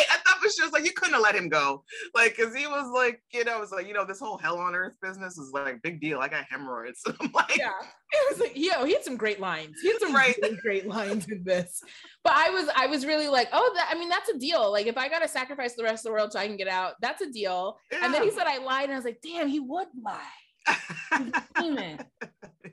right. 0.00 0.06
I 0.10 0.16
thought 0.18 0.38
for 0.42 0.48
sure 0.50 0.64
was 0.66 0.72
like 0.72 0.84
you 0.84 0.92
couldn't 0.92 1.14
have 1.14 1.22
let 1.22 1.34
him 1.34 1.48
go. 1.48 1.84
Like, 2.14 2.36
cause 2.36 2.54
he 2.54 2.66
was 2.66 2.90
like, 2.94 3.22
you 3.32 3.44
know, 3.44 3.58
was 3.60 3.72
like, 3.72 3.86
you 3.86 3.94
know, 3.94 4.04
this 4.04 4.18
whole 4.20 4.38
hell 4.38 4.58
on 4.58 4.74
earth 4.74 4.96
business 5.02 5.38
is 5.38 5.50
like 5.52 5.82
big 5.82 6.00
deal. 6.00 6.18
I 6.20 6.28
got 6.28 6.44
hemorrhoids. 6.50 7.02
I'm 7.20 7.30
like, 7.32 7.56
yeah, 7.56 7.70
it 8.12 8.30
was 8.30 8.40
like, 8.40 8.52
yo, 8.56 8.84
he 8.84 8.92
had 8.94 9.04
some 9.04 9.16
great 9.16 9.40
lines. 9.40 9.76
He 9.82 9.88
had 9.88 10.00
some 10.00 10.14
Right. 10.14 10.36
really 10.42 10.56
great 10.56 10.86
lines 10.86 11.26
in 11.28 11.42
this. 11.44 11.82
But 12.24 12.34
I 12.36 12.50
was, 12.50 12.68
I 12.76 12.86
was 12.86 13.06
really 13.06 13.28
like, 13.28 13.48
oh, 13.52 13.72
that. 13.76 13.88
I 13.90 13.98
mean, 13.98 14.08
that's 14.08 14.28
a 14.28 14.38
deal. 14.38 14.70
Like, 14.72 14.86
if 14.86 14.96
I 14.98 15.08
gotta 15.08 15.28
sacrifice 15.28 15.74
the 15.74 15.82
rest 15.84 16.04
of 16.04 16.10
the 16.10 16.12
world 16.12 16.32
so 16.32 16.38
I 16.38 16.46
can 16.46 16.56
get 16.56 16.68
out, 16.68 16.94
that's 17.00 17.22
a 17.22 17.30
deal. 17.30 17.78
And 17.92 18.12
then 18.12 18.22
he 18.22 18.30
said 18.30 18.46
I 18.46 18.58
lied, 18.58 18.84
and 18.84 18.92
I 18.92 18.96
was 18.96 19.04
like, 19.04 19.20
damn, 19.22 19.48
he 19.48 19.60
would 19.60 19.88
lie. 20.04 20.20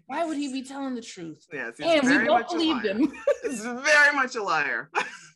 Why 0.07 0.25
would 0.25 0.37
he 0.37 0.51
be 0.51 0.63
telling 0.63 0.95
the 0.95 1.01
truth? 1.01 1.45
yes, 1.51 1.73
he's 1.77 1.85
Damn, 1.85 2.05
we 2.05 2.11
very 2.13 2.27
both 2.27 2.39
much 2.41 2.51
a 2.51 2.55
believed 2.55 2.85
him. 2.85 3.13
He's 3.43 3.61
very 3.61 4.15
much 4.15 4.35
a 4.35 4.43
liar. 4.43 4.89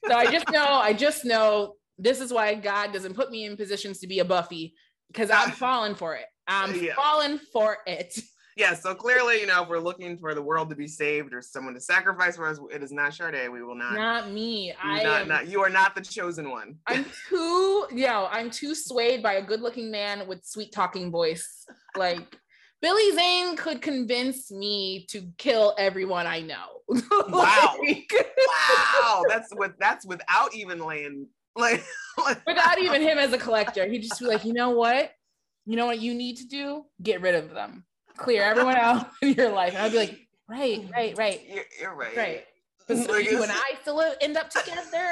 so 0.07 0.13
I 0.15 0.31
just 0.31 0.49
know, 0.49 0.65
I 0.65 0.93
just 0.93 1.25
know 1.25 1.75
this 2.01 2.19
is 2.19 2.33
why 2.33 2.55
God 2.55 2.91
doesn't 2.91 3.13
put 3.15 3.29
me 3.31 3.45
in 3.45 3.55
positions 3.55 3.99
to 3.99 4.07
be 4.07 4.19
a 4.19 4.25
Buffy 4.25 4.73
because 5.07 5.29
I'm 5.29 5.51
falling 5.65 5.95
for 5.95 6.15
it. 6.15 6.25
I'm 6.47 6.73
Yeah. 6.75 6.95
falling 6.95 7.39
for 7.53 7.77
it. 7.85 8.17
yeah, 8.57 8.73
so 8.73 8.93
clearly, 8.95 9.39
you 9.39 9.45
know, 9.47 9.63
if 9.63 9.69
we're 9.69 9.79
looking 9.79 10.17
for 10.17 10.33
the 10.33 10.41
world 10.41 10.69
to 10.71 10.75
be 10.75 10.87
saved 10.87 11.33
or 11.33 11.41
someone 11.41 11.73
to 11.75 11.79
sacrifice 11.79 12.35
for 12.35 12.47
us, 12.47 12.59
it 12.73 12.81
is 12.83 12.91
not 12.91 13.13
Sade. 13.13 13.49
We 13.51 13.61
will 13.63 13.75
not. 13.75 13.93
Not 13.93 14.31
me. 14.31 14.73
I 14.81 15.03
not, 15.03 15.21
am. 15.21 15.27
not- 15.27 15.47
you 15.47 15.61
are 15.61 15.69
not 15.69 15.95
the 15.95 16.01
chosen 16.01 16.49
one. 16.49 16.75
I'm 16.87 17.05
too, 17.29 17.85
you 17.93 18.07
know, 18.07 18.27
I'm 18.31 18.49
too 18.49 18.73
swayed 18.73 19.21
by 19.21 19.33
a 19.33 19.41
good-looking 19.41 19.91
man 19.91 20.27
with 20.27 20.43
sweet 20.43 20.71
talking 20.73 21.11
voice. 21.11 21.65
Like 21.95 22.35
Billy 22.81 23.11
Zane 23.15 23.55
could 23.57 23.79
convince 23.81 24.51
me 24.51 25.05
to 25.11 25.21
kill 25.37 25.75
everyone 25.77 26.25
I 26.25 26.41
know. 26.41 26.65
Wow. 27.29 27.77
Like, 27.79 28.11
wow, 28.47 29.23
that's 29.29 29.49
with 29.55 29.71
that's 29.79 30.05
without 30.05 30.53
even 30.55 30.79
laying 30.85 31.27
like, 31.55 31.83
like 32.17 32.45
without 32.45 32.79
even 32.81 33.01
him 33.01 33.17
as 33.17 33.33
a 33.33 33.37
collector, 33.37 33.85
he'd 33.87 34.01
just 34.01 34.19
be 34.19 34.25
like, 34.25 34.45
you 34.45 34.53
know 34.53 34.71
what? 34.71 35.11
You 35.65 35.75
know 35.75 35.85
what 35.85 35.99
you 35.99 36.13
need 36.13 36.37
to 36.37 36.47
do? 36.47 36.85
Get 37.01 37.21
rid 37.21 37.35
of 37.35 37.51
them. 37.53 37.85
Clear 38.17 38.43
everyone 38.43 38.75
out 38.79 39.09
in 39.21 39.33
your 39.33 39.49
life. 39.51 39.73
And 39.73 39.83
I'd 39.83 39.91
be 39.91 39.97
like, 39.97 40.27
right, 40.47 40.85
right, 40.93 41.17
right, 41.17 41.41
you're, 41.47 41.63
you're 41.79 41.95
right. 41.95 42.17
right. 42.17 42.43
So 42.87 42.93
Like, 43.13 43.31
you 43.31 43.41
and 43.41 43.51
I 43.51 43.73
still 43.81 44.03
end 44.19 44.35
up 44.35 44.49
together. 44.49 45.07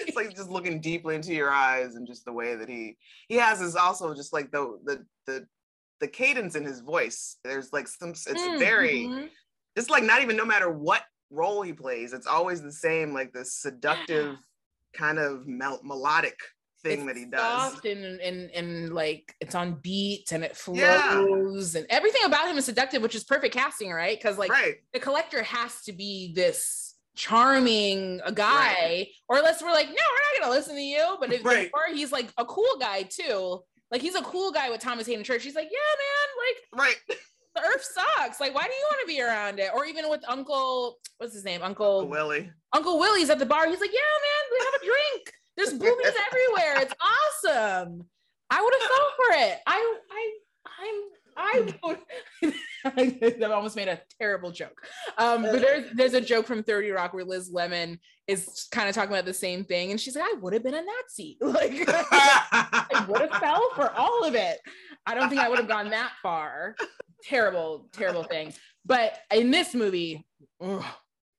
it's 0.00 0.16
like 0.16 0.34
just 0.34 0.48
looking 0.48 0.80
deeply 0.80 1.14
into 1.14 1.34
your 1.34 1.50
eyes 1.50 1.94
and 1.94 2.06
just 2.06 2.24
the 2.24 2.32
way 2.32 2.54
that 2.54 2.68
he 2.68 2.96
he 3.28 3.36
has 3.36 3.60
is 3.60 3.76
also 3.76 4.14
just 4.14 4.32
like 4.32 4.50
the 4.50 4.78
the 4.84 5.04
the 5.26 5.46
the 6.00 6.08
cadence 6.08 6.54
in 6.54 6.64
his 6.64 6.80
voice. 6.80 7.36
There's 7.44 7.72
like 7.72 7.86
some 7.86 8.10
it's 8.10 8.26
very 8.58 9.04
Mhm. 9.04 9.28
just 9.76 9.90
like 9.90 10.04
not 10.04 10.22
even 10.22 10.36
no 10.36 10.46
matter 10.46 10.70
what 10.70 11.02
role 11.30 11.60
he 11.62 11.72
plays, 11.74 12.12
it's 12.14 12.26
always 12.26 12.62
the 12.62 12.72
same, 12.72 13.12
like 13.12 13.32
this 13.32 13.54
seductive 13.54 14.38
kind 14.92 15.18
of 15.18 15.46
mel- 15.46 15.80
melodic 15.82 16.38
thing 16.82 16.98
It's 17.00 17.06
that 17.06 17.16
he 17.16 17.24
does. 17.26 17.72
soft 17.72 17.86
and, 17.86 18.20
and 18.20 18.50
and 18.50 18.92
like 18.92 19.34
it's 19.40 19.54
on 19.54 19.74
beat 19.80 20.32
and 20.32 20.42
it 20.42 20.56
flows 20.56 21.74
Yeah. 21.74 21.78
and 21.80 21.86
everything 21.90 22.22
about 22.24 22.48
him 22.48 22.58
is 22.58 22.64
seductive, 22.64 23.02
which 23.02 23.14
is 23.14 23.24
perfect 23.24 23.54
casting, 23.54 23.92
right? 23.92 24.18
Because 24.18 24.36
like 24.38 24.50
right. 24.50 24.76
the 24.92 24.98
collector 25.00 25.42
has 25.44 25.82
to 25.82 25.92
be 25.92 26.32
this 26.34 26.94
charming 27.14 28.20
a 28.24 28.32
guy, 28.32 29.06
or 29.28 29.36
unless 29.38 29.62
we're 29.62 29.70
like, 29.70 29.86
no, 29.86 29.92
we're 29.92 30.38
not 30.38 30.40
gonna 30.40 30.52
listen 30.58 30.74
to 30.74 30.80
you. 30.82 31.16
But 31.20 31.32
if 31.32 31.44
Right. 31.44 31.70
or 31.72 31.94
he's 31.94 32.10
like 32.12 32.32
a 32.38 32.44
cool 32.44 32.76
guy 32.80 33.02
too. 33.04 33.60
Like 33.90 34.00
he's 34.00 34.14
a 34.14 34.22
cool 34.22 34.50
guy 34.52 34.70
with 34.70 34.80
Thomas 34.80 35.06
Haden 35.06 35.22
Church. 35.22 35.42
He's 35.44 35.54
like, 35.54 35.68
yeah, 35.70 36.78
man, 36.78 36.86
like 36.86 36.86
Right. 37.08 37.18
the 37.54 37.60
earth 37.60 37.84
sucks. 37.84 38.40
Like, 38.40 38.54
why 38.54 38.62
do 38.62 38.72
you 38.72 38.88
want 38.90 39.00
to 39.02 39.06
be 39.06 39.22
around 39.22 39.58
it? 39.58 39.70
Or 39.74 39.84
even 39.84 40.08
with 40.08 40.22
Uncle, 40.28 40.98
what's 41.18 41.34
his 41.34 41.44
name? 41.44 41.62
Uncle 41.62 42.08
Willie. 42.08 42.50
Uncle 42.72 42.98
Willie's 42.98 43.30
at 43.30 43.38
the 43.38 43.46
bar. 43.46 43.68
He's 43.68 43.80
like, 43.80 43.92
yeah, 43.92 44.00
man, 44.00 44.44
we 44.50 44.64
have 44.64 44.74
a 44.74 44.84
drink. 44.84 45.32
There's 45.56 45.72
boobies 45.72 46.12
everywhere. 46.28 46.82
It's 46.82 46.94
awesome. 47.00 48.06
I 48.50 48.62
would 48.62 48.74
have 48.80 48.88
fell 48.88 49.10
for 49.16 49.52
it. 49.52 49.58
I, 49.66 49.96
I, 50.10 50.32
I'm, 50.80 50.94
I 51.36 51.74
would. 51.84 51.98
I 52.84 53.46
almost 53.46 53.76
made 53.76 53.88
a 53.88 54.00
terrible 54.20 54.50
joke. 54.50 54.78
Um, 55.18 55.42
but 55.42 55.60
there's 55.60 55.90
there's 55.94 56.14
a 56.14 56.20
joke 56.20 56.46
from 56.46 56.62
30 56.62 56.90
Rock 56.90 57.14
where 57.14 57.24
Liz 57.24 57.50
Lemon 57.50 57.98
is 58.26 58.68
kind 58.70 58.88
of 58.88 58.94
talking 58.94 59.12
about 59.12 59.24
the 59.24 59.34
same 59.34 59.64
thing, 59.64 59.90
and 59.90 60.00
she's 60.00 60.16
like, 60.16 60.24
I 60.24 60.34
would 60.40 60.52
have 60.52 60.62
been 60.62 60.74
a 60.74 60.82
Nazi. 60.82 61.38
Like 61.42 61.84
I 61.88 63.04
would 63.08 63.20
have 63.20 63.40
fell 63.40 63.70
for 63.74 63.90
all 63.92 64.24
of 64.24 64.34
it. 64.34 64.58
I 65.06 65.14
don't 65.14 65.28
think 65.28 65.40
I 65.40 65.48
would 65.48 65.58
have 65.58 65.68
gone 65.68 65.90
that 65.90 66.12
far. 66.22 66.76
Terrible, 67.24 67.88
terrible 67.92 68.24
thing. 68.24 68.52
But 68.84 69.18
in 69.32 69.50
this 69.50 69.74
movie, 69.74 70.24
ugh, 70.60 70.84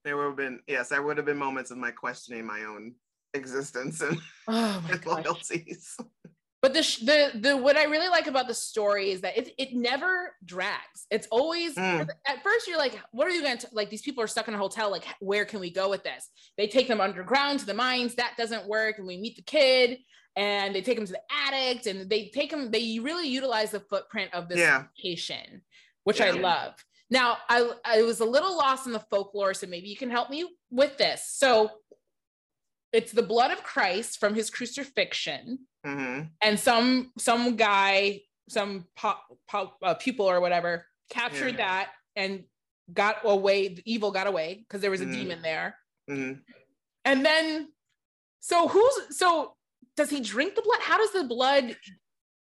there 0.04 0.18
would 0.18 0.26
have 0.26 0.36
been 0.36 0.60
yes, 0.68 0.90
there 0.90 1.02
would 1.02 1.18
have 1.18 1.26
been 1.26 1.38
moments 1.38 1.72
of 1.72 1.78
my 1.78 1.92
questioning 1.92 2.46
my 2.46 2.64
own 2.64 2.96
existence 3.34 4.02
and 4.02 4.18
oh 4.48 4.84
my 4.88 4.98
gosh. 4.98 5.26
loyalties. 5.26 5.98
But 6.62 6.74
the 6.74 6.84
sh- 6.84 7.00
the 7.00 7.32
the 7.36 7.58
what 7.58 7.76
I 7.76 7.84
really 7.84 8.08
like 8.08 8.28
about 8.28 8.48
the 8.48 8.54
story 8.54 9.12
is 9.12 9.20
that 9.22 9.38
it 9.38 9.54
it 9.58 9.74
never 9.74 10.34
drags. 10.46 11.06
It's 11.12 11.28
always 11.32 11.76
Mm. 11.76 12.08
at 12.26 12.42
first 12.44 12.68
you're 12.68 12.78
like, 12.78 12.98
what 13.12 13.28
are 13.28 13.32
you 13.32 13.42
going 13.42 13.58
to 13.58 13.68
like? 13.74 13.90
These 13.90 14.02
people 14.04 14.24
are 14.24 14.28
stuck 14.28 14.48
in 14.48 14.54
a 14.54 14.58
hotel. 14.58 14.90
Like, 14.90 15.04
where 15.20 15.44
can 15.44 15.60
we 15.60 15.70
go 15.70 15.90
with 15.90 16.04
this? 16.04 16.30
They 16.58 16.68
take 16.68 16.88
them 16.88 17.02
underground 17.02 17.60
to 17.60 17.66
the 17.66 17.74
mines. 17.74 18.16
That 18.16 18.36
doesn't 18.38 18.68
work, 18.68 18.98
and 18.98 19.06
we 19.08 19.18
meet 19.18 19.36
the 19.36 19.42
kid, 19.42 19.98
and 20.36 20.74
they 20.74 20.82
take 20.82 20.98
him 20.98 21.06
to 21.06 21.12
the 21.12 21.22
attic, 21.48 21.86
and 21.86 22.10
they 22.10 22.30
take 22.30 22.52
him. 22.52 22.72
They 22.72 23.00
really 23.00 23.28
utilize 23.28 23.72
the 23.72 23.80
footprint 23.80 24.34
of 24.34 24.50
this 24.50 24.60
Yeah. 24.60 24.86
location, 24.98 25.62
which 26.04 26.22
I 26.22 26.32
love. 26.32 26.74
Now, 27.10 27.38
I 27.50 27.72
I 27.84 28.02
was 28.04 28.20
a 28.20 28.26
little 28.26 28.56
lost 28.58 28.88
in 28.88 28.94
the 28.94 29.00
folklore, 29.00 29.54
so 29.54 29.68
maybe 29.68 29.88
you 29.90 29.96
can 29.98 30.10
help 30.10 30.30
me 30.30 30.46
with 30.70 30.98
this. 30.98 31.26
So. 31.28 31.72
It's 32.92 33.12
the 33.12 33.24
blood 33.24 33.50
of 33.50 33.64
Christ 33.64 34.20
from 34.20 34.36
his 34.36 34.52
crucifixion 34.52 35.68
hmm 35.84 36.22
and 36.44 36.60
some 36.60 37.12
some 37.18 37.56
guy 37.56 38.22
some 38.50 38.86
pop, 38.96 39.26
pop, 39.48 39.78
uh, 39.82 39.96
pupil 39.96 40.30
or 40.30 40.40
whatever 40.42 40.86
captured 41.10 41.56
Yeah. 41.58 41.66
that 41.66 41.90
and 42.16 42.44
got 42.94 43.18
away 43.24 43.70
the 43.70 43.82
evil 43.86 44.12
got 44.12 44.28
away 44.28 44.60
because 44.60 44.82
there 44.82 44.92
was 44.92 45.02
a 45.02 45.08
Mm. 45.08 45.12
demon 45.12 45.42
there 45.42 45.76
hmm 46.08 46.34
and 47.04 47.26
then 47.26 47.74
so 48.42 48.68
who's 48.68 49.18
so 49.18 49.56
does 49.96 50.10
he 50.10 50.20
drink 50.20 50.56
the 50.56 50.62
blood 50.62 50.80
how 50.82 50.98
does 50.98 51.12
the 51.12 51.24
blood 51.24 51.76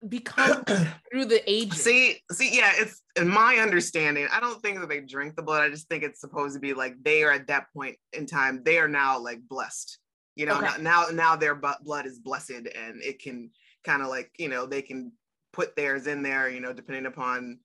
become 0.09 0.65
through 1.11 1.25
the 1.25 1.43
ages 1.51 1.83
See, 1.83 2.19
see, 2.31 2.55
yeah, 2.57 2.73
it's 2.77 3.01
in 3.17 3.27
my 3.29 3.57
understanding. 3.57 4.29
I 4.31 4.39
don't 4.39 4.61
think 4.63 4.79
that 4.81 4.89
they 4.89 5.01
drink 5.01 5.35
the 5.35 5.43
blood. 5.43 5.63
I 5.63 5.71
just 5.71 5.89
think 5.89 6.03
it's 6.03 6.21
supposed 6.21 6.55
to 6.55 6.61
be 6.61 6.75
like 6.75 6.95
they 7.03 7.23
are 7.23 7.33
at 7.33 7.47
that 7.47 7.67
point 7.75 7.97
in 8.13 8.27
time. 8.27 8.63
They 8.65 8.79
are 8.79 8.89
now 8.89 9.19
like 9.19 9.41
blessed. 9.49 9.99
You 10.37 10.45
know, 10.47 10.59
Okay. 10.59 10.83
now 10.83 11.07
now 11.13 11.37
their 11.37 11.55
blood 11.55 12.07
is 12.07 12.19
blessed, 12.19 12.51
and 12.51 13.01
it 13.03 13.19
can 13.23 13.51
kind 13.85 14.03
of 14.03 14.09
like 14.09 14.31
you 14.37 14.49
know 14.49 14.67
they 14.67 14.83
can 14.83 15.13
put 15.55 15.75
theirs 15.75 16.07
in 16.07 16.23
there. 16.23 16.51
You 16.51 16.61
know, 16.61 16.73
depending 16.75 17.07
upon 17.07 17.61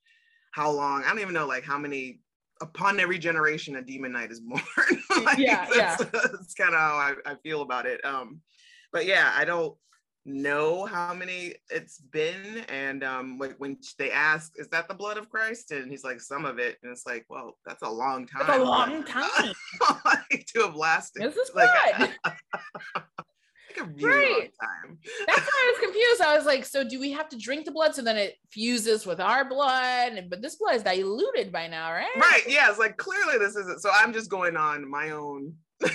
how 0.53 0.71
long. 0.71 1.03
I 1.03 1.09
don't 1.09 1.19
even 1.19 1.33
know 1.33 1.47
like 1.47 1.63
how 1.65 1.77
many. 1.77 2.21
Upon 2.61 2.99
every 2.99 3.17
generation, 3.19 3.75
a 3.77 3.81
demon 3.81 4.11
knight 4.13 4.31
is 4.31 4.39
born. 4.41 4.61
like, 5.23 5.37
Yeah, 5.39 5.65
yeah. 5.75 5.95
that's, 5.97 6.11
that's 6.11 6.53
kind 6.53 6.73
of 6.73 6.79
how 6.79 6.95
I, 6.95 7.13
I 7.25 7.35
feel 7.43 7.61
about 7.61 7.85
it. 7.85 8.03
Um, 8.05 8.41
but 8.91 9.05
yeah, 9.05 9.31
I 9.35 9.45
don't 9.45 9.75
know 10.25 10.85
how 10.85 11.13
many 11.13 11.55
it's 11.69 11.99
been 11.99 12.63
and 12.67 13.03
um 13.03 13.37
like 13.39 13.55
when 13.57 13.77
they 13.97 14.11
ask 14.11 14.51
is 14.57 14.67
that 14.67 14.87
the 14.87 14.93
blood 14.93 15.17
of 15.17 15.29
christ? 15.29 15.71
and 15.71 15.89
he's 15.89 16.03
like 16.03 16.19
some 16.21 16.45
of 16.45 16.59
it 16.59 16.77
and 16.83 16.91
it's 16.91 17.05
like 17.05 17.25
well 17.29 17.57
that's 17.65 17.81
a 17.83 17.89
long 17.89 18.27
time 18.27 18.43
That's 18.45 18.59
a 18.59 18.63
long 18.63 19.03
time. 19.05 19.53
To 20.53 20.61
have 20.61 20.75
lasted 20.75 21.23
this 21.23 21.35
is 21.35 21.51
like, 21.55 21.69
good. 21.97 22.09
like 22.25 23.79
a 23.79 23.83
really 23.85 24.31
long 24.31 24.41
time. 24.41 24.97
That's 25.25 25.39
why 25.39 25.45
i 25.47 25.73
was 25.73 25.79
confused. 25.85 26.21
I 26.21 26.35
was 26.37 26.45
like 26.45 26.65
so 26.65 26.87
do 26.87 26.99
we 26.99 27.11
have 27.11 27.29
to 27.29 27.37
drink 27.37 27.65
the 27.65 27.71
blood 27.71 27.95
so 27.95 28.01
then 28.01 28.17
it 28.17 28.35
fuses 28.51 29.05
with 29.05 29.19
our 29.19 29.47
blood? 29.47 30.13
And- 30.13 30.29
but 30.29 30.41
this 30.41 30.57
blood 30.57 30.75
is 30.75 30.83
diluted 30.83 31.51
by 31.51 31.67
now 31.67 31.91
right? 31.91 32.07
Right 32.17 32.43
yeah 32.47 32.69
it's 32.69 32.77
like 32.79 32.97
clearly 32.97 33.37
this 33.39 33.55
isn't 33.55 33.81
so 33.81 33.89
i'm 33.93 34.13
just 34.13 34.29
going 34.29 34.57
on 34.57 34.87
my 34.87 35.11
own 35.11 35.53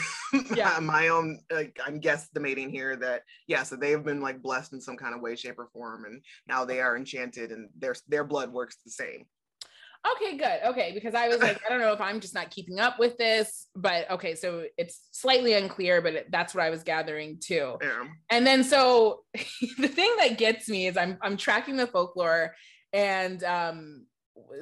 Yeah. 0.56 0.78
my 0.80 1.08
own 1.08 1.40
like 1.52 1.78
i'm 1.86 2.00
guesstimating 2.00 2.70
here 2.70 2.96
that 2.96 3.22
yeah 3.46 3.62
so 3.62 3.76
they 3.76 3.92
have 3.92 4.04
been 4.04 4.20
like 4.20 4.42
blessed 4.42 4.72
in 4.72 4.80
some 4.80 4.96
kind 4.96 5.14
of 5.14 5.20
way 5.20 5.36
shape 5.36 5.58
or 5.58 5.68
form 5.72 6.06
and 6.06 6.22
now 6.48 6.64
they 6.64 6.80
are 6.80 6.96
enchanted 6.96 7.52
and 7.52 7.68
their 7.78 7.94
their 8.08 8.24
blood 8.24 8.52
works 8.52 8.76
the 8.84 8.90
same 8.90 9.26
Okay, 10.16 10.36
good. 10.36 10.58
Okay, 10.66 10.92
because 10.94 11.14
I 11.14 11.28
was 11.28 11.40
like, 11.40 11.62
I 11.64 11.70
don't 11.70 11.80
know 11.80 11.92
if 11.94 12.00
I'm 12.00 12.20
just 12.20 12.34
not 12.34 12.50
keeping 12.50 12.78
up 12.78 12.98
with 12.98 13.16
this, 13.16 13.68
but 13.74 14.10
okay, 14.10 14.34
so 14.34 14.64
it's 14.76 15.00
slightly 15.12 15.54
unclear, 15.54 16.02
but 16.02 16.12
it, 16.14 16.30
that's 16.30 16.54
what 16.54 16.62
I 16.62 16.68
was 16.68 16.82
gathering 16.82 17.38
too. 17.40 17.78
yeah 17.80 18.04
And 18.28 18.46
then 18.46 18.64
so 18.64 19.20
the 19.78 19.88
thing 19.88 20.14
that 20.18 20.36
gets 20.36 20.68
me 20.68 20.86
is 20.88 20.98
I'm 20.98 21.16
I'm 21.22 21.38
tracking 21.38 21.76
the 21.76 21.86
folklore, 21.86 22.54
and 22.92 23.42
um, 23.44 24.04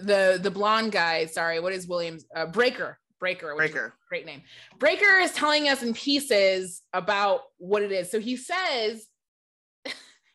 the 0.00 0.38
the 0.40 0.50
blonde 0.50 0.92
guy. 0.92 1.26
Sorry, 1.26 1.58
what 1.58 1.72
is 1.72 1.88
Williams? 1.88 2.24
Uh, 2.34 2.46
Brayker. 2.46 2.94
Brayker. 3.22 3.56
which 3.56 3.70
is 3.70 3.74
a 3.74 3.78
Brayker. 3.78 3.92
Great 4.08 4.26
name. 4.26 4.42
Brayker 4.78 5.22
is 5.22 5.32
telling 5.32 5.68
us 5.68 5.82
in 5.82 5.94
pieces 5.94 6.82
about 6.92 7.42
what 7.58 7.82
it 7.82 7.92
is. 7.92 8.10
So 8.10 8.20
he 8.20 8.36
says. 8.36 9.06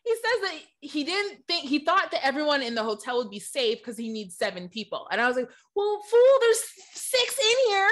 He 0.08 0.14
says 0.16 0.42
that 0.52 0.60
he 0.80 1.04
didn't 1.04 1.46
think 1.48 1.68
he 1.68 1.80
thought 1.80 2.12
that 2.12 2.26
everyone 2.26 2.62
in 2.62 2.76
the 2.76 2.84
hotel 2.84 3.18
would 3.18 3.30
be 3.30 3.40
safe 3.40 3.80
because 3.80 3.98
he 3.98 4.08
needs 4.10 4.38
seven 4.38 4.70
people. 4.70 5.06
And 5.12 5.20
I 5.20 5.28
was 5.28 5.36
like, 5.36 5.50
well, 5.76 6.02
fool, 6.10 6.38
there's 6.40 6.64
six 6.94 7.38
in 7.38 7.70
here. 7.70 7.90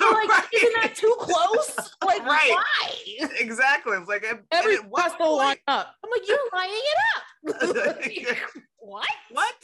I'm 0.00 0.14
like, 0.14 0.28
Right. 0.28 0.44
isn't 0.54 0.72
that 0.82 0.94
too 0.94 1.14
close? 1.18 1.76
Like, 2.04 2.20
Right. 2.24 2.50
why? 2.50 3.28
exactly. 3.38 3.96
It's 3.98 4.08
like 4.08 4.24
Every 4.50 4.76
what 4.76 5.20
line 5.20 5.56
up. 5.66 5.94
I'm 6.02 6.10
like, 6.10 6.26
you're 6.26 6.38
lining 6.54 6.74
it 6.74 6.98
up. 7.16 8.38
what? 8.78 9.06
what? 9.30 9.54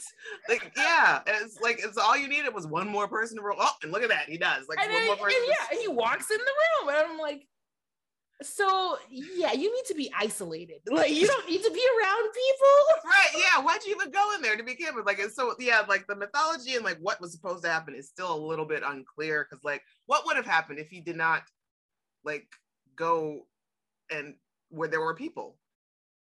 Like, 0.47 0.71
yeah, 0.77 1.21
it's 1.25 1.59
like 1.61 1.79
it's 1.83 1.97
all 1.97 2.15
you 2.15 2.27
needed 2.27 2.53
was 2.53 2.67
one 2.67 2.87
more 2.87 3.07
person 3.07 3.37
to 3.37 3.43
roll. 3.43 3.57
Oh, 3.59 3.69
and 3.83 3.91
look 3.91 4.03
at 4.03 4.09
that, 4.09 4.29
he 4.29 4.37
does. 4.37 4.67
Like 4.69 4.79
And, 4.79 4.91
one 4.91 5.01
then, 5.01 5.07
more 5.07 5.17
person. 5.25 5.39
yeah, 5.47 5.65
and 5.71 5.79
he 5.79 5.87
walks 5.87 6.29
in 6.29 6.37
the 6.37 6.43
room, 6.43 6.89
and 6.95 6.97
I'm 7.11 7.17
like, 7.17 7.47
so 8.41 8.97
yeah, 9.09 9.53
you 9.53 9.73
need 9.73 9.85
to 9.85 9.93
be 9.95 10.11
isolated. 10.17 10.79
Like, 10.87 11.11
you 11.11 11.25
don't 11.27 11.49
need 11.49 11.63
to 11.63 11.71
be 11.71 11.83
around 12.01 12.23
people. 12.33 13.01
Right, 13.05 13.29
yeah. 13.37 13.63
Why'd 13.63 13.83
you 13.85 13.95
even 13.95 14.11
go 14.11 14.33
in 14.35 14.41
there 14.41 14.57
to 14.57 14.63
begin 14.63 14.95
with? 14.95 15.05
Like, 15.05 15.19
it's 15.19 15.35
so 15.35 15.53
yeah, 15.59 15.83
like 15.87 16.05
the 16.07 16.15
mythology 16.15 16.75
and 16.75 16.83
like 16.83 16.97
what 16.99 17.21
was 17.21 17.31
supposed 17.31 17.63
to 17.63 17.69
happen 17.69 17.93
is 17.95 18.09
still 18.09 18.33
a 18.33 18.45
little 18.47 18.65
bit 18.65 18.83
unclear 18.85 19.45
because, 19.49 19.63
like, 19.63 19.81
what 20.07 20.25
would 20.25 20.35
have 20.35 20.45
happened 20.45 20.79
if 20.79 20.89
he 20.89 21.01
did 21.01 21.15
not 21.15 21.43
like 22.23 22.47
go 22.95 23.45
and 24.11 24.35
where 24.69 24.87
there 24.89 25.01
were 25.01 25.15
people? 25.15 25.57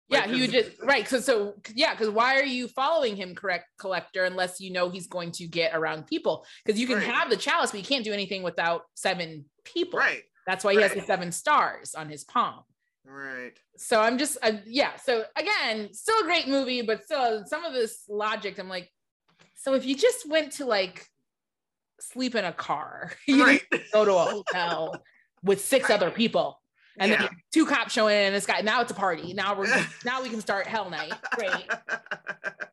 Yeah, 0.08 0.20
Like, 0.22 0.30
he 0.30 0.40
would 0.42 0.52
'cause- 0.52 0.64
just 0.64 0.82
right. 0.82 1.08
So, 1.08 1.20
so 1.20 1.54
yeah, 1.74 1.94
because 1.94 2.10
why 2.10 2.38
are 2.38 2.44
you 2.44 2.68
following 2.68 3.16
him, 3.16 3.34
correct 3.34 3.66
collector, 3.78 4.24
unless 4.24 4.60
you 4.60 4.70
know 4.72 4.90
he's 4.90 5.06
going 5.06 5.30
to 5.32 5.46
get 5.46 5.74
around 5.74 6.06
people? 6.08 6.44
Because 6.64 6.78
you 6.80 6.86
can 6.86 6.96
Right. 6.96 7.06
have 7.06 7.30
the 7.30 7.36
chalice, 7.36 7.70
but 7.70 7.78
you 7.80 7.86
can't 7.86 8.04
do 8.04 8.12
anything 8.12 8.42
without 8.42 8.82
seven 8.94 9.46
people. 9.64 10.00
Right, 10.00 10.24
That's 10.46 10.64
why 10.64 10.74
he 10.74 10.80
has 10.80 10.92
the 10.92 11.02
seven 11.02 11.32
stars 11.32 11.94
on 11.94 12.08
his 12.08 12.24
palm. 12.24 12.62
right. 13.04 13.52
So 13.76 14.00
I'm 14.00 14.18
just, 14.18 14.38
uh, 14.42 14.52
yeah. 14.66 14.96
So 14.96 15.24
again, 15.36 15.92
still 15.92 16.20
a 16.20 16.24
great 16.24 16.48
movie, 16.48 16.82
but 16.82 17.04
still 17.04 17.44
some 17.46 17.64
of 17.64 17.72
this 17.72 18.04
logic, 18.08 18.58
I'm 18.58 18.68
like, 18.68 18.90
so 19.56 19.74
if 19.74 19.84
you 19.86 19.94
just 19.96 20.28
went 20.28 20.52
to 20.54 20.66
like 20.66 21.06
sleep 22.00 22.34
in 22.34 22.44
a 22.44 22.52
car, 22.52 23.12
you 23.26 23.42
Right. 23.44 23.62
go 23.92 24.04
to 24.04 24.12
a 24.14 24.24
hotel 24.24 25.02
with 25.42 25.60
six 25.60 25.88
Right. 25.88 25.94
other 25.96 26.10
people, 26.10 26.60
and 26.98 27.10
Yeah. 27.10 27.22
then 27.22 27.28
two 27.52 27.66
cops 27.66 27.92
showing 27.92 28.16
in, 28.16 28.26
and 28.26 28.34
this 28.34 28.46
guy, 28.46 28.60
now 28.60 28.80
it's 28.82 28.92
a 28.92 28.94
party. 28.94 29.32
Now 29.34 29.56
we're 29.56 29.66
now 30.04 30.22
we 30.22 30.28
can 30.30 30.40
start 30.40 30.66
Hell 30.66 30.90
Night. 30.90 31.14
Great. 31.34 31.66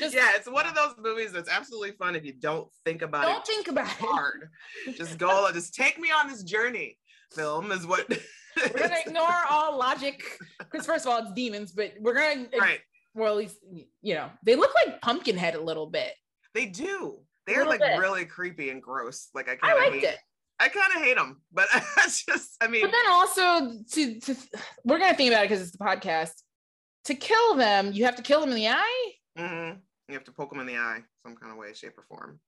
Just- 0.00 0.14
yeah, 0.14 0.30
it's 0.34 0.48
one 0.48 0.66
of 0.66 0.74
those 0.74 0.94
movies 0.98 1.32
that's 1.32 1.48
absolutely 1.48 1.92
fun 1.92 2.14
if 2.14 2.24
you 2.24 2.32
don't 2.32 2.68
think 2.84 3.02
about 3.02 3.24
it. 3.24 3.32
Don't 3.32 3.46
think 3.46 3.68
about 3.68 3.86
it. 3.86 3.92
hard. 3.98 4.48
Just 4.96 5.18
go, 5.18 5.50
just 5.52 5.74
take 5.74 5.98
me 5.98 6.08
on 6.10 6.28
this 6.28 6.42
journey. 6.42 6.98
Film 7.32 7.72
is 7.72 7.86
what. 7.86 8.08
We're 8.56 8.68
gonna 8.80 8.96
ignore 9.06 9.44
all 9.50 9.78
logic 9.78 10.22
because 10.58 10.84
first 10.86 11.06
of 11.06 11.12
all, 11.12 11.18
it's 11.20 11.32
demons, 11.32 11.70
but 11.70 11.92
we're 12.00 12.14
gonna 12.14 12.46
right. 12.58 12.80
well, 13.14 13.32
at 13.34 13.36
least 13.38 13.56
you 14.02 14.14
know 14.14 14.30
they 14.44 14.56
look 14.56 14.72
like 14.84 15.00
Pumpkinhead 15.00 15.54
a 15.54 15.60
little 15.60 15.86
bit. 15.86 16.12
They 16.54 16.66
do. 16.66 17.20
They're 17.46 17.64
like 17.64 17.78
bit. 17.78 17.98
really 17.98 18.24
creepy 18.24 18.70
and 18.70 18.82
gross. 18.82 19.28
Like 19.32 19.48
I 19.48 19.54
kind 19.54 19.86
of 19.86 19.92
hate. 19.92 20.02
it. 20.02 20.18
I 20.58 20.68
kind 20.70 20.92
of 20.96 21.02
hate 21.02 21.16
them, 21.16 21.40
but 21.52 21.68
it's 21.98 22.24
just. 22.24 22.56
I 22.60 22.66
mean, 22.66 22.82
But 22.82 22.90
then 22.90 23.10
also 23.10 23.78
to, 23.92 24.20
to 24.20 24.36
we're 24.84 24.98
gonna 24.98 25.14
think 25.14 25.30
about 25.32 25.44
it 25.44 25.50
because 25.50 25.62
it's 25.62 25.70
the 25.70 25.84
podcast. 25.84 26.32
To 27.04 27.14
kill 27.14 27.54
them, 27.54 27.92
you 27.92 28.06
have 28.06 28.16
to 28.16 28.22
kill 28.22 28.40
them 28.40 28.50
in 28.50 28.56
the 28.56 28.68
eye. 28.68 29.12
Mhm, 29.38 29.78
you 30.08 30.14
have 30.14 30.24
to 30.24 30.32
poke 30.32 30.50
them 30.50 30.60
in 30.60 30.66
the 30.66 30.76
eye, 30.76 31.02
some 31.22 31.36
kind 31.36 31.52
of 31.52 31.58
way, 31.58 31.72
shape, 31.74 31.96
or 31.98 32.02
form, 32.02 32.40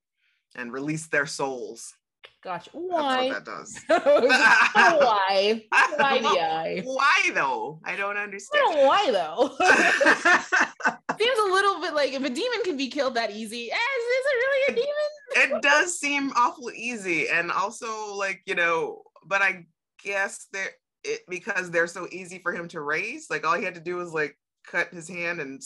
and 0.57 0.72
release 0.72 1.07
their 1.09 1.26
souls. 1.26 1.95
Gosh, 2.43 2.66
That's 2.66 2.74
why? 2.74 3.28
what 3.28 3.32
that 3.32 3.45
does. 3.45 3.78
why? 3.88 5.64
Why 5.97 6.18
the 6.18 6.28
eye? 6.28 6.82
Why 6.84 7.30
though? 7.34 7.80
I 7.84 7.97
don't 7.97 8.16
I 8.16 8.22
understand. 8.24 8.62
don't 8.66 8.76
know 8.76 8.86
why 8.86 9.11
though. 9.11 9.57
Seems 11.18 11.38
a 11.38 11.53
little 11.53 11.80
bit 11.80 11.95
like 11.95 12.12
if 12.12 12.22
a 12.22 12.30
demon 12.30 12.62
can 12.64 12.76
be 12.76 12.88
killed 12.88 13.14
that 13.14 13.30
easy, 13.30 13.70
eh, 13.70 13.74
is, 13.74 14.05
is 14.05 14.26
it 14.26 14.36
really 14.36 14.72
a 14.72 14.76
demon? 14.76 15.11
it 15.32 15.62
does 15.62 15.99
seem 15.99 16.32
awful 16.36 16.70
easy 16.72 17.28
and 17.28 17.51
also 17.53 18.14
like 18.16 18.43
you 18.47 18.55
know 18.55 19.03
but 19.26 19.41
i 19.41 19.64
guess 20.03 20.49
they're 20.53 20.70
it 21.05 21.20
because 21.28 21.70
they're 21.70 21.86
so 21.86 22.09
easy 22.11 22.38
for 22.38 22.53
him 22.53 22.66
to 22.68 22.80
raise 22.80 23.30
like 23.30 23.47
all 23.47 23.57
he 23.57 23.64
had 23.64 23.74
to 23.74 23.80
do 23.80 23.97
was 23.97 24.12
like 24.12 24.36
cut 24.66 24.88
his 24.93 25.09
hand 25.09 25.41
and 25.41 25.62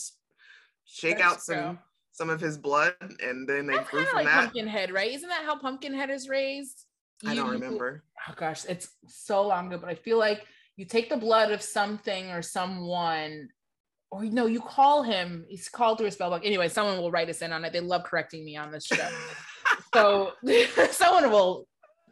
shake 0.84 1.20
out 1.20 1.40
some 1.40 1.56
true. 1.56 1.78
some 2.12 2.30
of 2.30 2.40
his 2.40 2.58
blood 2.58 2.94
and 3.22 3.48
then 3.48 3.66
they 3.66 3.74
That's 3.74 3.90
grew 3.90 4.04
from 4.04 4.16
like 4.16 4.26
that 4.26 4.44
Pumpkinhead, 4.44 4.92
right? 4.92 5.12
Isn't 5.12 5.28
that 5.28 5.44
how 5.44 5.58
Pumpkinhead 5.58 6.10
is 6.10 6.28
raised? 6.28 6.86
i 7.26 7.34
don't 7.34 7.50
remember 7.50 8.02
Oh 8.28 8.34
gosh, 8.36 8.64
it's 8.64 8.88
so 9.06 9.46
long 9.46 9.66
ago, 9.66 9.78
but 9.78 9.90
I 9.90 9.94
feel 9.94 10.18
like 10.18 10.44
you 10.76 10.86
take 10.86 11.10
the 11.10 11.16
blood 11.16 11.52
of 11.52 11.60
something 11.60 12.30
or 12.30 12.40
someone, 12.40 13.48
or 14.10 14.24
no, 14.24 14.46
you 14.46 14.60
call 14.60 15.02
him. 15.02 15.44
He's 15.48 15.68
called 15.68 15.98
through 15.98 16.06
a 16.06 16.10
spell 16.10 16.30
book. 16.30 16.42
Anyway, 16.44 16.68
someone 16.68 16.98
will 16.98 17.10
write 17.10 17.28
us 17.28 17.42
in 17.42 17.52
on 17.52 17.64
it. 17.64 17.72
They 17.72 17.80
love 17.80 18.04
correcting 18.04 18.44
me 18.44 18.56
on 18.56 18.70
this 18.70 18.86
show, 18.86 19.08
so 19.94 20.32
someone 20.90 21.30
will 21.30 21.66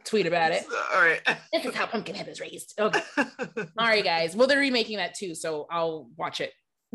tweet 0.05 0.27
about 0.27 0.51
it. 0.51 0.65
all 0.93 1.01
right 1.01 1.21
This 1.51 1.65
is 1.65 1.73
how 1.73 1.87
Pumpkinhead 1.87 2.27
is 2.27 2.39
raised. 2.39 2.73
Okay, 2.79 3.01
all 3.17 3.65
right, 3.79 4.03
guys. 4.03 4.35
Well, 4.35 4.47
they're 4.47 4.59
remaking 4.59 4.97
that 4.97 5.15
too, 5.15 5.33
so 5.33 5.65
I'll 5.71 6.09
watch 6.17 6.41
it. 6.41 6.51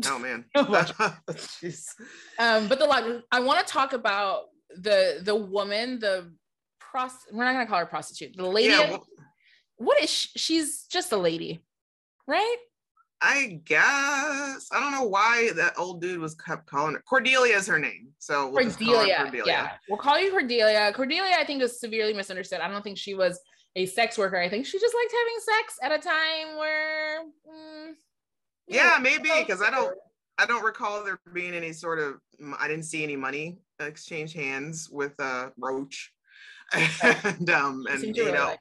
Oh 0.07 0.19
man 0.19 0.45
it. 0.55 0.65
Jeez. 1.29 1.93
Um, 2.37 2.67
but 2.67 2.79
the 2.79 2.85
lot 2.85 3.03
I 3.31 3.39
want 3.39 3.65
to 3.65 3.71
talk 3.71 3.93
about 3.93 4.43
the 4.75 5.19
the 5.23 5.35
woman, 5.35 5.99
the 5.99 6.31
prost. 6.81 7.15
We're 7.31 7.45
not 7.45 7.53
gonna 7.53 7.67
call 7.67 7.79
her 7.79 7.85
prostitute. 7.85 8.35
The 8.37 8.45
lady. 8.45 8.69
yeah 8.69 8.91
well, 8.91 9.07
what 9.77 10.01
is 10.01 10.09
she? 10.09 10.29
She's 10.37 10.83
just 10.83 11.11
a 11.11 11.17
lady, 11.17 11.61
right? 12.27 12.57
i 13.21 13.59
guess 13.65 14.69
i 14.71 14.79
don't 14.79 14.93
know 14.93 15.03
why 15.03 15.49
that 15.53 15.73
old 15.77 15.99
dude 15.99 16.21
was 16.21 16.35
kept 16.35 16.65
calling 16.65 16.93
her 16.93 17.01
cordelia 17.01 17.53
is 17.53 17.67
her 17.67 17.77
name 17.77 18.07
so 18.19 18.49
we'll 18.49 18.65
her 18.65 18.69
Cordelia. 18.71 19.43
Yeah, 19.45 19.71
we'll 19.87 19.97
call 19.97 20.19
you 20.19 20.29
Cordelia. 20.29 20.91
Cordelia, 20.93 21.35
I 21.39 21.45
think, 21.45 21.63
is 21.63 21.79
severely 21.79 22.13
misunderstood. 22.13 22.59
I 22.59 22.67
don't 22.67 22.83
think 22.83 22.97
she 22.97 23.15
was 23.15 23.39
a 23.75 23.85
sex 23.85 24.17
worker. 24.17 24.37
I 24.37 24.49
think 24.49 24.65
she 24.65 24.77
just 24.77 24.93
liked 24.93 25.11
having 25.11 25.39
sex 25.39 25.79
at 25.81 25.91
a 25.91 25.97
time 25.97 26.57
where. 26.57 27.21
mm, 27.21 27.93
Yeah, 28.69 28.97
maybe, 29.01 29.29
because 29.39 29.61
I 29.61 29.69
don't- 29.71 29.95
I 30.37 30.45
don't 30.45 30.63
recall 30.63 31.03
there 31.03 31.19
being 31.33 31.53
any 31.53 31.73
sort 31.73 31.99
of. 31.99 32.21
I 32.57 32.69
didn't 32.69 32.85
see 32.85 33.03
any 33.03 33.17
money 33.17 33.57
exchange 33.81 34.31
hands 34.33 34.89
with 34.89 35.19
uh, 35.19 35.49
Roach, 35.57 36.13
and 37.03 37.49
um, 37.49 37.85
and 37.89 38.15
you 38.15 38.31
know, 38.31 38.45
like- 38.45 38.59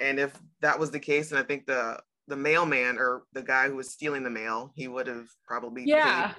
and 0.00 0.18
if 0.18 0.32
that 0.62 0.78
was 0.78 0.90
the 0.90 0.98
case, 0.98 1.30
and 1.30 1.38
I 1.38 1.42
think 1.42 1.66
the 1.66 2.00
the 2.28 2.36
mailman 2.36 2.96
or 2.98 3.24
the 3.34 3.42
guy 3.42 3.68
who 3.68 3.76
was 3.76 3.90
stealing 3.90 4.22
the 4.22 4.30
mail, 4.30 4.72
he 4.74 4.88
would 4.88 5.06
have 5.06 5.26
probably 5.46 5.84
yeah, 5.84 6.32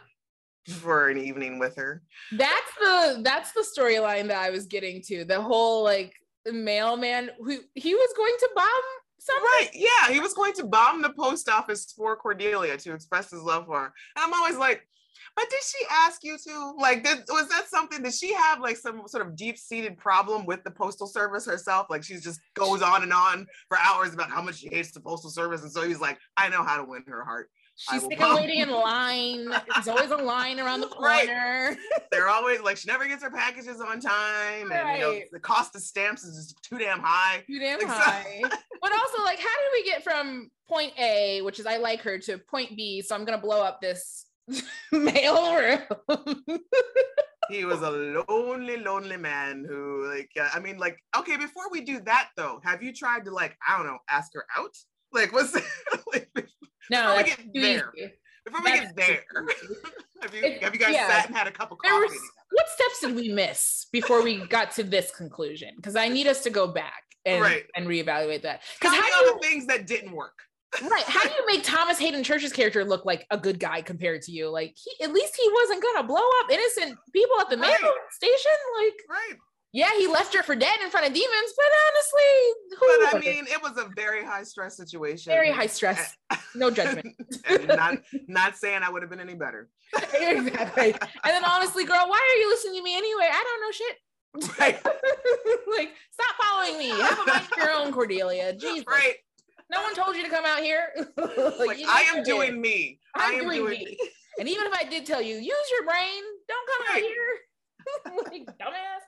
for 0.67 1.09
an 1.09 1.19
evening 1.19 1.59
with 1.59 1.75
her. 1.75 2.01
that's 2.31 2.71
the 2.79 3.19
that's 3.23 3.51
the 3.51 3.63
storyline 3.77 4.27
that 4.29 4.41
I 4.41 4.49
was 4.49 4.65
getting 4.65 5.03
to. 5.03 5.23
The 5.23 5.39
whole 5.39 5.83
like 5.83 6.13
mailman 6.51 7.29
who 7.37 7.59
he 7.75 7.93
was 7.93 8.13
going 8.17 8.35
to 8.39 8.49
bomb 8.55 8.81
something. 9.19 9.43
Right? 9.43 9.69
Yeah, 9.73 10.13
he 10.13 10.19
was 10.19 10.33
going 10.33 10.53
to 10.53 10.65
bomb 10.65 11.01
the 11.01 11.11
post 11.11 11.49
office 11.49 11.93
for 11.95 12.15
Cordelia 12.15 12.77
to 12.77 12.93
express 12.93 13.31
his 13.31 13.41
love 13.41 13.65
for 13.65 13.79
her, 13.79 13.93
and 14.15 14.25
I'm 14.25 14.33
always 14.33 14.57
like. 14.57 14.87
But 15.35 15.49
did 15.49 15.63
she 15.63 15.83
ask 15.89 16.23
you 16.23 16.37
to? 16.37 16.73
Like, 16.77 17.03
did, 17.03 17.19
was 17.29 17.49
that 17.49 17.67
something? 17.67 18.03
Did 18.03 18.13
she 18.13 18.33
have 18.33 18.59
like 18.59 18.77
some 18.77 19.01
sort 19.07 19.25
of 19.25 19.35
deep-seated 19.35 19.97
problem 19.97 20.45
with 20.45 20.63
the 20.63 20.69
postal 20.69 21.07
service 21.07 21.45
herself? 21.45 21.87
Like, 21.89 22.03
she 22.03 22.17
just 22.17 22.39
goes 22.53 22.83
on 22.83 23.01
and 23.01 23.11
on 23.11 23.47
for 23.67 23.77
hours 23.79 24.13
about 24.13 24.29
how 24.29 24.43
much 24.43 24.57
she 24.57 24.67
hates 24.67 24.91
the 24.91 24.99
postal 24.99 25.31
service, 25.31 25.63
and 25.63 25.71
so 25.71 25.87
he's 25.87 25.99
like, 25.99 26.19
"I 26.37 26.49
know 26.49 26.63
how 26.63 26.77
to 26.77 26.83
win 26.83 27.03
her 27.07 27.23
heart." 27.23 27.49
She's 27.75 28.03
of 28.03 28.11
bomb. 28.17 28.35
waiting 28.35 28.59
in 28.59 28.69
line. 28.69 29.49
There's 29.73 29.87
always 29.87 30.11
a 30.11 30.17
line 30.17 30.59
around 30.59 30.81
the 30.81 30.87
Right. 30.99 31.25
corner. 31.27 31.75
They're 32.11 32.29
always 32.29 32.61
like, 32.61 32.77
she 32.77 32.87
never 32.87 33.07
gets 33.07 33.23
her 33.23 33.31
packages 33.31 33.81
on 33.81 33.99
time, 33.99 34.71
and 34.71 34.97
you 34.99 35.03
know, 35.03 35.19
the 35.31 35.39
cost 35.39 35.75
of 35.75 35.81
stamps 35.81 36.23
is 36.23 36.35
just 36.35 36.61
too 36.63 36.77
damn 36.77 36.99
high. 36.99 37.43
Too 37.47 37.59
damn 37.59 37.79
Like, 37.79 37.87
so- 37.87 37.93
high. 37.95 38.41
but 38.81 38.91
also, 38.91 39.23
like, 39.23 39.39
how 39.39 39.45
did 39.45 39.71
we 39.73 39.83
get 39.85 40.03
from 40.03 40.51
point 40.67 40.93
A, 40.99 41.41
which 41.41 41.59
is 41.59 41.65
I 41.65 41.77
like 41.77 42.01
her, 42.01 42.19
to 42.19 42.37
point 42.37 42.77
B? 42.77 43.01
So 43.01 43.15
I'm 43.15 43.25
gonna 43.25 43.41
blow 43.41 43.61
up 43.63 43.81
this 43.81 44.25
mail 44.91 45.55
room. 45.55 45.79
he 47.49 47.65
was 47.65 47.81
a 47.81 47.89
lonely, 48.29 48.77
lonely 48.77 49.17
man 49.17 49.65
who, 49.67 50.07
like, 50.07 50.29
uh, 50.39 50.49
I 50.53 50.59
mean, 50.59 50.77
like, 50.77 50.97
okay, 51.17 51.37
before 51.37 51.63
we 51.71 51.81
do 51.81 51.99
that 52.01 52.29
though, 52.37 52.59
have 52.63 52.83
you 52.83 52.93
tried 52.93 53.25
to, 53.25 53.31
like, 53.31 53.57
I 53.67 53.77
don't 53.77 53.87
know, 53.87 53.97
ask 54.09 54.31
her 54.35 54.45
out? 54.57 54.75
Like, 55.11 55.31
what's 55.33 55.53
like, 56.13 56.29
no, 56.89 57.17
Before 57.17 57.17
we 57.17 57.23
get 57.23 57.39
there, 57.53 57.91
easy. 57.97 58.13
before 58.45 58.61
we 58.63 58.71
That's 58.71 58.91
get 58.93 58.95
there, 58.95 59.23
have 60.21 60.33
you 60.35 60.59
have 60.61 60.73
you 60.73 60.79
guys 60.79 60.93
yeah. 60.93 61.07
sat 61.07 61.27
and 61.27 61.35
had 61.35 61.47
a 61.47 61.51
cup 61.51 61.71
of 61.71 61.77
coffee? 61.79 62.15
what 62.51 62.69
steps 62.69 62.99
did 63.01 63.15
we 63.15 63.29
miss 63.29 63.87
before 63.91 64.21
we 64.23 64.45
got 64.47 64.71
to 64.71 64.83
this 64.83 65.11
conclusion? 65.15 65.69
Because 65.75 65.95
I 65.95 66.07
need 66.07 66.27
us 66.27 66.43
to 66.43 66.49
go 66.49 66.67
back 66.67 67.03
and 67.25 67.41
Right. 67.41 67.63
and 67.75 67.87
reevaluate 67.87 68.41
that. 68.43 68.61
Because 68.79 68.95
how 68.95 69.25
do 69.25 69.33
the 69.33 69.39
things 69.47 69.65
that 69.67 69.87
didn't 69.87 70.11
work. 70.11 70.33
Right. 70.81 71.03
How 71.03 71.21
do 71.21 71.29
you 71.29 71.45
make 71.45 71.63
Thomas 71.63 71.99
Haden 71.99 72.23
Church's 72.23 72.51
character 72.51 72.83
look 72.83 73.05
like 73.05 73.27
a 73.29 73.37
good 73.37 73.59
guy 73.59 73.81
compared 73.83 74.23
to 74.23 74.31
you? 74.31 74.49
Like 74.49 74.75
he, 74.75 75.03
at 75.03 75.13
least 75.13 75.35
he 75.39 75.47
wasn't 75.53 75.83
gonna 75.83 76.07
blow 76.07 76.17
up 76.17 76.51
innocent 76.51 76.97
people 77.13 77.39
at 77.39 77.49
the 77.49 77.57
mail 77.57 77.69
Right. 77.69 77.91
station. 78.11 78.51
Like, 78.81 78.93
Right. 79.09 79.37
Yeah, 79.73 79.89
he 79.97 80.07
left 80.07 80.33
her 80.35 80.43
for 80.43 80.55
dead 80.55 80.75
in 80.83 80.89
front 80.89 81.07
of 81.07 81.13
demons, 81.13 81.53
but 81.57 81.65
honestly, 81.87 82.77
who 82.79 83.09
But 83.11 83.15
I 83.15 83.19
mean, 83.19 83.45
it 83.47 83.61
was 83.61 83.77
a 83.77 83.89
very 83.95 84.23
high 84.23 84.43
stress 84.43 84.77
situation. 84.77 85.31
very 85.31 85.51
high 85.51 85.65
stress, 85.67 86.15
no 86.55 86.69
judgment. 86.71 87.15
not 87.67 87.97
not 88.27 88.55
saying 88.55 88.81
I 88.83 88.89
would 88.89 89.01
have 89.01 89.09
been 89.09 89.19
any 89.19 89.33
better. 89.35 89.69
exactly. 90.13 90.91
And 90.93 91.33
then 91.33 91.43
honestly, 91.43 91.85
girl, 91.85 92.05
why 92.07 92.19
are 92.19 92.39
you 92.41 92.49
listening 92.49 92.75
to 92.75 92.83
me 92.83 92.95
anyway? 92.95 93.27
I 93.31 93.43
don't 93.43 93.61
know 93.61 93.71
shit. 93.71 93.97
Right. 94.59 94.79
like, 95.77 95.91
stop 96.11 96.35
following 96.41 96.77
me. 96.77 96.89
Have 96.89 97.19
a 97.19 97.25
mind 97.27 97.47
your 97.57 97.71
own, 97.71 97.91
Cordelia. 97.91 98.53
Jesus. 98.53 98.85
Right. 98.87 99.15
No 99.71 99.81
one 99.81 99.93
told 99.95 100.15
you 100.15 100.23
to 100.23 100.29
come 100.29 100.45
out 100.45 100.59
here. 100.61 100.87
Like, 101.17 101.79
you 101.79 101.85
I 101.87 102.05
am 102.09 102.17
did. 102.17 102.25
doing 102.25 102.59
me. 102.61 102.99
I 103.15 103.33
I'm 103.33 103.39
doing 103.43 103.57
doing 103.59 103.69
me. 103.79 103.85
me. 103.85 103.97
And 104.39 104.49
even 104.49 104.65
if 104.67 104.73
I 104.73 104.83
did 104.85 105.05
tell 105.05 105.21
you, 105.21 105.35
use 105.35 105.67
your 105.71 105.85
brain, 105.85 106.21
don't 106.47 106.67
come 106.67 106.87
out 106.87 106.93
Right. 106.95 107.03
here. 107.03 108.23
like, 108.31 108.57
dumbass. 108.57 109.03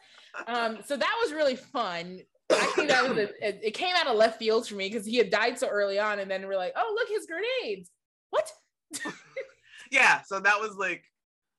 Um, 0.47 0.79
so 0.85 0.97
that 0.97 1.15
was 1.23 1.33
really 1.33 1.55
fun. 1.55 2.19
I 2.51 2.71
think 2.75 2.89
that 2.89 3.07
was 3.07 3.17
a, 3.17 3.67
it, 3.67 3.73
came 3.73 3.95
out 3.95 4.07
of 4.07 4.15
left 4.15 4.37
field 4.37 4.67
for 4.67 4.75
me 4.75 4.87
because 4.87 5.05
he 5.05 5.17
had 5.17 5.29
died 5.29 5.57
so 5.57 5.67
early 5.67 5.97
on, 5.97 6.19
and 6.19 6.29
then 6.29 6.47
we're 6.47 6.57
like, 6.57 6.73
oh, 6.75 6.95
look, 6.95 7.09
his 7.09 7.25
grenades. 7.27 7.89
What? 8.29 8.51
Yeah. 9.91 10.21
So 10.23 10.39
that 10.39 10.59
was 10.59 10.75
like, 10.75 11.03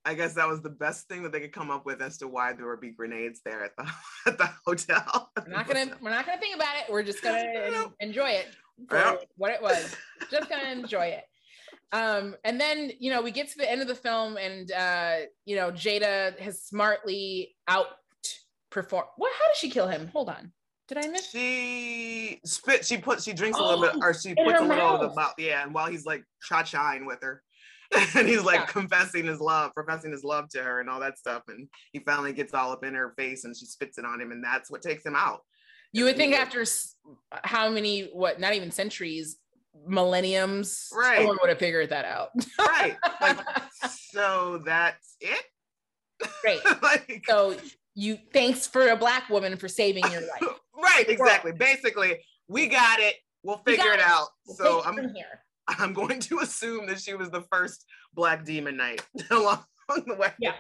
I 0.05 0.15
guess 0.15 0.35
that 0.35 0.49
was 0.49 0.61
the 0.63 0.71
best 0.71 1.09
thing 1.09 1.23
that 1.23 1.33
they 1.33 1.41
could 1.41 1.53
come 1.53 1.71
up 1.71 1.87
with 1.87 2.01
as 2.01 2.19
to 2.19 2.29
why 2.29 2.53
there 2.53 2.69
would 2.69 2.81
be 2.81 2.91
grenades 2.91 3.41
there 3.45 3.65
at 3.65 3.77
the 3.77 3.91
at 4.27 4.39
the 4.39 4.51
hotel. 4.65 5.31
We're 5.45 5.53
not 5.53 5.67
gonna 5.67 5.97
we're 6.01 6.11
not 6.11 6.27
gonna 6.27 6.41
think 6.41 6.55
about 6.55 6.77
it. 6.77 6.93
We're 6.93 7.03
just 7.03 7.23
gonna 7.23 7.93
enjoy 8.01 8.31
it 8.31 8.47
for 8.89 8.99
Yeah. 8.99 9.17
what 9.37 9.53
it 9.53 9.63
was. 9.63 9.97
Just 10.31 10.49
gonna 10.49 10.71
enjoy 10.71 11.07
it. 11.07 11.25
Um, 11.93 12.37
and 12.45 12.61
then 12.61 12.93
you 12.99 13.11
know 13.13 13.23
we 13.23 13.31
get 13.31 13.49
to 13.51 13.59
the 13.59 13.71
end 13.71 13.81
of 13.81 13.89
the 13.89 13.95
film, 13.95 14.37
and 14.37 14.71
uh, 14.73 15.17
you 15.45 15.57
know 15.57 15.73
Jada 15.73 16.39
has 16.39 16.63
smartly 16.63 17.57
out 17.69 17.87
performed. 18.77 19.09
What? 19.17 19.33
How 19.39 19.47
did 19.49 19.57
she 19.57 19.71
kill 19.71 19.89
him? 19.89 20.09
Hold 20.13 20.29
on. 20.29 20.53
Did 20.89 20.99
I 20.99 21.09
miss? 21.09 21.31
She 21.31 22.41
spit. 22.45 22.85
She 22.85 22.99
puts. 22.99 23.25
She 23.25 23.33
drinks 23.33 23.59
a 23.59 23.63
little 23.63 23.81
bit, 23.83 23.93
Oh, 23.95 24.01
or 24.03 24.15
she 24.15 24.35
puts 24.35 24.61
a 24.61 24.65
little 24.65 24.87
of 24.87 25.01
the 25.01 25.17
mouth. 25.17 25.35
Yeah, 25.39 25.63
and 25.65 25.75
while 25.75 25.87
he's 25.87 26.05
like 26.07 26.23
cha 26.43 26.63
chaing 26.63 27.07
with 27.07 27.21
her, 27.23 27.43
and 28.17 28.29
he's 28.29 28.43
like 28.45 28.61
Yeah. 28.61 28.67
confessing 28.67 29.25
his 29.27 29.41
love, 29.41 29.73
professing 29.75 30.13
his 30.13 30.23
love 30.23 30.49
to 30.51 30.63
her, 30.63 30.81
and 30.81 30.89
all 30.89 31.01
that 31.01 31.19
stuff. 31.19 31.43
And 31.49 31.69
he 31.93 31.99
finally 32.01 32.33
gets 32.33 32.55
all 32.55 32.71
up 32.71 32.85
in 32.85 32.95
her 32.95 33.15
face, 33.17 33.45
and 33.45 33.57
she 33.57 33.67
spits 33.67 33.99
it 33.99 34.05
on 34.05 34.21
him, 34.21 34.31
and 34.31 34.45
that's 34.45 34.71
what 34.71 34.83
takes 34.83 35.05
him 35.05 35.17
out. 35.17 35.41
You 35.93 36.05
would 36.05 36.17
think 36.17 36.35
after 36.35 36.65
how 37.43 37.69
many? 37.71 38.11
What? 38.13 38.39
Not 38.39 38.55
even 38.55 38.71
centuries, 38.71 39.39
millenniums. 39.87 40.89
Right. 40.93 41.19
Someone 41.19 41.39
would 41.41 41.49
have 41.51 41.59
figured 41.59 41.91
that 41.91 42.05
out. 42.05 42.31
Right. 42.59 42.97
Like, 43.21 43.39
so 44.13 44.63
that's 44.65 45.17
it. 45.21 45.43
Great. 46.43 46.61
like, 46.83 47.25
So 47.29 47.57
you 47.97 48.19
thanks 48.33 48.67
for 48.67 48.89
a 48.89 48.97
black 48.97 49.29
woman 49.31 49.57
for 49.57 49.69
saving 49.69 50.05
your 50.13 50.21
life. 50.21 50.57
right. 50.83 51.09
Exactly. 51.09 51.51
Basically, 51.51 52.21
we 52.47 52.69
got 52.69 53.01
it. 53.01 53.17
We'll 53.43 53.63
figure 53.67 53.93
it 53.93 54.01
it. 54.01 54.05
out. 54.05 54.29
We'll 54.47 54.57
so 54.57 54.83
I'm 54.85 54.97
here. 55.15 55.41
I'm 55.67 55.95
going 55.95 56.21
to 56.21 56.41
assume 56.41 56.87
that 56.87 57.01
she 57.01 57.15
was 57.15 57.31
the 57.31 57.43
first 57.51 57.87
Black 58.15 58.45
Demon 58.45 58.77
Knight 58.77 59.03
along 59.31 59.65
the 60.07 60.15
way. 60.15 60.33
Yeah. 60.39 60.53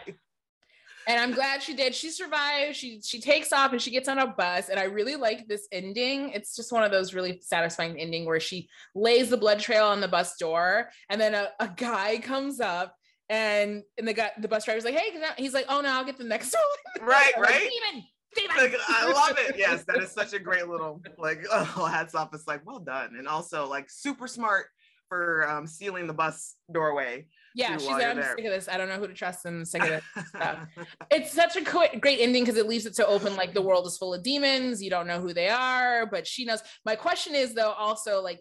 and 1.07 1.20
I'm 1.20 1.32
glad 1.32 1.62
she 1.62 1.74
did. 1.74 1.95
She 1.95 2.11
survived. 2.11 2.74
She 2.74 3.03
she 3.03 3.20
takes 3.20 3.53
off 3.53 3.70
and 3.72 3.82
she 3.82 3.91
gets 3.91 4.09
on 4.09 4.18
a 4.18 4.26
bus. 4.26 4.70
And 4.70 4.80
I 4.80 4.84
really 4.84 5.16
like 5.16 5.47
this 5.47 5.68
ending. 5.70 6.30
It's 6.30 6.57
just 6.57 6.72
one 6.72 6.84
of 6.84 6.91
those 6.91 7.12
really 7.12 7.41
satisfying 7.43 8.01
ending 8.01 8.24
where 8.24 8.41
she 8.41 8.68
lays 8.95 9.28
the 9.28 9.37
blood 9.37 9.61
trail 9.61 9.84
on 9.84 10.01
the 10.01 10.09
bus 10.09 10.37
door, 10.39 10.89
and 11.11 11.20
then 11.20 11.34
a, 11.34 11.51
a 11.61 11.68
guy 11.68 12.16
comes 12.16 12.61
up. 12.61 12.97
And, 13.29 13.83
and 13.99 14.07
the 14.07 14.12
guy, 14.12 14.31
the 14.39 14.49
bus 14.49 14.64
driver's 14.64 14.85
like, 14.85 14.95
"Hey," 14.95 15.11
can 15.11 15.22
I-" 15.22 15.35
he's 15.37 15.53
like, 15.53 15.66
"Oh 15.68 15.81
no, 15.81 15.89
I'll 15.91 16.05
get 16.05 16.16
the 16.16 16.24
next 16.24 16.55
one." 16.99 17.09
Right, 17.09 17.33
I'm 17.37 17.43
like, 17.43 17.51
right. 17.51 17.70
Demon, 17.93 18.05
demon. 18.37 18.57
Like, 18.57 18.81
I 18.89 19.12
love 19.12 19.37
it. 19.39 19.57
Yes, 19.59 19.85
that 19.85 19.99
is 19.99 20.11
such 20.12 20.33
a 20.33 20.39
great 20.39 20.68
little 20.68 21.01
like 21.18 21.45
oh 21.53 21.87
hats 21.87 22.14
off. 22.14 22.31
It's 22.35 22.47
like 22.47 22.64
well 22.64 22.79
done, 22.79 23.16
and 23.18 23.27
also 23.27 23.66
like 23.68 23.91
super 23.91 24.29
smart 24.29 24.66
for 25.09 25.49
um, 25.49 25.66
sealing 25.66 26.07
the 26.07 26.12
bus 26.12 26.55
doorway. 26.72 27.27
yeah, 27.57 27.77
she's 27.77 27.89
like, 27.89 28.05
"I'm 28.05 28.16
there." 28.16 28.35
sick 28.37 28.45
of 28.45 28.53
this. 28.53 28.68
I 28.68 28.77
don't 28.77 28.89
know 28.89 28.99
who 28.99 29.09
to 29.09 29.14
trust, 29.14 29.45
and 29.45 29.66
sick 29.66 29.83
of 29.83 29.89
this." 29.89 30.29
stuff. 30.29 30.68
it's 31.11 31.33
such 31.33 31.57
a 31.57 31.62
co- 31.64 31.99
great 32.01 32.20
ending 32.20 32.45
because 32.45 32.57
it 32.57 32.68
leaves 32.68 32.87
it 32.87 32.95
so 32.95 33.07
open 33.07 33.35
like 33.35 33.55
the 33.55 33.62
world 33.62 33.87
is 33.87 33.97
full 33.99 34.14
of 34.14 34.22
demons 34.22 34.83
you 34.83 34.91
don't 34.91 35.07
know 35.07 35.20
who 35.20 35.33
they 35.33 35.49
are 35.49 36.07
but 36.07 36.27
she 36.27 36.45
knows 36.45 36.62
my 36.85 36.95
question 36.95 37.35
is 37.35 37.55
though 37.55 37.72
also 37.72 38.20
like 38.22 38.41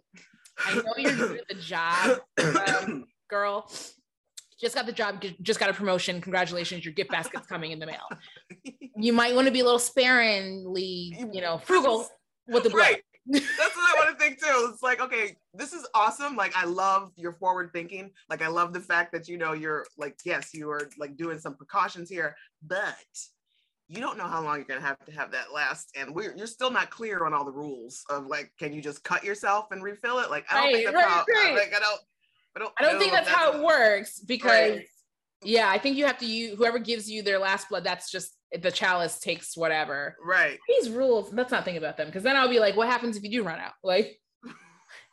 i 0.65 0.73
know 0.75 0.93
you're 0.97 1.15
good 1.15 1.39
at 1.39 1.47
the 1.47 1.55
job 1.55 2.19
um, 2.39 3.05
girl 3.29 3.69
just 4.65 4.75
got 4.75 4.85
the 4.85 4.91
job 4.91 5.23
just 5.41 5.59
got 5.59 5.69
a 5.69 5.73
promotion 5.73 6.19
congratulations 6.19 6.83
your 6.83 6.93
gift 6.93 7.11
basket's 7.11 7.47
coming 7.47 7.71
in 7.71 7.79
the 7.79 7.85
mail 7.85 8.07
you 8.97 9.13
might 9.13 9.33
want 9.35 9.45
to 9.45 9.51
be 9.51 9.59
a 9.59 9.63
little 9.63 9.79
sparingly 9.79 11.15
you 11.31 11.41
know 11.41 11.57
frugal 11.57 12.07
with 12.47 12.63
the 12.63 12.69
blood 12.69 12.81
right. 12.81 13.01
That's 13.27 13.75
what 13.75 13.97
I 13.97 14.05
want 14.05 14.17
to 14.17 14.23
think 14.23 14.39
too. 14.39 14.69
It's 14.71 14.83
like, 14.83 15.01
okay, 15.01 15.35
this 15.53 15.73
is 15.73 15.87
awesome. 15.95 16.35
Like, 16.35 16.55
I 16.55 16.65
love 16.65 17.11
your 17.15 17.33
forward 17.33 17.71
thinking. 17.73 18.11
Like, 18.29 18.43
I 18.43 18.47
love 18.47 18.71
the 18.71 18.79
fact 18.79 19.11
that 19.13 19.27
you 19.27 19.37
know 19.37 19.53
you're 19.53 19.85
like, 19.97 20.19
yes, 20.25 20.53
you 20.53 20.69
are 20.69 20.89
like 20.99 21.17
doing 21.17 21.39
some 21.39 21.55
precautions 21.55 22.07
here, 22.07 22.35
but 22.61 22.95
you 23.87 23.99
don't 23.99 24.17
know 24.17 24.27
how 24.27 24.41
long 24.41 24.57
you're 24.57 24.65
gonna 24.65 24.81
have 24.81 25.03
to 25.05 25.11
have 25.11 25.31
that 25.31 25.53
last, 25.53 25.89
and 25.95 26.13
we're 26.13 26.35
you're 26.35 26.47
still 26.47 26.71
not 26.71 26.89
clear 26.89 27.25
on 27.25 27.33
all 27.33 27.45
the 27.45 27.51
rules 27.51 28.03
of 28.09 28.27
like, 28.27 28.51
can 28.59 28.73
you 28.73 28.81
just 28.81 29.03
cut 29.03 29.23
yourself 29.23 29.67
and 29.71 29.83
refill 29.83 30.19
it? 30.19 30.29
Like, 30.29 30.45
I 30.51 30.61
don't 30.61 30.73
think 30.73 30.85
Right, 30.87 30.93
that's 30.93 31.05
right, 31.05 31.11
how. 31.11 31.25
Right. 31.27 31.55
like, 31.55 31.73
I 31.75 31.79
don't. 31.79 32.01
I 32.55 32.59
don't. 32.59 32.73
i 32.79 32.83
don't 32.83 32.99
think 32.99 33.13
if 33.13 33.19
that's 33.25 33.29
how 33.29 33.53
it 33.53 33.63
works 33.63 34.19
because 34.19 34.71
Right. 34.71 34.85
yeah 35.43 35.69
i 35.69 35.77
think 35.77 35.97
you 35.97 36.05
have 36.05 36.17
to 36.19 36.25
use 36.25 36.57
whoever 36.57 36.79
gives 36.79 37.09
you 37.09 37.21
their 37.21 37.39
last 37.39 37.69
blood 37.69 37.83
that's 37.83 38.09
just 38.11 38.37
the 38.61 38.71
chalice 38.71 39.19
takes 39.19 39.57
whatever 39.57 40.15
Right. 40.23 40.59
these 40.67 40.89
rules 40.89 41.33
let's 41.33 41.51
not 41.51 41.65
think 41.65 41.77
about 41.77 41.97
them 41.97 42.07
because 42.07 42.23
then 42.23 42.35
i'll 42.35 42.49
be 42.49 42.59
like 42.59 42.75
what 42.75 42.87
happens 42.89 43.17
if 43.17 43.23
you 43.23 43.29
do 43.29 43.43
run 43.43 43.59
out 43.59 43.73
like 43.83 44.19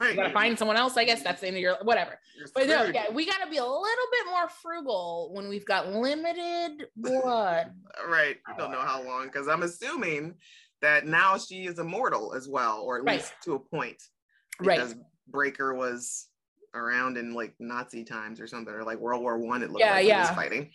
Right. 0.01 0.11
you 0.11 0.16
gotta 0.16 0.32
find 0.32 0.57
someone 0.59 0.76
else 0.76 0.97
i 0.97 1.05
guess 1.05 1.22
that's 1.22 1.40
the 1.40 1.49
end 1.49 1.57
of 1.57 1.62
your 1.62 1.76
whatever 1.82 2.18
You're 2.38 2.47
but 2.55 2.66
no 2.68 2.84
yeah 2.84 3.11
we 3.11 3.26
gotta 3.26 3.51
be 3.51 3.57
a 3.59 3.64
little 3.64 3.80
bit 4.12 4.26
more 4.30 4.49
frugal 4.49 5.30
when 5.34 5.49
we've 5.49 5.66
got 5.66 5.88
limited 5.93 6.86
blood 6.97 7.72
Right. 8.09 8.36
I 8.47 8.57
don't 8.57 8.70
know 8.72 8.80
how 8.80 9.03
long 9.03 9.26
because 9.26 9.49
I'm 9.49 9.62
assuming 9.62 10.34
that 10.80 11.07
now 11.07 11.36
she 11.38 11.66
is 11.66 11.78
immortal 11.78 12.32
as 12.34 12.49
well, 12.49 12.80
or 12.80 12.97
at 12.99 13.05
Right. 13.05 13.18
least 13.18 13.34
to 13.45 13.53
a 13.55 13.59
point. 13.59 14.03
Right. 14.59 14.78
Because 14.78 14.95
Brayker 15.30 15.76
was 15.76 16.26
around 16.75 17.16
in 17.16 17.35
like 17.35 17.55
Nazi 17.59 18.05
times 18.05 18.41
or 18.41 18.47
something, 18.47 18.73
or 18.73 18.85
like 18.85 18.99
World 18.99 19.23
War 19.23 19.39
One. 19.39 19.62
It 19.62 19.70
looked 19.70 19.81
Yeah, 19.81 19.93
like 19.93 20.03
he 20.05 20.09
was 20.12 20.29
yeah. 20.29 20.35
fighting. 20.35 20.70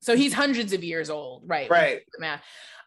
so 0.00 0.14
he's 0.16 0.32
hundreds 0.32 0.72
of 0.72 0.84
years 0.84 1.10
old 1.10 1.42
right 1.46 1.68
Right. 1.70 2.00
the 2.14 2.20
math. 2.20 2.42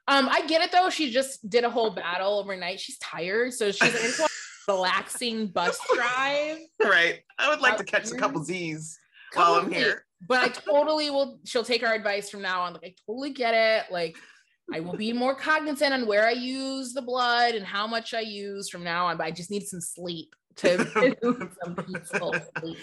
um 0.08 0.30
i 0.32 0.46
get 0.48 0.62
it 0.62 0.72
though 0.72 0.90
she 0.90 1.12
just 1.12 1.50
did 1.50 1.64
a 1.66 1.70
whole 1.70 1.90
battle 1.90 2.40
overnight 2.40 2.80
she's 2.80 2.98
tired 3.00 3.52
so 3.54 3.72
she's 3.72 3.82
like 3.82 3.96
I 3.96 4.04
just 4.08 4.20
want 4.20 4.32
a 4.70 4.72
relaxing 4.72 5.48
bus 5.48 5.78
drive 5.96 6.60
Right. 6.82 7.20
I 7.38 7.50
would 7.50 7.60
like 7.62 7.76
to 7.78 7.82
Out 7.84 7.88
catch 7.88 8.12
a 8.12 8.16
couple 8.16 8.44
Z's 8.44 8.98
while 9.34 9.56
I'm 9.56 9.72
here. 9.72 10.06
but 10.28 10.40
I 10.40 10.48
totally 10.72 11.10
will. 11.10 11.40
She'll 11.46 11.64
take 11.64 11.84
our 11.84 11.94
advice 11.94 12.30
from 12.30 12.42
now 12.42 12.62
on. 12.62 12.74
Like 12.74 12.84
I 12.86 12.94
totally 13.06 13.32
get 13.32 13.54
it. 13.54 13.92
Like 13.92 14.16
I 14.74 14.80
will 14.80 14.96
be 14.96 15.12
more 15.14 15.36
cognizant 15.36 15.94
on 15.94 16.06
where 16.08 16.26
I 16.28 16.32
use 16.32 16.94
the 16.94 17.02
blood 17.02 17.56
and 17.56 17.66
how 17.66 17.86
much 17.88 18.14
I 18.14 18.20
use 18.22 18.70
from 18.70 18.84
now 18.84 19.08
on. 19.08 19.18
But 19.18 19.26
I 19.26 19.32
just 19.32 19.50
need 19.52 19.68
some 19.68 19.82
sleep 19.82 20.36
to 20.58 21.18
some 21.64 21.76
peaceful 21.76 22.36
sleep. 22.60 22.78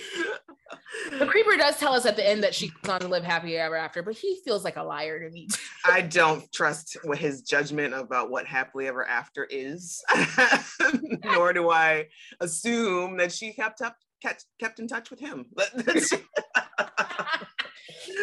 The 1.18 1.26
creeper 1.26 1.56
does 1.56 1.78
tell 1.78 1.92
us 1.92 2.06
at 2.06 2.16
the 2.16 2.28
end 2.28 2.42
that 2.42 2.54
she 2.54 2.72
goes 2.82 2.94
on 2.94 3.00
to 3.00 3.08
live 3.08 3.24
happy 3.24 3.56
ever 3.56 3.76
after, 3.76 4.02
but 4.02 4.14
he 4.14 4.40
feels 4.44 4.64
like 4.64 4.76
a 4.76 4.82
liar 4.82 5.20
to 5.20 5.30
me. 5.30 5.48
I 5.84 6.00
don't 6.02 6.50
trust 6.52 6.96
what 7.04 7.18
his 7.18 7.42
judgment 7.42 7.94
about 7.94 8.30
what 8.30 8.46
happily 8.46 8.88
ever 8.88 9.04
after 9.04 9.44
is, 9.44 10.02
nor 11.24 11.52
do 11.52 11.70
I 11.70 12.06
assume 12.40 13.18
that 13.18 13.32
she 13.32 13.52
kept 13.52 13.82
up 13.82 13.96
kept, 14.22 14.44
kept 14.58 14.78
in 14.78 14.88
touch 14.88 15.10
with 15.10 15.20
him. 15.20 15.46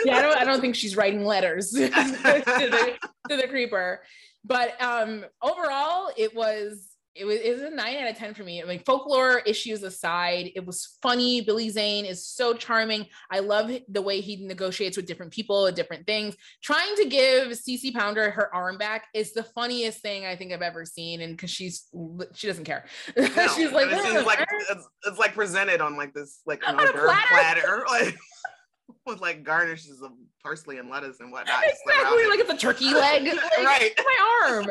yeah, 0.06 0.18
I 0.18 0.22
don't. 0.22 0.38
I 0.38 0.44
don't 0.44 0.62
think 0.62 0.76
she's 0.76 0.96
writing 0.96 1.26
letters 1.26 1.70
to, 1.72 1.88
the, 1.88 2.98
to 3.30 3.38
the 3.38 3.48
creeper. 3.48 4.02
But 4.44 4.82
um, 4.82 5.26
overall, 5.41 6.12
it 6.18 6.36
was 6.36 6.89
it 7.16 7.26
was, 7.26 7.38
it 7.38 7.53
was 7.53 7.61
a 7.61 7.70
nine 7.70 7.97
out 7.97 8.09
of 8.09 8.18
ten 8.18 8.34
for 8.34 8.43
me. 8.43 8.61
I 8.61 8.66
mean, 8.66 8.80
folklore 8.86 9.39
issues 9.39 9.84
aside, 9.84 10.51
it 10.55 10.66
was 10.66 10.97
funny. 11.01 11.41
Billy 11.41 11.70
Zane 11.70 12.05
is 12.05 12.26
so 12.28 12.53
charming. 12.53 13.05
I 13.30 13.39
love 13.39 13.72
the 13.88 14.01
way 14.01 14.20
he 14.20 14.45
negotiates 14.45 14.97
with 14.97 15.05
different 15.05 15.32
people, 15.32 15.72
different 15.72 16.07
things. 16.07 16.36
Trying 16.64 16.95
to 16.95 17.05
give 17.05 17.49
CC 17.49 17.93
Pounder 17.93 18.32
her 18.32 18.53
arm 18.53 18.78
back 18.78 19.07
is 19.14 19.34
the 19.34 19.43
funniest 19.43 20.01
thing 20.01 20.26
I 20.26 20.36
think 20.36 20.51
I've 20.51 20.61
ever 20.61 20.86
seen, 20.86 21.22
and 21.22 21.36
because 21.36 21.51
she's 21.51 21.88
she 22.34 22.47
doesn't 22.47 22.66
care. 22.66 22.86
No, 23.36 23.47
she's 23.47 23.72
like, 23.72 23.88
and 23.88 23.93
it 23.93 24.03
seems 24.03 24.26
like 24.26 24.45
it's, 24.70 24.88
it's 25.05 25.18
like 25.18 25.34
presented 25.34 25.82
on 25.82 25.97
like 25.97 26.14
this 26.14 26.41
like 26.45 26.61
On 26.68 26.76
a 26.76 26.91
platter. 26.91 27.28
platter, 27.30 27.86
like 27.89 28.16
with 29.06 29.22
like 29.22 29.43
garnishes 29.43 30.01
of 30.01 30.12
parsley 30.41 30.78
and 30.78 30.89
lettuce 30.89 31.20
and 31.20 31.32
whatnot. 31.32 31.64
exactly 31.64 32.26
like 32.28 32.39
it's 32.39 32.49
a 32.49 32.58
turkey 32.58 32.93
leg 32.93 33.26
Like, 33.26 33.66
Right. 33.66 33.91
my 33.97 34.39
arm 34.45 34.70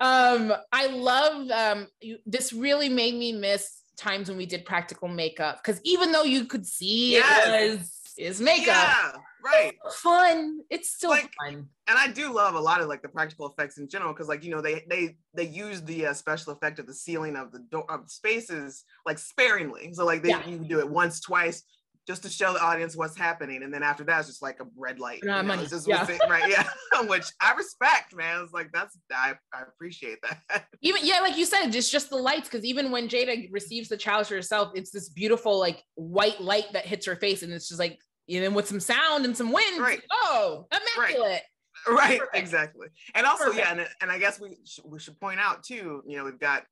um 0.00 0.52
i 0.72 0.86
love 0.86 1.50
um 1.50 1.86
you, 2.00 2.18
this 2.26 2.52
really 2.52 2.88
made 2.88 3.14
me 3.14 3.32
miss 3.32 3.82
times 3.96 4.28
when 4.28 4.38
we 4.38 4.46
did 4.46 4.64
practical 4.64 5.08
makeup 5.08 5.60
because 5.62 5.80
even 5.84 6.12
though 6.12 6.24
you 6.24 6.44
could 6.44 6.66
see 6.66 7.12
Yes. 7.12 7.46
it 7.46 7.78
was 7.78 7.98
his 8.16 8.40
makeup, 8.42 8.66
Yeah, 8.66 9.12
right. 9.42 9.72
it's 9.86 9.96
fun. 10.00 10.60
It's 10.68 10.90
still 10.90 11.08
Like, 11.10 11.30
fun. 11.42 11.66
and 11.86 11.98
I 11.98 12.08
do 12.08 12.30
love 12.30 12.54
a 12.54 12.60
lot 12.60 12.82
of 12.82 12.86
like 12.88 13.00
the 13.00 13.08
practical 13.08 13.46
effects 13.48 13.78
in 13.78 13.88
general 13.88 14.12
because 14.12 14.28
like 14.28 14.44
you 14.44 14.50
know 14.50 14.60
they 14.60 14.84
they 14.86 15.16
they 15.32 15.44
use 15.44 15.80
the 15.82 16.06
uh, 16.06 16.12
special 16.12 16.52
effect 16.52 16.78
of 16.78 16.86
the 16.86 16.92
sealing 16.92 17.36
of 17.36 17.52
the 17.52 17.60
door 17.60 17.90
of 17.90 18.10
spaces 18.10 18.84
like 19.06 19.18
sparingly. 19.18 19.94
So 19.94 20.04
like 20.04 20.22
they 20.22 20.28
Yeah. 20.28 20.46
you 20.46 20.58
do 20.58 20.78
it 20.80 20.88
once, 20.90 21.20
twice. 21.20 21.62
Just 22.06 22.24
to 22.24 22.28
show 22.28 22.52
the 22.52 22.60
audience 22.60 22.96
what's 22.96 23.16
happening, 23.16 23.62
and 23.62 23.72
then 23.72 23.82
after 23.84 24.02
that, 24.04 24.18
it's 24.18 24.28
just 24.28 24.42
like 24.42 24.58
a 24.60 24.64
red 24.76 24.98
light. 24.98 25.20
Know, 25.22 25.40
money. 25.42 25.66
Just 25.66 25.86
Yeah. 25.86 26.04
it- 26.08 26.20
right, 26.28 26.50
yeah. 26.50 26.66
Which 27.06 27.26
I 27.40 27.52
respect, 27.54 28.14
man. 28.14 28.40
It's 28.42 28.52
like 28.52 28.70
that's 28.72 28.98
I, 29.14 29.34
I 29.54 29.62
appreciate 29.62 30.18
that. 30.22 30.64
Even 30.80 31.02
yeah, 31.04 31.20
like 31.20 31.36
you 31.38 31.44
said, 31.44 31.72
it's 31.74 31.90
just 31.90 32.10
the 32.10 32.16
lights 32.16 32.48
because 32.48 32.64
even 32.64 32.90
when 32.90 33.08
Jada 33.08 33.48
receives 33.52 33.88
the 33.88 33.96
for 33.98 34.34
herself, 34.34 34.72
it's 34.74 34.90
this 34.90 35.10
beautiful 35.10 35.58
like 35.60 35.82
white 35.94 36.40
light 36.40 36.72
that 36.72 36.86
hits 36.86 37.06
her 37.06 37.14
face, 37.16 37.42
and 37.44 37.52
it's 37.52 37.68
just 37.68 37.78
like 37.78 37.98
and 38.28 38.42
then 38.42 38.54
with 38.54 38.66
some 38.66 38.80
sound 38.80 39.24
and 39.24 39.36
some 39.36 39.52
wind. 39.52 39.80
Right. 39.80 40.02
oh, 40.12 40.66
immaculate. 40.72 41.42
right 41.88 42.18
Perfect. 42.20 42.36
exactly 42.36 42.86
and 43.14 43.26
also 43.26 43.46
Perfect. 43.46 43.58
yeah 43.66 43.72
and, 43.72 43.88
and 44.02 44.10
i 44.12 44.16
guess 44.18 44.38
we 44.38 44.56
sh- 44.64 44.78
we 44.84 45.00
should 45.00 45.18
point 45.18 45.40
out 45.40 45.64
too 45.64 46.02
you 46.06 46.16
know 46.16 46.24
we've 46.24 46.38
got 46.38 46.62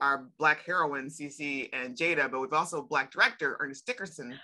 our 0.00 0.26
black 0.38 0.64
heroine 0.66 1.06
cc 1.08 1.68
and 1.72 1.96
jada 1.96 2.28
but 2.28 2.40
we've 2.40 2.52
also 2.52 2.82
black 2.82 3.12
director 3.12 3.56
ernest 3.60 3.86
dickerson 3.86 4.36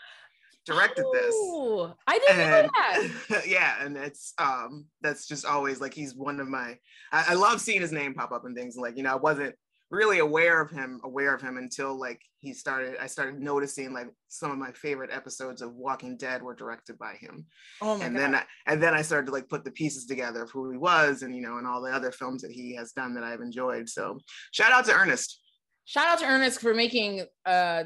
directed 0.64 1.04
this 1.12 1.34
Oh, 1.36 1.94
I 2.06 2.18
didn't 2.18 2.38
know 2.38 2.68
that. 2.74 3.44
yeah 3.46 3.84
and 3.84 3.96
it's 3.96 4.32
um 4.38 4.86
that's 5.00 5.26
just 5.26 5.44
always 5.44 5.80
like 5.80 5.94
he's 5.94 6.14
one 6.14 6.40
of 6.40 6.48
my 6.48 6.78
I, 7.12 7.26
I 7.30 7.34
love 7.34 7.60
seeing 7.60 7.80
his 7.80 7.92
name 7.92 8.14
pop 8.14 8.32
up 8.32 8.44
and 8.44 8.56
things 8.56 8.76
like 8.76 8.96
you 8.96 9.02
know 9.02 9.12
i 9.12 9.16
wasn't 9.16 9.54
really 9.90 10.20
aware 10.20 10.60
of 10.62 10.70
him 10.70 11.00
aware 11.04 11.34
of 11.34 11.42
him 11.42 11.58
until 11.58 11.98
like 11.98 12.20
he 12.38 12.54
started 12.54 12.96
i 13.00 13.06
started 13.06 13.40
noticing 13.40 13.92
like 13.92 14.08
some 14.28 14.50
of 14.50 14.56
my 14.56 14.72
favorite 14.72 15.10
episodes 15.12 15.60
of 15.60 15.74
walking 15.74 16.16
dead 16.16 16.42
were 16.42 16.54
directed 16.54 16.96
by 16.98 17.14
him 17.14 17.44
Oh 17.82 17.98
my 17.98 18.04
and 18.06 18.14
god. 18.14 18.20
then 18.22 18.34
I, 18.36 18.44
and 18.66 18.82
then 18.82 18.94
I 18.94 19.02
started 19.02 19.26
to 19.26 19.32
like 19.32 19.48
put 19.50 19.64
the 19.64 19.70
pieces 19.70 20.06
together 20.06 20.44
of 20.44 20.50
who 20.50 20.70
he 20.70 20.78
was 20.78 21.22
and 21.22 21.34
you 21.36 21.42
know 21.42 21.58
and 21.58 21.66
all 21.66 21.82
the 21.82 21.90
other 21.92 22.10
films 22.12 22.40
that 22.42 22.52
he 22.52 22.74
has 22.76 22.92
done 22.92 23.14
that 23.14 23.24
I've 23.24 23.40
enjoyed. 23.42 23.88
So 23.88 24.18
shout 24.52 24.72
out 24.72 24.84
to 24.86 24.92
Ernest. 24.94 25.40
Shout 25.84 26.06
out 26.06 26.18
to 26.20 26.24
Ernest 26.26 26.60
for 26.60 26.72
making 26.72 27.26
uh 27.44 27.84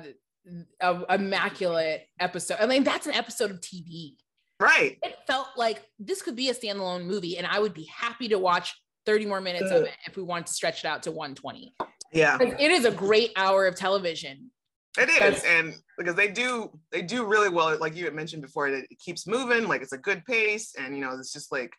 a 0.81 1.15
immaculate 1.15 2.07
episode. 2.21 2.59
I 2.61 2.67
mean, 2.67 2.85
that's 2.85 3.07
an 3.07 3.15
episode 3.15 3.51
of 3.51 3.61
TV. 3.61 4.15
Right. 4.61 4.99
It 5.03 5.17
felt 5.27 5.49
like 5.57 5.83
this 5.99 6.23
could 6.23 6.37
be 6.37 6.49
a 6.49 6.55
standalone 6.55 7.05
movie, 7.05 7.37
and 7.39 7.47
I 7.47 7.59
would 7.59 7.75
be 7.75 7.89
happy 7.95 8.29
to 8.29 8.39
watch 8.39 8.75
30 9.05 9.27
more 9.27 9.41
minutes 9.41 9.71
of 9.71 9.83
it 9.83 9.95
if 10.07 10.17
we 10.17 10.23
want 10.23 10.47
to 10.47 10.53
stretch 10.53 10.85
it 10.85 10.89
out 10.89 11.03
to 11.05 11.11
120. 11.11 11.75
Yeah. 12.13 12.39
It 12.41 12.71
is 12.71 12.85
a 12.85 12.91
great 12.91 13.33
hour 13.37 13.67
of 13.67 13.77
television. 13.77 14.51
it 14.99 15.11
is. 15.11 15.45
And 15.45 15.75
because 15.99 16.15
they 16.15 16.29
do 16.29 16.71
they 16.91 17.03
do 17.03 17.27
really 17.27 17.51
well, 17.51 17.77
like 17.79 17.95
you 17.95 18.05
had 18.05 18.15
mentioned 18.15 18.43
before, 18.43 18.69
it 18.69 18.87
keeps 18.99 19.27
moving, 19.27 19.69
like 19.69 19.83
it's 19.83 19.93
a 19.93 19.99
good 19.99 20.25
pace, 20.25 20.75
and 20.79 20.97
you 20.97 21.05
know, 21.05 21.17
it's 21.19 21.33
just 21.33 21.53
like 21.53 21.73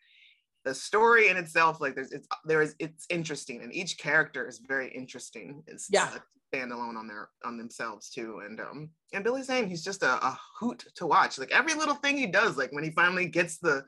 the 0.64 0.74
story 0.74 1.28
in 1.28 1.36
itself, 1.36 1.80
like 1.80 1.94
there's 1.94 2.12
it's 2.12 2.28
there 2.44 2.62
is 2.62 2.74
it's 2.78 3.06
interesting 3.10 3.62
and 3.62 3.74
each 3.74 3.98
character 3.98 4.46
is 4.46 4.60
very 4.66 4.90
interesting. 4.94 5.62
It's 5.66 5.88
Yeah. 5.90 6.10
Standalone 6.52 6.96
on 6.96 7.06
their 7.06 7.28
on 7.44 7.56
themselves 7.56 8.10
too. 8.10 8.40
And 8.44 8.60
um 8.60 8.90
and 9.12 9.24
Billy 9.24 9.42
Zane, 9.42 9.68
he's 9.68 9.84
just 9.84 10.02
a, 10.02 10.24
a 10.24 10.38
hoot 10.58 10.84
to 10.96 11.06
watch. 11.06 11.38
Like 11.38 11.52
every 11.52 11.74
little 11.74 11.94
thing 11.94 12.16
he 12.16 12.26
does, 12.26 12.56
like 12.56 12.72
when 12.72 12.84
he 12.84 12.90
finally 12.90 13.26
gets 13.26 13.58
the 13.58 13.84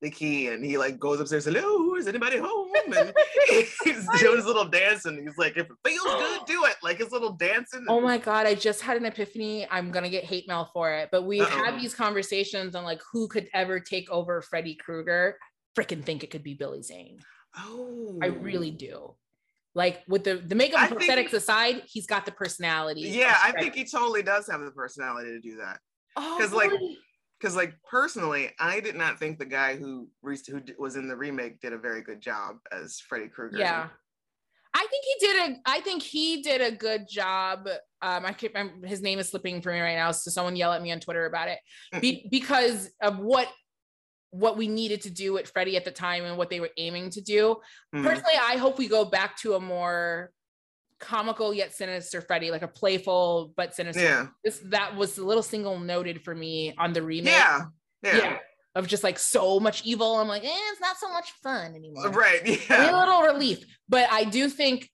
the 0.00 0.10
key 0.10 0.48
and 0.48 0.64
he 0.64 0.76
like 0.76 0.98
goes 0.98 1.20
upstairs, 1.20 1.44
hello, 1.44 1.94
is 1.94 2.08
anybody 2.08 2.36
home? 2.36 2.72
And 2.86 3.14
he's 3.48 4.08
doing 4.18 4.36
his 4.36 4.46
little 4.46 4.64
dance 4.64 5.04
and 5.04 5.16
he's 5.16 5.38
like, 5.38 5.56
if 5.56 5.66
it 5.70 5.76
feels 5.88 6.02
good, 6.02 6.40
do 6.46 6.64
it. 6.64 6.74
Like 6.82 6.98
his 6.98 7.12
little 7.12 7.32
dancing. 7.34 7.84
Oh 7.88 8.00
my 8.00 8.18
god, 8.18 8.46
I 8.46 8.56
just 8.56 8.82
had 8.82 8.96
an 8.96 9.06
epiphany. 9.06 9.66
I'm 9.70 9.92
gonna 9.92 10.10
get 10.10 10.24
hate 10.24 10.48
mail 10.48 10.68
for 10.72 10.92
it, 10.92 11.08
but 11.12 11.22
we 11.22 11.40
Uh-oh. 11.40 11.46
had 11.46 11.80
these 11.80 11.94
conversations 11.94 12.74
on 12.74 12.82
like 12.82 13.00
who 13.12 13.28
could 13.28 13.48
ever 13.54 13.78
take 13.78 14.10
over 14.10 14.42
Freddy 14.42 14.74
Krueger. 14.74 15.38
Freaking 15.78 16.04
think 16.04 16.24
it 16.24 16.30
could 16.30 16.42
be 16.42 16.54
Billy 16.54 16.82
Zane. 16.82 17.20
Oh, 17.56 18.18
I 18.20 18.26
really 18.26 18.70
do. 18.70 19.14
Like 19.74 20.02
with 20.06 20.24
the 20.24 20.36
the 20.36 20.54
makeup 20.54 20.90
and 20.90 20.98
think- 20.98 21.10
prosthetics 21.10 21.32
aside, 21.32 21.82
he's 21.86 22.06
got 22.06 22.26
the 22.26 22.32
personality. 22.32 23.02
Yeah, 23.02 23.36
I 23.42 23.52
think 23.52 23.74
he 23.74 23.84
totally 23.84 24.22
does 24.22 24.46
have 24.48 24.60
the 24.60 24.70
personality 24.70 25.30
to 25.30 25.40
do 25.40 25.56
that. 25.56 25.78
Oh, 26.16 26.36
'cause, 26.38 26.52
like. 26.52 26.70
Because, 27.40 27.56
like, 27.56 27.74
personally, 27.90 28.50
I 28.60 28.78
did 28.78 28.94
not 28.94 29.18
think 29.18 29.40
the 29.40 29.44
guy 29.44 29.74
who 29.74 30.08
re- 30.22 30.38
who 30.48 30.60
d- 30.60 30.74
was 30.78 30.94
in 30.94 31.08
the 31.08 31.16
remake 31.16 31.58
did 31.58 31.72
a 31.72 31.76
very 31.78 32.00
good 32.00 32.20
job 32.20 32.58
as 32.70 33.00
Freddy 33.00 33.26
Krueger. 33.26 33.58
yeah. 33.58 33.88
I 34.74 34.86
think 34.88 35.04
he 35.04 35.26
did 35.26 35.36
a. 35.50 35.56
I 35.66 35.80
think 35.80 36.02
he 36.04 36.40
did 36.40 36.60
a 36.60 36.70
good 36.70 37.08
job. 37.08 37.66
Um, 38.00 38.24
I 38.24 38.32
can't. 38.32 38.52
I'm, 38.56 38.82
his 38.84 39.02
name 39.02 39.18
is 39.18 39.28
slipping 39.28 39.60
for 39.60 39.72
me 39.72 39.80
right 39.80 39.96
now. 39.96 40.12
So 40.12 40.30
someone 40.30 40.54
yell 40.54 40.72
at 40.72 40.80
me 40.82 40.92
on 40.92 41.00
Twitter 41.00 41.26
about 41.26 41.48
it, 41.48 41.58
Be, 42.00 42.28
because 42.30 42.88
of 43.02 43.18
what 43.18 43.48
what 44.32 44.56
we 44.56 44.66
needed 44.66 45.02
to 45.02 45.10
do 45.10 45.34
with 45.34 45.48
Freddy 45.50 45.76
at 45.76 45.84
the 45.84 45.90
time 45.90 46.24
and 46.24 46.36
what 46.36 46.50
they 46.50 46.58
were 46.58 46.70
aiming 46.78 47.10
to 47.10 47.20
do. 47.20 47.56
Mhm. 47.94 48.02
Personally, 48.02 48.34
I 48.40 48.56
hope 48.56 48.78
we 48.78 48.88
go 48.88 49.04
back 49.04 49.36
to 49.38 49.54
a 49.54 49.60
more 49.60 50.32
comical 50.98 51.52
yet 51.52 51.74
sinister 51.74 52.20
Freddy, 52.22 52.50
like 52.50 52.62
a 52.62 52.68
playful 52.68 53.52
but 53.56 53.74
sinister. 53.74 54.02
Yeah. 54.02 54.26
This 54.42 54.60
that 54.66 54.96
was 54.96 55.18
a 55.18 55.24
little 55.24 55.42
single 55.42 55.78
noted 55.78 56.24
for 56.24 56.34
me 56.34 56.74
on 56.78 56.92
the 56.92 57.02
remake. 57.02 57.34
Yeah. 57.34 57.66
Yeah. 58.02 58.38
Of 58.74 58.86
just 58.86 59.04
like 59.04 59.18
so 59.18 59.60
much 59.60 59.84
evil. 59.84 60.16
I'm 60.18 60.28
like, 60.28 60.44
eh, 60.44 60.48
it's 60.72 60.80
not 60.80 60.96
so 60.96 61.12
much 61.12 61.30
fun 61.42 61.74
anymore. 61.74 62.08
Right. 62.08 62.42
Need 62.46 62.70
a 62.70 62.98
little 62.98 63.22
relief. 63.22 63.62
But 63.86 64.10
I 64.10 64.24
do 64.24 64.48
think 64.48 64.88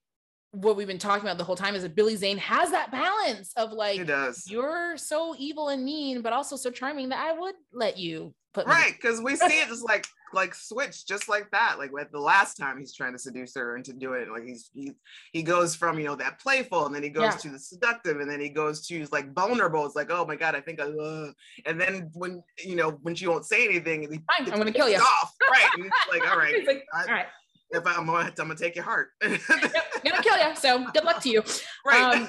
what 0.52 0.76
we've 0.76 0.86
been 0.86 0.98
talking 0.98 1.22
about 1.26 1.38
the 1.38 1.44
whole 1.44 1.56
time 1.56 1.74
is 1.74 1.82
that 1.82 1.94
Billy 1.94 2.16
Zane 2.16 2.38
has 2.38 2.70
that 2.70 2.90
balance 2.90 3.52
of 3.56 3.72
like 3.72 4.06
does. 4.06 4.46
you're 4.50 4.96
so 4.96 5.34
evil 5.38 5.68
and 5.68 5.84
mean, 5.84 6.22
but 6.22 6.32
also 6.32 6.56
so 6.56 6.70
charming 6.70 7.10
that 7.10 7.18
I 7.24 7.38
would 7.38 7.54
let 7.72 7.98
you 7.98 8.34
put 8.54 8.66
Right, 8.66 8.92
because 8.92 9.20
we 9.20 9.36
see 9.36 9.60
it 9.60 9.68
just 9.68 9.84
like 9.84 10.06
like 10.34 10.54
switch 10.54 11.06
just 11.06 11.28
like 11.28 11.50
that. 11.52 11.76
Like 11.78 11.92
with 11.92 12.10
the 12.12 12.20
last 12.20 12.56
time 12.56 12.78
he's 12.78 12.94
trying 12.94 13.12
to 13.12 13.18
seduce 13.18 13.54
her 13.56 13.76
into 13.76 13.92
doing 13.92 14.22
it. 14.22 14.30
Like 14.30 14.44
he's 14.44 14.70
he 14.74 14.92
he 15.32 15.42
goes 15.42 15.74
from 15.74 15.98
you 15.98 16.06
know 16.06 16.16
that 16.16 16.40
playful 16.40 16.86
and 16.86 16.94
then 16.94 17.02
he 17.02 17.08
goes 17.10 17.24
Yeah. 17.24 17.30
to 17.42 17.50
the 17.50 17.58
seductive 17.58 18.20
and 18.20 18.30
then 18.30 18.40
he 18.40 18.48
goes 18.48 18.86
to 18.88 19.06
like 19.12 19.32
vulnerable. 19.34 19.84
It's 19.86 19.96
like 19.96 20.10
oh 20.10 20.24
my 20.26 20.36
god, 20.36 20.54
I 20.54 20.60
think 20.60 20.80
I 20.80 20.84
uh, 20.84 21.30
and 21.66 21.80
then 21.80 22.10
when 22.14 22.42
you 22.64 22.76
know 22.76 22.92
when 23.02 23.14
she 23.14 23.26
won't 23.26 23.44
say 23.44 23.64
anything, 23.66 24.02
he 24.02 24.08
gets 24.08 24.24
I'm 24.50 24.58
gonna 24.58 24.72
kill 24.72 24.88
you. 24.88 24.96
Off. 24.96 25.34
Right, 25.50 25.68
and 25.76 25.84
it's 25.86 25.94
like 26.10 26.26
all 26.30 26.38
right, 26.38 26.54
He's 26.54 26.66
like, 26.66 26.84
all 26.94 27.04
right, 27.06 27.26
if 27.70 27.86
I, 27.86 27.94
I'm 27.94 28.06
gonna 28.06 28.28
I'm 28.28 28.34
gonna 28.34 28.54
take 28.56 28.74
your 28.76 28.84
heart. 28.84 29.08
I'm 29.22 29.38
gonna 29.48 30.22
kill 30.22 30.36
you. 30.38 30.56
So 30.56 30.86
good 30.92 31.04
luck 31.04 31.22
to 31.22 31.28
you. 31.28 31.42
right. 31.86 32.16
Um, 32.16 32.28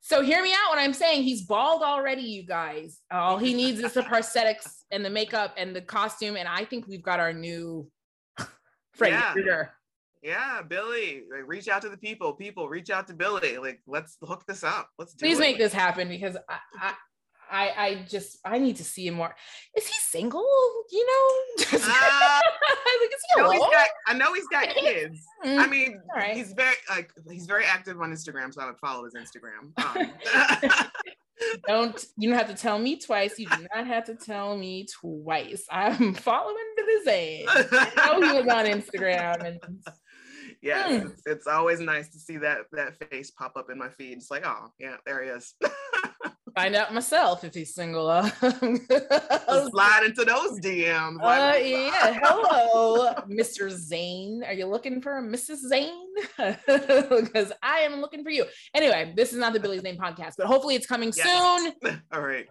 so 0.00 0.22
hear 0.22 0.40
me 0.42 0.52
out 0.52 0.70
when 0.70 0.78
I'm 0.78 0.92
saying 0.92 1.24
he's 1.24 1.42
bald 1.42 1.82
already, 1.82 2.22
you 2.22 2.44
guys. 2.46 3.00
All 3.10 3.38
he 3.38 3.54
needs 3.54 3.80
is 3.80 3.92
the 3.94 4.02
prosthetics 4.02 4.68
and 4.92 5.04
the 5.04 5.10
makeup 5.10 5.54
and 5.58 5.74
the 5.74 5.80
costume, 5.82 6.36
and 6.36 6.46
I 6.48 6.64
think 6.64 6.86
we've 6.86 7.02
got 7.02 7.18
our 7.18 7.32
new 7.32 7.90
Freddy 8.94 9.14
Yeah. 9.14 9.32
Krueger. 9.32 9.72
yeah, 10.22 10.62
Billy, 10.62 11.24
like 11.30 11.46
reach 11.48 11.68
out 11.68 11.82
to 11.82 11.88
the 11.88 11.96
people. 11.96 12.32
People, 12.34 12.68
reach 12.68 12.88
out 12.90 13.08
to 13.08 13.14
Billy. 13.14 13.58
Like 13.58 13.80
let's 13.86 14.16
hook 14.22 14.44
this 14.46 14.62
up. 14.62 14.88
Let's 14.98 15.12
do 15.14 15.26
Please 15.26 15.38
it. 15.38 15.40
make 15.40 15.58
this 15.58 15.72
happen 15.72 16.08
because 16.08 16.36
I, 16.48 16.58
I, 16.80 16.94
I, 17.50 17.72
I 17.76 18.06
just 18.08 18.38
I 18.44 18.58
need 18.58 18.76
to 18.76 18.84
see 18.84 19.06
him 19.06 19.14
more. 19.14 19.34
Is 19.76 19.86
he 19.86 19.94
single? 20.00 20.44
You 20.90 21.06
know, 21.06 21.64
Just- 21.70 21.88
Uh, 21.88 22.40
like, 23.00 23.10
is 23.10 23.22
he 23.34 23.40
I 23.40 23.42
know 23.42 23.48
alone? 23.50 23.70
got. 23.70 23.88
I 24.06 24.14
know 24.14 24.32
he's 24.34 24.46
got 24.48 24.68
kids. 24.74 25.20
Mm. 25.44 25.58
I 25.58 25.66
mean, 25.66 26.00
right. 26.14 26.36
he's 26.36 26.52
very 26.52 26.74
like 26.88 27.10
he's 27.30 27.46
very 27.46 27.64
active 27.64 28.00
on 28.00 28.10
Instagram, 28.12 28.52
so 28.54 28.62
I 28.62 28.66
would 28.66 28.78
follow 28.78 29.04
his 29.04 29.14
Instagram. 29.14 29.72
Um, 29.84 30.86
don't 31.68 32.04
you 32.16 32.30
don't 32.30 32.38
have 32.38 32.48
to 32.48 32.54
tell 32.54 32.78
me 32.78 32.98
twice. 32.98 33.38
You 33.38 33.46
do 33.48 33.66
not 33.74 33.86
have 33.86 34.04
to 34.06 34.14
tell 34.14 34.56
me 34.56 34.86
twice. 35.00 35.64
I'm 35.70 36.14
following 36.14 36.56
the 36.76 37.00
Zane. 37.04 37.46
I 37.48 38.18
know 38.20 38.26
he 38.32 38.42
was 38.42 38.48
on 38.52 38.64
Instagram 38.66 39.44
and 39.46 39.60
yes, 40.62 41.02
Hmm. 41.02 41.08
it's, 41.08 41.22
it's 41.26 41.46
always 41.46 41.80
nice 41.80 42.08
to 42.10 42.18
see 42.18 42.38
that 42.38 42.60
that 42.72 42.96
face 43.10 43.30
pop 43.32 43.52
up 43.56 43.70
in 43.70 43.78
my 43.78 43.88
feed. 43.90 44.16
It's 44.18 44.30
like, 44.30 44.46
oh 44.46 44.68
yeah, 44.78 44.96
there 45.04 45.22
he 45.22 45.28
is. 45.30 45.54
Find 46.56 46.74
out 46.74 46.92
myself 46.92 47.44
if 47.44 47.54
he's 47.54 47.74
single. 47.74 48.08
Slide 48.40 50.02
into 50.06 50.24
those 50.24 50.58
DMs. 50.60 51.18
uh, 51.22 51.56
yeah. 51.58 52.18
Hello, 52.22 53.12
Mr. 53.30 53.70
Zane. 53.70 54.42
Are 54.44 54.54
you 54.54 54.66
looking 54.66 55.00
for 55.02 55.18
a 55.18 55.22
Mrs. 55.22 55.58
Zane? 55.68 56.06
because 56.38 57.52
I 57.62 57.80
am 57.80 58.00
looking 58.00 58.24
for 58.24 58.30
you. 58.30 58.46
Anyway, 58.74 59.12
this 59.16 59.32
is 59.32 59.38
not 59.38 59.52
the 59.52 59.60
Billy 59.60 59.78
Name 59.80 59.98
podcast, 59.98 60.32
but 60.38 60.46
hopefully 60.46 60.74
it's 60.74 60.86
coming 60.86 61.12
Yes. 61.14 61.72
soon. 61.84 62.02
All 62.12 62.22
right. 62.22 62.46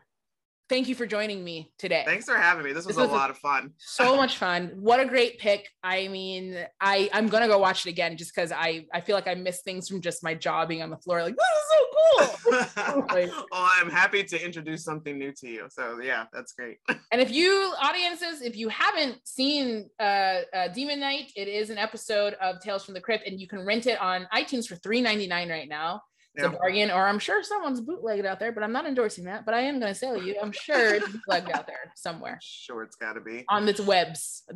Thank 0.68 0.88
you 0.88 0.96
for 0.96 1.06
joining 1.06 1.44
me 1.44 1.72
today. 1.78 2.02
Thanks 2.08 2.26
for 2.26 2.36
having 2.36 2.64
me. 2.66 2.74
This 2.74 2.88
was 2.88 2.96
This 2.96 2.98
a 2.98 3.08
was 3.08 3.12
a- 3.12 3.14
lot 3.14 3.30
of 3.30 3.38
fun. 3.38 3.72
so 3.78 4.16
much 4.24 4.38
fun 4.38 4.72
what 4.76 5.00
a 5.00 5.06
great 5.06 5.38
pick 5.40 5.70
i 5.84 6.08
mean 6.08 6.66
i 6.82 7.10
i'm 7.14 7.28
gonna 7.28 7.48
go 7.48 7.58
watch 7.60 7.86
it 7.86 7.90
again 7.90 8.18
just 8.18 8.34
because 8.34 8.52
i 8.52 8.86
i 8.94 9.00
feel 9.02 9.16
like 9.16 9.28
i 9.28 9.36
miss 9.36 9.62
things 9.62 9.88
from 9.88 10.02
just 10.02 10.24
my 10.24 10.34
jaw 10.34 10.66
being 10.66 10.82
on 10.82 10.90
the 10.90 10.98
floor 10.98 11.22
like 11.22 11.36
this 11.36 11.46
is 11.58 11.68
so 11.70 12.66
cool 12.96 13.06
Like- 13.16 13.30
well, 13.52 13.70
I'm 13.80 13.90
happy 13.90 14.24
to 14.24 14.44
introduce 14.44 14.84
something 14.84 15.18
new 15.18 15.32
to 15.34 15.48
you. 15.50 15.68
So 15.70 16.00
yeah, 16.02 16.26
that's 16.34 16.54
great. 16.54 16.78
and 17.12 17.22
if 17.22 17.32
you 17.32 17.74
audiences 17.82 18.42
if 18.42 18.56
you 18.56 18.70
haven't 18.70 19.18
seen 19.26 19.90
uh, 20.00 20.42
uh 20.54 20.68
Demon 20.70 21.00
Knight 21.00 21.32
it 21.36 21.48
is 21.48 21.70
an 21.70 21.78
episode 21.78 22.34
of 22.42 22.60
tales 22.62 22.84
from 22.86 22.94
the 22.94 23.02
crypt 23.02 23.28
and 23.28 23.40
you 23.40 23.48
can 23.48 23.66
rent 23.66 23.86
it 23.88 24.00
on 24.02 24.28
itunes 24.34 24.68
for 24.68 24.76
3.99 24.76 25.50
right 25.50 25.70
now 25.70 26.02
It's 26.36 26.44
Yeah. 26.44 26.50
a 26.54 26.58
bargain, 26.60 26.92
or 26.92 27.08
I'm 27.08 27.20
sure 27.20 27.42
someone's 27.44 27.80
bootlegged 27.82 28.26
out 28.26 28.40
there, 28.40 28.52
but 28.52 28.62
I'm 28.64 28.72
not 28.74 28.86
endorsing 28.86 29.24
that. 29.26 29.46
But 29.46 29.54
I 29.56 29.62
am 29.62 29.80
going 29.80 29.92
to 29.94 29.98
sell 29.98 30.22
you. 30.22 30.36
I'm 30.42 30.52
sure 30.52 30.96
it's 30.96 31.08
bootlegged 31.08 31.50
out 31.52 31.66
there 31.66 31.92
somewhere 31.96 32.38
Sure, 32.42 32.84
it's 32.84 32.96
got 32.98 33.14
to 33.14 33.22
be. 33.22 33.46
on 33.50 33.68
its 33.68 33.80
webs. 33.80 34.44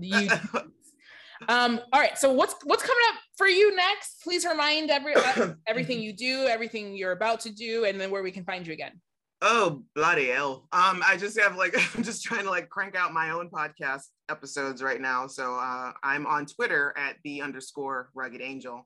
Um. 1.47 1.79
All 1.93 2.01
right. 2.01 2.17
So 2.17 2.33
what's 2.33 2.53
what's 2.65 2.83
coming 2.83 3.01
up 3.07 3.15
for 3.37 3.47
you 3.47 3.73
next? 3.73 4.21
Please 4.23 4.45
remind 4.45 4.91
every 4.91 5.15
uh, 5.15 5.53
everything 5.67 6.01
you 6.01 6.11
do, 6.11 6.47
everything 6.47 6.93
you're 6.97 7.13
about 7.13 7.39
to 7.41 7.49
do, 7.49 7.85
and 7.85 7.99
then 7.99 8.11
where 8.11 8.21
we 8.21 8.31
can 8.31 8.43
find 8.43 8.67
you 8.67 8.73
again. 8.73 8.99
Oh, 9.41 9.83
bloody 9.95 10.27
hell. 10.27 10.67
Um, 10.73 11.01
I 11.05 11.15
just 11.17 11.39
have 11.39 11.55
like 11.55 11.73
I'm 11.95 12.03
just 12.03 12.23
trying 12.23 12.43
to 12.43 12.49
like 12.49 12.69
crank 12.69 12.95
out 12.95 13.13
my 13.13 13.29
own 13.29 13.49
podcast 13.49 14.03
episodes 14.29 14.83
right 14.83 14.99
now. 14.99 15.27
So 15.27 15.55
uh 15.55 15.93
I'm 16.03 16.25
on 16.27 16.45
Twitter 16.45 16.93
at 16.97 17.15
the 17.23 17.41
underscore 17.41 18.09
rugged 18.13 18.41
angel. 18.41 18.85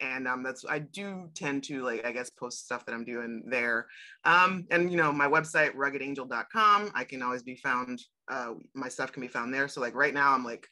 And 0.00 0.28
um 0.28 0.42
that's 0.42 0.64
I 0.68 0.80
do 0.80 1.30
tend 1.34 1.64
to 1.64 1.82
like 1.82 2.04
I 2.04 2.12
guess 2.12 2.28
post 2.28 2.66
stuff 2.66 2.84
that 2.84 2.92
I'm 2.94 3.06
doing 3.06 3.44
there. 3.46 3.86
Um 4.24 4.66
and 4.70 4.90
you 4.90 4.98
know 4.98 5.10
my 5.10 5.26
website 5.26 5.74
ruggedangel.com. 5.74 6.92
I 6.94 7.04
can 7.04 7.22
always 7.22 7.42
be 7.42 7.56
found 7.56 8.02
uh 8.30 8.54
my 8.74 8.90
stuff 8.90 9.10
can 9.10 9.22
be 9.22 9.28
found 9.28 9.54
there. 9.54 9.68
So 9.68 9.80
like 9.80 9.94
right 9.94 10.14
now 10.14 10.34
I'm 10.34 10.44
like 10.44 10.66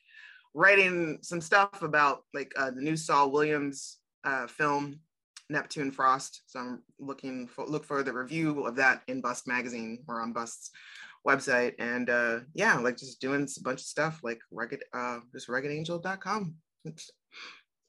writing 0.53 1.19
some 1.23 1.41
stuff 1.41 1.81
about 1.81 2.25
like 2.35 2.53
uh, 2.57 2.71
the 2.71 2.83
new 2.83 2.97
Saul 2.97 3.31
Williams 3.31 3.97
uh 4.25 4.47
film 4.47 5.01
Neptune 5.53 5.91
Frost. 5.91 6.43
So 6.47 6.61
I'm 6.61 6.83
looking 6.99 7.47
for 7.47 7.67
look 7.67 7.85
for 7.85 8.03
the 8.03 8.13
review 8.13 8.65
of 8.67 8.77
that 8.77 9.03
in 9.09 9.21
Bust 9.21 9.47
magazine 9.47 10.03
or 10.09 10.21
on 10.21 10.33
Bust's 10.33 10.71
website. 11.27 11.75
And 11.79 12.11
uh 12.11 12.41
yeah, 12.55 12.79
like 12.79 12.97
just 12.97 13.21
doing 13.21 13.43
a 13.43 13.63
bunch 13.63 13.81
of 13.81 13.87
stuff 13.87 14.21
like 14.23 14.41
rugged 14.51 14.83
uh 14.93 15.21
just 15.33 15.49
ruggedangel.com. 15.49 16.55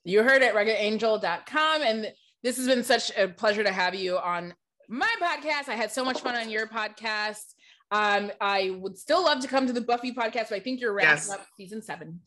You 0.04 0.22
heard 0.22 0.42
it, 0.42 0.54
ruggedangel.com. 0.54 1.82
And 1.82 2.12
this 2.42 2.58
has 2.58 2.66
been 2.66 2.84
such 2.84 3.10
a 3.16 3.26
pleasure 3.26 3.64
to 3.64 3.72
have 3.72 3.94
you 3.94 4.18
on 4.18 4.54
my 4.88 5.10
podcast. 5.20 5.68
I 5.68 5.76
had 5.76 5.90
so 5.90 6.04
much 6.04 6.20
fun 6.20 6.36
on 6.36 6.50
your 6.50 6.66
podcast. 6.66 7.53
Um, 7.90 8.32
I 8.40 8.70
would 8.80 8.98
still 8.98 9.22
love 9.24 9.40
to 9.40 9.48
come 9.48 9.66
to 9.66 9.72
the 9.72 9.80
Buffy 9.80 10.12
podcast, 10.12 10.48
but 10.48 10.54
I 10.54 10.60
think 10.60 10.80
you're 10.80 10.92
wrapping 10.92 11.10
Yes. 11.10 11.30
up 11.30 11.46
season 11.56 11.80
seven. 11.82 12.20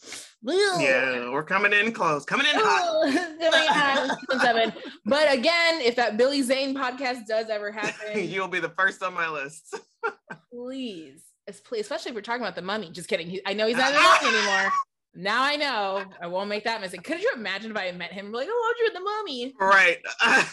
yeah, 0.43 1.29
we're 1.29 1.43
coming 1.43 1.73
in 1.73 1.91
close, 1.91 2.23
coming 2.25 2.45
in 2.47 2.55
hot. 2.55 3.03
Coming 3.39 3.67
out 3.69 4.09
of 4.09 4.17
season 4.19 4.39
seven. 4.39 4.73
But 5.05 5.31
again, 5.33 5.81
if 5.81 5.95
that 5.97 6.15
Billy 6.17 6.41
Zane 6.41 6.73
podcast 6.75 7.25
does 7.27 7.49
ever 7.49 7.71
happen, 7.71 8.23
You'll 8.29 8.47
be 8.47 8.59
the 8.59 8.69
first 8.69 9.03
on 9.03 9.13
my 9.13 9.27
list. 9.29 9.77
please, 10.53 11.21
especially 11.47 12.09
if 12.09 12.15
we're 12.15 12.21
talking 12.21 12.41
about 12.41 12.55
the 12.55 12.61
mummy. 12.61 12.89
Just 12.91 13.09
kidding. 13.09 13.27
He, 13.29 13.41
I 13.45 13.53
know 13.53 13.67
he's 13.67 13.77
not 13.77 13.93
the 13.93 13.99
mummy 13.99 14.37
anymore. 14.37 14.71
Now 15.15 15.43
I 15.43 15.55
know. 15.55 16.03
I 16.21 16.27
won't 16.27 16.47
make 16.49 16.63
that 16.65 16.79
mistake. 16.79 17.03
Could 17.03 17.21
you 17.21 17.31
imagine 17.35 17.71
if 17.71 17.77
I 17.77 17.85
had 17.85 17.97
met 17.97 18.11
him 18.13 18.31
like, 18.31 18.47
oh, 18.49 18.73
you're 18.79 18.93
the 18.93 18.99
mummy? 19.01 19.53
right. 19.59 19.97
Not 20.23 20.37
me. 20.37 20.43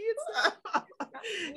It's 0.00 0.20
not 0.27 0.27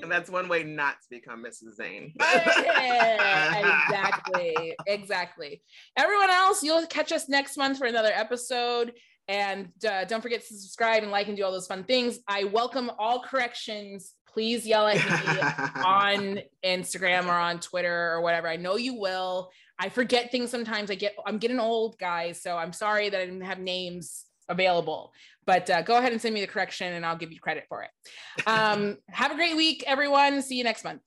and 0.02 0.12
that's 0.12 0.30
one 0.30 0.48
way 0.48 0.64
not 0.64 0.96
to 1.02 1.10
become 1.10 1.44
Mrs. 1.44 1.76
Zane. 1.76 2.14
Yeah, 2.22 3.86
exactly. 3.88 4.76
Exactly. 4.88 5.62
Everyone 5.98 6.30
else, 6.30 6.64
you'll 6.64 6.86
catch 6.88 7.12
us 7.12 7.30
next 7.30 7.58
month 7.58 7.78
for 7.78 7.86
another 7.86 8.12
episode. 8.14 8.94
And 9.28 9.70
uh, 9.88 10.06
don't 10.06 10.22
forget 10.22 10.42
to 10.42 10.54
subscribe 10.54 11.04
and 11.04 11.12
like 11.12 11.28
and 11.28 11.38
do 11.38 11.44
all 11.44 11.52
those 11.52 11.68
fun 11.68 11.84
things. 11.84 12.20
I 12.28 12.46
welcome 12.46 12.92
all 12.98 13.22
corrections. 13.22 14.14
Please 14.28 14.66
yell 14.66 14.88
at 14.88 14.96
me 14.96 15.82
on 15.86 16.40
Instagram 16.66 17.28
or 17.28 17.38
on 17.38 17.60
Twitter 17.60 18.12
or 18.12 18.22
whatever. 18.22 18.48
I 18.48 18.56
know 18.56 18.78
you 18.78 19.00
will. 19.00 19.52
I 19.80 19.90
forget 19.90 20.32
things 20.32 20.50
sometimes. 20.50 20.92
I 20.92 20.96
get 20.96 21.16
I'm 21.26 21.38
getting 21.38 21.60
old, 21.60 21.98
guys. 21.98 22.42
So 22.42 22.58
I'm 22.58 22.74
sorry 22.74 23.10
that 23.10 23.22
I 23.22 23.26
didn't 23.26 23.42
have 23.42 23.60
names 23.60 24.26
available. 24.50 25.14
But 25.46 25.70
uh, 25.70 25.82
go 25.82 25.98
ahead 25.98 26.12
and 26.12 26.22
send 26.22 26.34
me 26.34 26.42
the 26.42 26.48
correction 26.48 26.94
and 26.94 27.06
I'll 27.06 27.18
give 27.18 27.32
you 27.32 27.40
credit 27.40 27.66
for 27.68 27.84
it. 27.84 27.90
Um, 28.48 28.98
have 29.10 29.32
a 29.32 29.36
great 29.36 29.56
week, 29.56 29.84
everyone. 29.88 30.42
See 30.42 30.56
you 30.56 30.64
next 30.64 30.84
month. 30.84 31.02